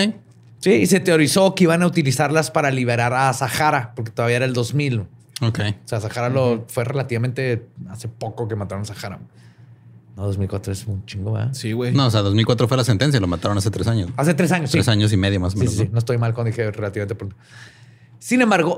[0.61, 4.47] Sí, y se teorizó que iban a utilizarlas para liberar a Sahara, porque todavía era
[4.47, 5.05] el 2000.
[5.43, 5.61] O Ok.
[5.85, 9.19] sea, Sahara lo fue relativamente hace poco que mataron a Sahara.
[10.17, 11.53] No, 2004 es un chingo, ¿verdad?
[11.53, 11.93] Sí, güey.
[11.93, 14.11] No, o sea, 2004 fue la sentencia, lo mataron hace tres años.
[14.17, 14.79] Hace tres años, sí.
[14.79, 15.75] Tres años y medio más o menos.
[15.75, 15.85] sí, sí.
[15.87, 15.93] ¿no?
[15.93, 17.37] No estoy mal cuando dije relativamente pronto.
[18.19, 18.77] Sin embargo,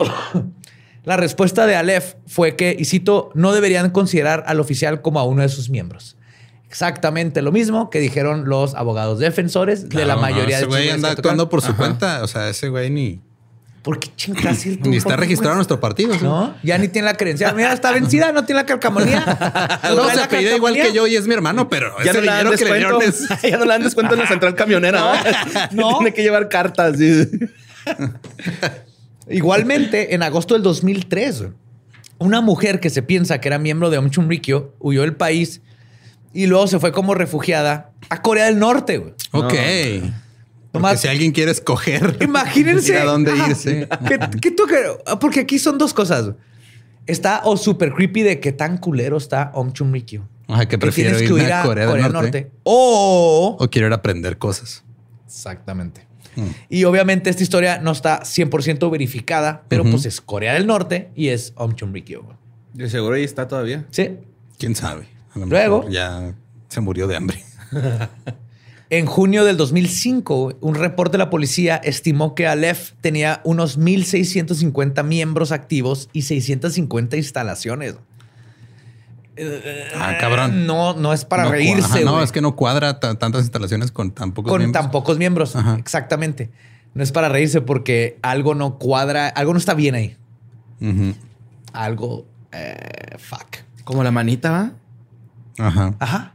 [1.04, 5.24] la respuesta de Aleph fue que, y cito, no deberían considerar al oficial como a
[5.24, 6.16] uno de sus miembros.
[6.66, 10.82] Exactamente lo mismo que dijeron los abogados defensores de la no, mayoría ese de güey
[10.88, 12.22] estos anda actuando por su cuenta.
[12.24, 13.20] O sea, ese güey ni,
[13.82, 16.12] ¿Por qué chingas el ni está registrado en nuestro partido.
[16.14, 16.20] ¿sí?
[16.24, 16.54] ¿No?
[16.62, 17.54] Ya ni tiene la credencial.
[17.54, 19.80] Mira, está vencida, no tiene la calcamonía.
[19.94, 22.20] No, se la apellida igual que yo y es mi hermano, pero Ya ese no
[22.20, 22.98] le dan dinero que le descuento.
[22.98, 23.42] dieron es...
[23.50, 25.12] ya no le dan descuento en la central camionera.
[25.12, 25.70] ¿verdad?
[25.72, 25.96] No.
[25.98, 26.98] Tiene que llevar cartas.
[26.98, 27.26] sí.
[29.28, 31.44] Igualmente, en agosto del 2003,
[32.18, 35.60] una mujer que se piensa que era miembro de Om Chumrikyo huyó del país
[36.32, 38.98] y luego se fue como refugiada a Corea del Norte.
[38.98, 39.12] güey.
[39.32, 39.42] Ok.
[39.42, 40.02] Porque
[40.78, 42.92] Nomás- si alguien quiere escoger Imagínense.
[42.92, 43.88] ir a dónde irse.
[44.06, 46.32] ¿Qué, qué tú qué- Porque aquí son dos cosas.
[47.06, 50.28] Está o super creepy de qué tan culero está Om Chumrikyo.
[50.48, 52.50] Ajá, que prefiero tienes que irme huir a Corea del Norte.
[52.64, 54.82] O O quiero ir a aprender cosas.
[55.26, 56.06] Exactamente.
[56.36, 56.46] Mm.
[56.68, 61.28] Y obviamente esta historia no está 100% verificada, pero pues es Corea del Norte y
[61.28, 62.22] es Om Chumrikyo.
[62.22, 62.36] güey.
[62.74, 63.86] De seguro ahí está todavía.
[63.90, 64.16] Sí.
[64.58, 65.08] ¿Quién sabe?
[65.34, 66.34] A lo Luego- mejor ya
[66.68, 67.42] se murió de hambre.
[68.90, 75.04] En junio del 2005, un reporte de la policía estimó que Aleph tenía unos 1.650
[75.04, 77.96] miembros activos y 650 instalaciones.
[79.94, 80.66] Ah, cabrón.
[80.66, 81.84] No, no es para No reírse.
[81.84, 84.82] ajá, no, es que no cuadra ta- tantas instalaciones con tan pocos con miembros.
[84.82, 85.54] tan pocos miembros.
[85.54, 85.76] Ajá.
[85.78, 86.50] Exactamente.
[86.94, 90.16] No es para reírse porque algo no cuadra, algo no está bien ahí.
[90.80, 91.14] Ujú.
[91.72, 93.58] Algo Eh, fuck.
[93.84, 94.72] Como la manita, ¿va?
[95.58, 95.94] Ajá.
[95.98, 96.32] Ajá.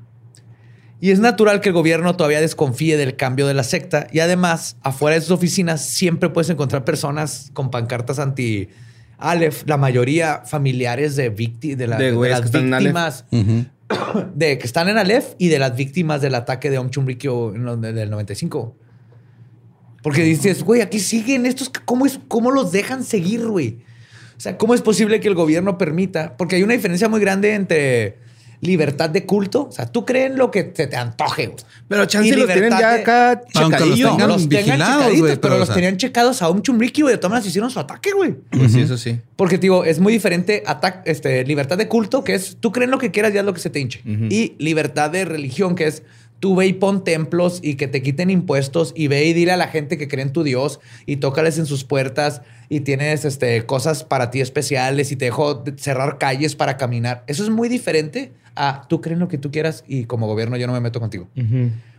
[1.04, 4.08] Y es natural que el gobierno todavía desconfíe del cambio de la secta.
[4.14, 8.70] Y además, afuera de sus oficinas siempre puedes encontrar personas con pancartas anti
[9.18, 12.74] Aleph, la mayoría familiares de, víctimas de, la- De de güeyes las que están en
[12.74, 12.94] Aleph.
[12.94, 14.26] víctimas Ujú.
[14.34, 17.66] de que están en Aleph y de las víctimas del ataque de Om Chumrikyo en
[17.66, 18.74] lo- del 95.
[20.04, 23.80] Porque dices, güey, aquí siguen estos, ¿cómo, es, ¿cómo los dejan seguir, güey?
[24.38, 26.38] O sea, ¿cómo es posible que el gobierno permita?
[26.38, 28.23] Porque hay una diferencia muy grande entre
[28.64, 29.68] libertad de culto.
[29.70, 31.64] O sea, tú crees en lo que se te antoje, güey.
[31.88, 35.42] Pero chance los tienen ya de- acá los tengan los tengan vigilados, checaditos, güey, pero,
[35.42, 37.80] pero, o los sea- tenían checados a Om Chumrikyo y de todas maneras hicieron su
[37.80, 38.36] ataque, güey.
[38.52, 39.20] Pues sí, eso sí.
[39.36, 42.98] Porque, digo, es muy diferente atac- este, libertad de culto, que es tú crees lo
[42.98, 44.02] que quieras y haz lo que se te hinche.
[44.06, 46.04] Y libertad de religión, que es
[46.44, 49.56] tú ve y pon templos y que te quiten impuestos y ve y dile a
[49.58, 53.66] la gente que cree en tu Dios y tócales en sus puertas y tienes este,
[53.66, 57.24] cosas para ti especiales y te dejo de- cerrar calles para caminar.
[57.28, 60.68] Eso es muy diferente a tú crees lo que tú quieras y como gobierno yo
[60.68, 61.30] no me meto contigo.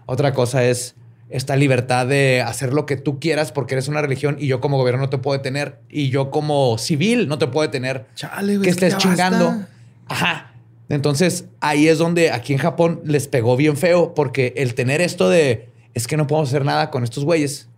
[0.04, 0.94] Otra cosa es
[1.30, 4.76] esta libertad de hacer lo que tú quieras porque eres una religión y yo como
[4.76, 8.64] gobierno no te puedo detener y yo como civil no te puedo detener Chale, güey.
[8.64, 9.46] que es estés chingando.
[9.46, 9.68] basta.
[10.06, 10.50] Ajá.
[10.88, 15.28] Entonces ahí es donde aquí en Japón les pegó bien feo porque el tener esto
[15.28, 17.68] de es que no podemos hacer nada con estos güeyes.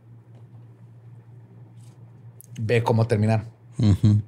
[2.59, 3.45] Ve cómo terminar.
[3.79, 4.23] Ujú.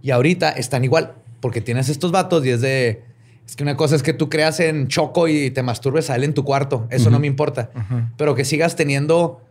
[0.00, 3.04] Y ahorita están igual, porque tienes estos vatos y es de.
[3.46, 6.24] Es que una cosa es que tú creas en Choco y te masturbes a él
[6.24, 6.86] en tu cuarto.
[6.88, 7.70] Eso no me importa.
[8.16, 9.42] Pero que sigas teniendo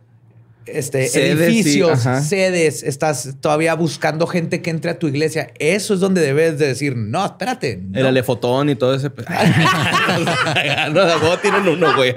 [0.66, 5.52] este, Sedes, edificios, sí, sedes, estás todavía buscando gente que entre a tu iglesia.
[5.58, 7.76] Eso es donde debes de decir, no, espérate.
[7.82, 7.98] no".
[7.98, 9.10] El alefotón y todo ese.
[10.92, 12.14] no, tienen uno, güey.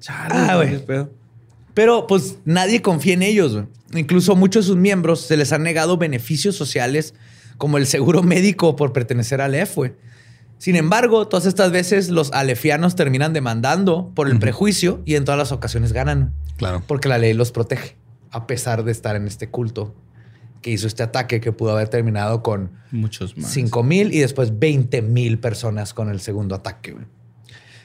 [0.00, 0.78] Chale, Ah, güey.
[0.84, 1.10] pedo.
[1.72, 3.52] Pero pues nadie confía en ellos.
[3.54, 3.66] güey.
[3.94, 7.14] Incluso muchos de sus miembros se les han negado beneficios sociales
[7.58, 9.74] como el seguro médico por pertenecer al EF.
[9.76, 9.92] güey.
[10.58, 15.38] Sin embargo, todas estas veces los alefianos terminan demandando por el prejuicio y en todas
[15.38, 16.82] las ocasiones ganan Claro.
[16.86, 17.96] porque la ley los protege,
[18.30, 19.94] a pesar de estar en este culto
[20.62, 23.50] que hizo este ataque que pudo haber terminado con Muchos más.
[23.50, 26.96] 5 mil y después 20 mil personas con el segundo ataque.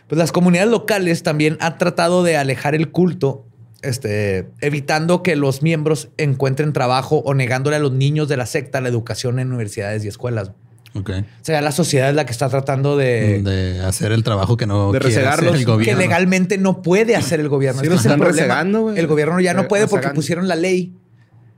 [0.07, 3.45] Pues las comunidades locales también han tratado de alejar el culto,
[3.81, 8.79] este, evitando que los miembros encuentren trabajo o negándole a los niños de la secta
[8.79, 10.51] la educación en universidades y escuelas.
[10.95, 11.09] Ok.
[11.11, 13.41] O sea, la sociedad es la que está tratando de...
[13.43, 16.01] De hacer el trabajo que no De quiere hacer el Que que gobierno.
[16.01, 17.81] legalmente no puede hacer el gobierno.
[17.81, 18.97] Sí, es el están rezagando, güey.
[18.99, 20.93] El gobierno ya no Re- puede porque pusieron la ley.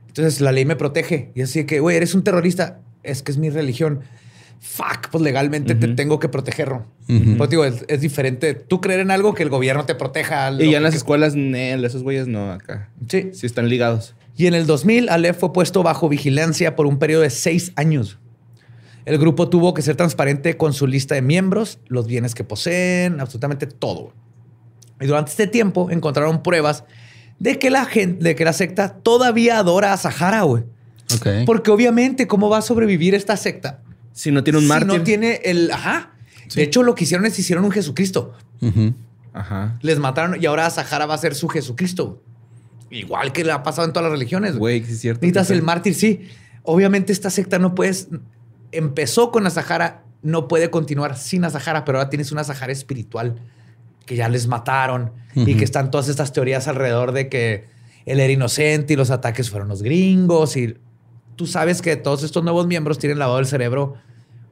[0.08, 1.32] Entonces la ley me protege.
[1.34, 2.80] Y así que, güey, eres un terrorista.
[3.02, 4.00] Es que es mi religión.
[4.60, 6.86] Fuck, pues legalmente te tengo que protegerlo.
[7.08, 7.36] Ujú.
[7.36, 10.52] Pues digo, es, es diferente tú creer en algo que el gobierno te proteja.
[10.52, 12.90] Y ya en las que- escuelas, Nel, esos güeyes no, acá.
[13.08, 13.30] Sí.
[13.32, 14.14] Sí están ligados.
[14.36, 18.18] Y en el 2000, Aleph fue puesto bajo vigilancia por un periodo de seis años.
[19.04, 23.20] El grupo tuvo que ser transparente con su lista de miembros, los bienes que poseen,
[23.20, 24.12] absolutamente todo.
[25.00, 26.84] Y durante este tiempo encontraron pruebas
[27.38, 30.62] de que la gente, de que la secta todavía adora a Sahara, güey.
[31.14, 31.26] Ok.
[31.44, 33.82] Porque obviamente, ¿cómo va a sobrevivir esta secta?
[34.12, 34.98] Si no tiene un si mártir.
[34.98, 35.70] no tiene el.
[35.72, 36.12] Ajá.
[36.54, 38.34] De hecho, lo que hicieron es hicieron un Jesucristo.
[39.32, 39.78] Ajá.
[39.82, 42.22] Les mataron y ahora Sahara va a ser su Jesucristo.
[42.90, 44.56] Igual que le ha pasado en todas las religiones.
[44.56, 44.80] güey.
[44.80, 45.20] Güey, sí es cierto.
[45.22, 46.28] Necesitas el mártir, sí.
[46.62, 48.08] Obviamente esta secta no puedes...
[48.72, 53.36] Empezó con Asahara, no puede continuar sin Asahara, pero ahora tienes una Sahara espiritual
[54.06, 55.58] que ya les mataron y Ujú.
[55.58, 57.66] que están todas estas teorías alrededor de que
[58.06, 60.76] él era inocente y los ataques fueron los gringos y
[61.36, 63.94] tú sabes que todos estos nuevos miembros tienen lavado el cerebro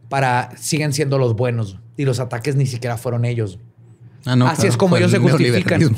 [0.08, 3.58] para siguen siendo los buenos y los ataques ni siquiera fueron ellos.
[4.24, 5.80] Ah, no, Así claro, es como ellos el se justifican.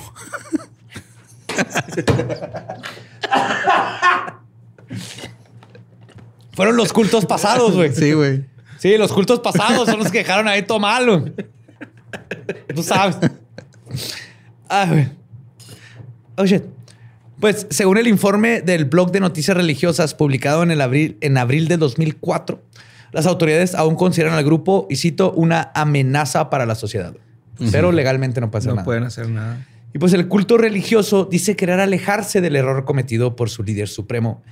[6.54, 7.94] Fueron los cultos pasados, güey.
[7.94, 8.44] Sí, güey.
[8.78, 11.24] Sí, los cultos pasados son los que dejaron ahí todo malo.
[12.74, 13.16] Tú sabes.
[14.68, 15.08] Ah, güey.
[16.36, 16.62] Oh, shit.
[17.40, 21.68] Pues, según el informe del blog de noticias religiosas publicado en, el abril, en abril
[21.68, 22.62] de 2004,
[23.12, 27.14] las autoridades aún consideran al grupo, y cito, una amenaza para la sociedad.
[27.70, 28.84] Pero legalmente no hacer No nada.
[28.84, 29.66] pueden hacer nada.
[29.94, 34.42] Y pues el culto religioso dice querer alejarse del error cometido por su líder supremo.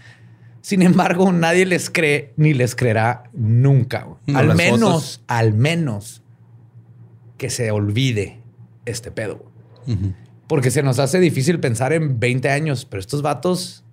[0.62, 4.06] Sin embargo, nadie les cree ni les creerá nunca.
[4.26, 5.20] No, al menos, fotos.
[5.26, 6.22] al menos
[7.38, 8.40] que se olvide
[8.84, 9.44] este pedo.
[10.46, 13.84] Porque se nos hace difícil pensar en 20 años, pero estos vatos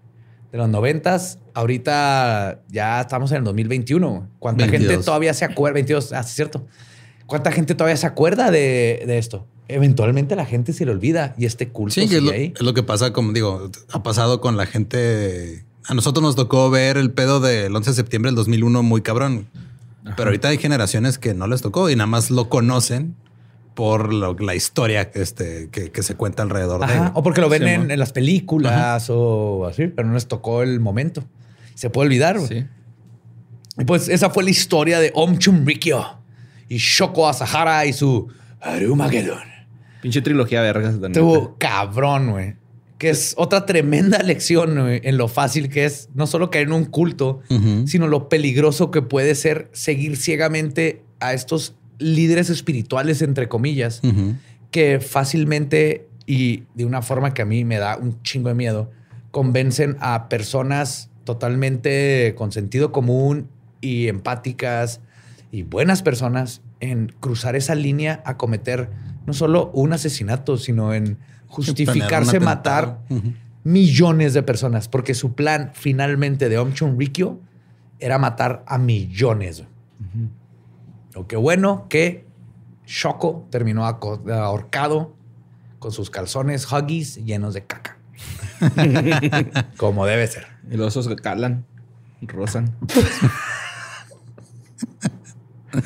[0.51, 1.17] de los 90
[1.53, 4.09] ahorita ya estamos en el 2021.
[4.09, 4.21] güey.
[4.39, 4.91] ¿Cuánta 22.
[4.91, 5.75] gente todavía se acuerda?
[5.75, 6.67] 22, ah, es cierto.
[7.25, 9.47] ¿Cuánta gente todavía se acuerda de, de esto?
[9.69, 12.53] Eventualmente la gente se le olvida y este culto Sí, es sigue lo, ahí.
[12.55, 16.69] es lo que pasa, como digo, ha pasado con la gente A nosotros nos tocó
[16.69, 19.47] ver el pedo del 11 de septiembre del 2001 muy cabrón.
[20.15, 23.15] Pero ahorita hay generaciones que no les tocó y nada más lo conocen
[23.75, 27.11] por lo- la historia este, que, que se cuenta alrededor de Ajá, él.
[27.13, 30.79] O porque lo ven Sí, en, las películas o así, pero no les tocó el
[30.79, 31.23] momento.
[31.75, 32.37] Se puede olvidar.
[32.37, 32.47] güey.
[32.47, 32.65] Sí.
[33.79, 36.03] Y pues esa fue la historia de Om Chumrikyo
[36.67, 38.27] y Shoko Asahara y su
[38.61, 39.39] Arumagedon.
[40.01, 40.95] Pinche trilogía vergas.
[40.95, 41.19] la neta.
[41.19, 42.55] Estuvo cabrón, güey.
[42.97, 46.85] Que es otra tremenda lección en lo fácil que es no solo caer en un
[46.85, 47.41] culto,
[47.85, 54.01] sino lo peligroso que puede ser seguir ciegamente a estos líderes espirituales, entre comillas,
[54.71, 58.91] que fácilmente y de una forma que a mí me da un chingo de miedo,
[59.31, 63.47] convencen a personas totalmente con sentido común
[63.81, 64.99] y empáticas
[65.51, 68.89] y buenas personas en cruzar esa línea a cometer
[69.25, 71.17] no solo un asesinato, sino en
[71.47, 72.99] justificarse matar
[73.63, 77.39] millones de personas, porque su plan finalmente de Om Chunrikyo
[77.99, 79.63] era matar a millones.
[81.13, 82.25] Lo que bueno que
[82.85, 85.15] Shoko terminó ahorcado
[85.79, 87.97] con sus calzones Huggies llenos de caca.
[89.77, 90.47] Como debe ser.
[90.69, 91.65] Y los osos que calan,
[92.21, 92.75] rozan.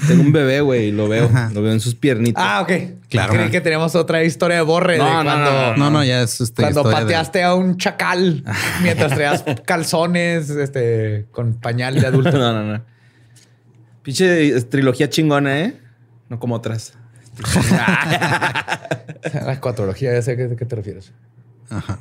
[0.08, 1.30] Tengo un bebé, güey, y lo veo.
[1.54, 2.44] Lo veo en sus piernitas.
[2.46, 2.72] Ah, ok.
[3.10, 3.34] Claro.
[3.34, 6.22] Creí que teníamos otra historia de borre No, de no, cuando, no, No, no, ya
[6.22, 8.44] es este, cuando de- pateaste a un chacal
[8.84, 12.32] mientras traías calzones este, con pañal de adulto.
[12.38, 12.84] No, no, no.
[14.04, 15.80] Pinche trilogía chingona, ¿eh?
[16.30, 16.94] No como otras.
[19.34, 21.12] La cuatrología, ya sé a qué, te refieres.
[21.70, 22.00] Ajá.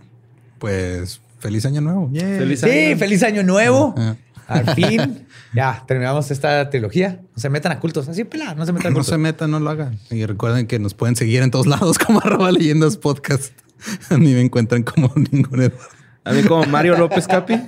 [0.59, 2.11] Pues feliz año nuevo.
[2.13, 2.99] Feliz Sí, año.
[2.99, 3.95] feliz año nuevo.
[4.47, 7.21] Al fin, ya terminamos esta trilogía.
[7.35, 8.09] No se metan a cultos.
[8.09, 9.11] Así, pelada, no se metan a No cultos.
[9.15, 9.99] se metan, no lo hagan.
[10.11, 13.53] Y recuerden que nos pueden seguir en todos lados como arroba leyendas podcast.
[14.11, 15.89] A mí me encuentran como ningún Eduardo.
[16.25, 17.61] A mí como Mario López Capi.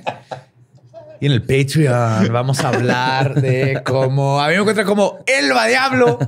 [1.19, 5.67] Y en el Patreon vamos a hablar de cómo a mí me encuentra como Elba
[5.67, 6.19] Diablo.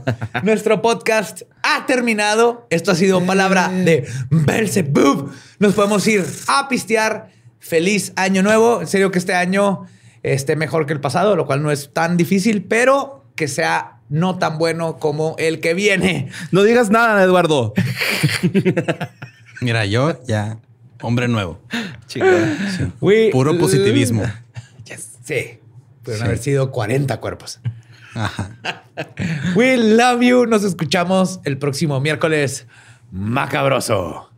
[0.44, 2.66] Nuestro podcast ha terminado.
[2.70, 5.32] Esto ha sido palabra de Belzebub.
[5.60, 7.30] Nos podemos ir a pistear.
[7.60, 8.82] Feliz año nuevo.
[8.82, 9.86] En serio que este año
[10.34, 14.38] esté mejor que el pasado, lo cual no es tan difícil, pero que sea no
[14.38, 16.30] tan bueno como el que viene.
[16.52, 17.74] No digas nada, Eduardo.
[19.62, 20.58] Mira, yo ya,
[21.02, 21.60] hombre nuevo.
[23.02, 24.24] We- Puro positivismo.
[25.26, 25.60] Sí.
[26.04, 26.24] Pudieron Sí.
[26.28, 27.60] haber sido 40 cuerpos.
[28.14, 28.52] Ajá.
[29.56, 30.46] We love you.
[30.46, 32.68] Nos escuchamos el próximo miércoles.
[33.12, 34.30] Macabroso.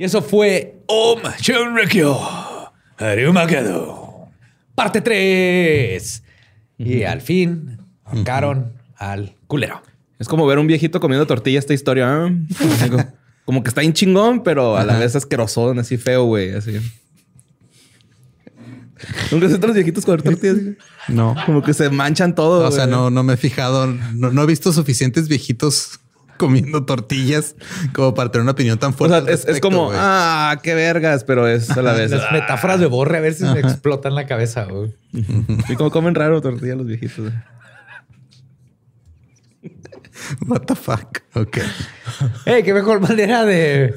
[0.00, 2.18] Y eso fue Om Shunrikyo
[2.96, 4.30] Arumagedon.
[4.74, 6.22] Parte 3.
[6.78, 9.82] Y al fin ahorcaron al culero.
[10.18, 12.26] Es como ver un viejito comiendo tortilla esta historia.
[12.26, 12.88] ¿eh?
[12.88, 13.12] Como-
[13.44, 16.54] Como que está bien chingón, pero a la vez asqueroso, así feo, güey.
[16.54, 16.72] Así.
[19.30, 20.56] ¿Nunca has visto a los viejitos comer tortillas?
[21.08, 21.34] No.
[21.44, 22.66] Como que se manchan todo.
[22.66, 22.96] O sea, güey.
[22.96, 26.00] no, no me he fijado, no, no he visto suficientes viejitos
[26.40, 27.54] comiendo tortillas
[27.92, 29.36] como para tener una opinión tan O fuerte.
[29.36, 32.10] sea, es, como, ah, qué vergas, pero es a la vez.
[32.10, 32.32] Las ah.
[32.32, 34.64] metáforas de borre a veces me explotan la cabeza.
[34.64, 34.94] güey.
[35.68, 37.30] Y como comen raro tortilla los viejitos.
[40.46, 41.18] What the fuck.
[41.34, 41.58] Ok.
[42.46, 43.94] Hey, qué mejor manera de.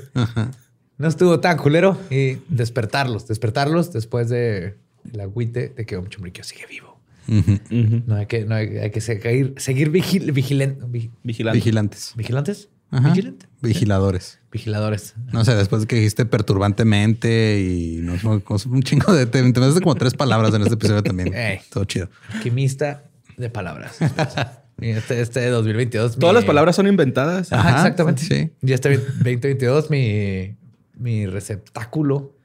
[0.98, 4.78] No estuvo tan culero y despertarlos, despertarlos después de
[5.14, 6.93] el agüite de que Om Chumrikyo sigue vivo.
[7.28, 11.58] No hay que, no hay, hay que seguir, seguir vigil, vigilen- vi- Vigilante.
[11.58, 12.14] Vigilantes.
[12.16, 12.70] vigilantes.
[12.92, 13.10] Ajá.
[13.10, 13.46] Vigilante.
[13.62, 14.40] Vigiladores.
[14.52, 15.16] Vigiladores.
[15.32, 19.60] No sé, después de que dijiste perturbantemente y no, no, un chingo de te, te
[19.60, 21.34] metes como tres palabras en este episodio también.
[21.34, 21.60] Ey.
[21.72, 22.10] Todo chido.
[22.34, 23.04] Alquimista
[23.38, 23.98] de palabras.
[24.82, 26.18] Este, este 2022.
[26.18, 27.54] Todas mi- las palabras son inventadas.
[27.54, 28.24] Ajá, Ajá, exactamente.
[28.24, 28.50] sí.
[28.64, 30.56] Y este 2022, mi,
[30.98, 32.36] mi receptáculo.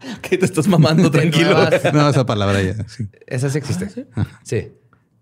[0.22, 1.56] Que te estás mamando tranquilo.
[1.92, 2.88] No, esa palabra ya.
[2.88, 3.08] sí.
[3.26, 4.06] Esa sí existe.
[4.42, 4.72] Sí.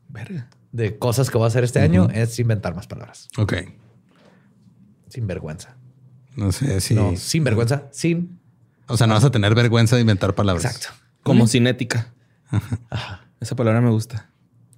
[0.09, 0.49] Verga.
[0.73, 3.29] De cosas que voy a hacer este año es inventar más palabras.
[3.37, 3.55] Ok.
[5.09, 5.77] Sin vergüenza.
[6.37, 6.95] No sé si.
[6.95, 7.89] No, sin vergüenza.
[7.91, 8.39] Sin.
[8.87, 10.65] O sea, no vas a tener vergüenza de inventar palabras.
[10.65, 10.89] Exacto.
[11.23, 12.13] Como cinética.
[13.41, 14.31] Esa palabra me gusta.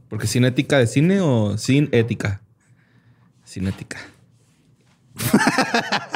[0.09, 2.41] Porque cinética de cine o sin ética.
[3.45, 3.99] Cinética.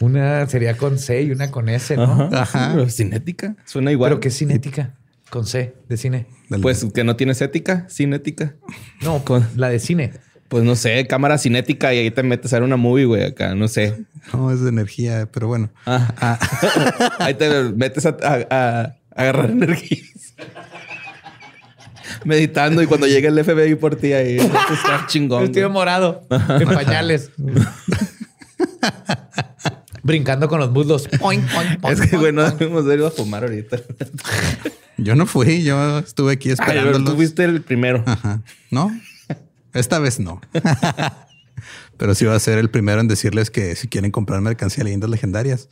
[0.00, 2.28] Una sería con C y una con S, ¿no?
[2.32, 2.72] Ajá.
[2.74, 3.56] Pero cinética.
[3.64, 4.10] Suena igual.
[4.10, 4.94] Pero que es cinética.
[5.30, 6.26] Con C de cine.
[6.62, 8.54] Pues que no tienes ética, cinética.
[9.02, 10.12] No, Con- la de cine.
[10.48, 13.54] Pues no sé, cámara cinética y ahí te metes a ver una movie, güey, acá,
[13.54, 14.04] no sé.
[14.32, 15.70] No, es de energía, pero bueno.
[15.86, 16.38] Ah.
[17.18, 20.34] ahí te metes a, a- a agarrar energías.
[22.24, 25.50] Meditando y cuando llegue el FBI por ti ahí, está chingón.
[25.50, 25.68] Güey.
[25.68, 27.30] morado, en pañales.
[30.04, 31.08] Brincando con los muslos.
[31.18, 33.78] Poing, poing, poing, Es que, güey, no debemos de ir a fumar ahorita.
[34.96, 37.04] Yo no fui, yo estuve aquí Ay, esperándolos.
[37.04, 38.04] tú fuiste el primero.
[38.06, 38.42] Ajá.
[38.70, 38.92] No,
[39.72, 40.40] esta vez no.
[41.96, 44.84] Pero sí va a ser el primero en decirles que si quieren comprar mercancía de
[44.84, 45.68] leyendas legendarias.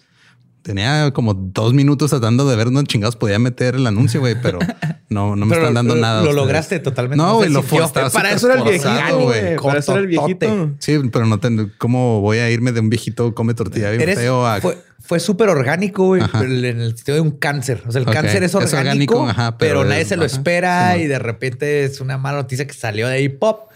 [0.63, 4.59] Tenía como dos minutos tratando de ver dónde chingados podía meter el anuncio, güey, pero
[5.09, 6.15] no, no me Pero están dando lo- nada.
[6.23, 6.37] lo ustedes.
[6.37, 7.17] lograste totalmente.
[7.23, 7.81] No, güey, lo fue.
[8.13, 9.57] Para eso era el viejito, güey.
[9.57, 10.71] Para eso era el viejito.
[10.79, 14.19] Sí, pero no tengo cómo voy a irme de un viejito come tortilla bien Eres-
[14.19, 17.83] feo a fue fue súper orgánico, güey, en el sentido de un cáncer.
[17.89, 20.25] O sea, el cáncer es es orgánico, orgánico, ajá, pero, pero nadie es- se lo
[20.25, 23.72] ajá, espera sí, y de repente es una mala noticia que salió de ahí, pop,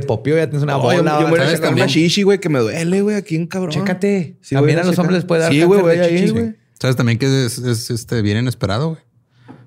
[0.00, 1.18] te popió, ya tienes una Oh, yo, bola.
[1.20, 1.56] yo me voy a ¿sabes?
[1.58, 1.84] sacar también?
[1.86, 3.70] una shishi, güey, que me duele, güey, aquí en cabrón.
[3.70, 4.36] Chécate.
[4.40, 5.04] Sí, También a los checar.
[5.04, 6.32] hombres les puede dar Sí, güey, cáncer de chichis.
[6.32, 6.54] güey.
[6.80, 9.00] ¿Sabes también que es, es, este bien inesperado, güey?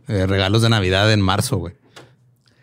[0.10, 1.76] Eh, regalos de Navidad en marzo, güey.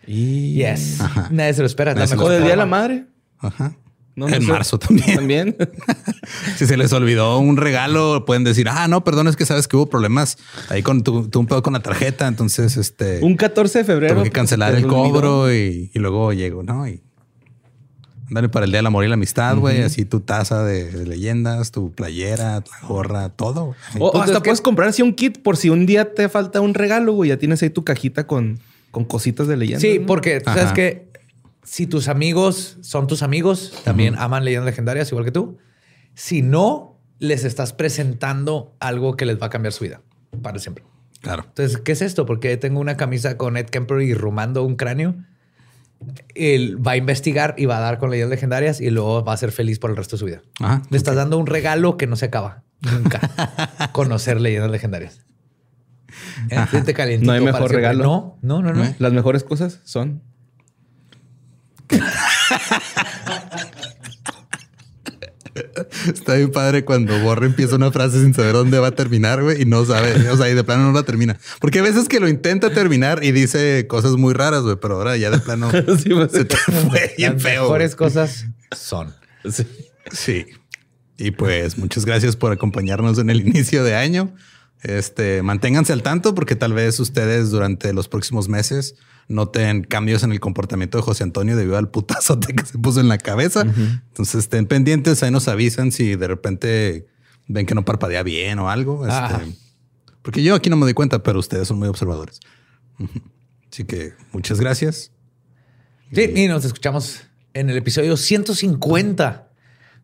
[0.07, 0.55] Y...
[0.55, 1.01] Yes.
[1.01, 1.28] Ajá.
[1.31, 1.95] Nadie se lo espera.
[1.95, 2.66] Nadie se lo mejor O del Día de la.
[2.66, 3.07] Madre.
[3.39, 3.77] Ajá.
[4.16, 4.49] No, no en sé.
[4.53, 5.16] marzo también.
[5.16, 5.57] También.
[6.57, 9.77] Si se les olvidó un regalo, pueden decir, ah, no, perdón, es que sabes que
[9.77, 10.39] hubo problemas
[10.69, 12.27] ahí con tu, tu un pedo con la tarjeta.
[12.28, 14.12] Entonces, este, Un 14 de febrero.
[14.15, 14.95] tengo que cancelar el olvidó.
[14.95, 16.86] cobro y, y luego llego, ¿no?
[16.86, 17.03] Y
[18.31, 19.83] dale para el Día del Amor y la Amistad, güey.
[19.83, 23.75] Así tu taza de, de leyendas, tu playera, la gorra, todo.
[23.99, 26.61] O Pues hasta que- puedes comprar así un kit por si un día te falta
[26.61, 27.31] un regalo, güey.
[27.31, 28.59] Ya tienes ahí tu cajita con,
[28.91, 29.81] con cositas de leyenda.
[29.81, 30.07] Sí, ¿no?
[30.07, 31.09] porque tú sabes que
[31.63, 35.59] si tus amigos son tus amigos, también aman leyendas legendarias igual que tú.
[36.15, 40.01] Si no, les estás presentando algo que les va a cambiar su vida
[40.43, 40.85] para siempre.
[41.23, 41.45] Claro.
[41.49, 42.27] Entonces, ¿qué es esto?
[42.27, 45.15] Porque tengo una camisa con Ed Kemper y rumando un cráneo.
[46.35, 49.36] Él va a investigar y va a dar con leyendas legendarias y luego va a
[49.36, 50.43] ser feliz por el resto de su vida.
[50.60, 50.82] Ajá.
[50.90, 53.20] Le estás dando un regalo que no se acaba nunca.
[53.93, 55.20] Conocer leyendas legendarias.
[57.20, 58.05] No hay mejor regalo.
[58.05, 58.94] No, no, no, no.
[58.98, 60.22] Las mejores cosas son.
[66.12, 69.62] Está bien padre cuando Borre empieza una frase sin saber dónde va a terminar, güey,
[69.62, 71.39] y no sabe, o sea, y de plano no la termina.
[71.60, 75.16] Porque a veces que lo intenta terminar y dice cosas muy raras, güey, pero ahora
[75.16, 75.70] ya de plano
[76.02, 77.62] Sí, pues, se te fue bien Las feo.
[77.62, 78.09] mejores güey.
[78.10, 79.14] cosas son.
[79.51, 79.66] sí.
[80.12, 80.47] Sí.
[81.16, 84.35] Y pues muchas gracias por acompañarnos en el inicio de año.
[84.82, 88.97] Este, manténganse al tanto porque tal vez ustedes durante los próximos meses
[89.29, 93.09] noten cambios en el comportamiento de José Antonio debido al putazote que se puso en
[93.09, 93.63] la cabeza.
[93.63, 97.07] Entonces estén pendientes, ahí nos avisan si de repente
[97.47, 99.07] ven que no parpadea bien o algo.
[99.07, 99.57] Este,
[100.23, 102.41] porque yo aquí no me doy cuenta, pero ustedes son muy observadores.
[103.71, 105.11] Así que muchas gracias.
[106.13, 107.23] Sí, y nos escuchamos
[107.55, 109.51] en el episodio 150.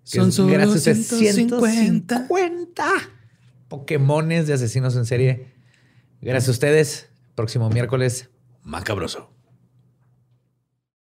[0.04, 2.26] que Son solo gracias a 150.
[2.26, 2.94] 150
[3.68, 5.54] Pokémones de asesinos en serie.
[6.20, 7.10] Gracias a ustedes.
[7.36, 8.29] Próximo miércoles,
[8.62, 9.29] macabroso.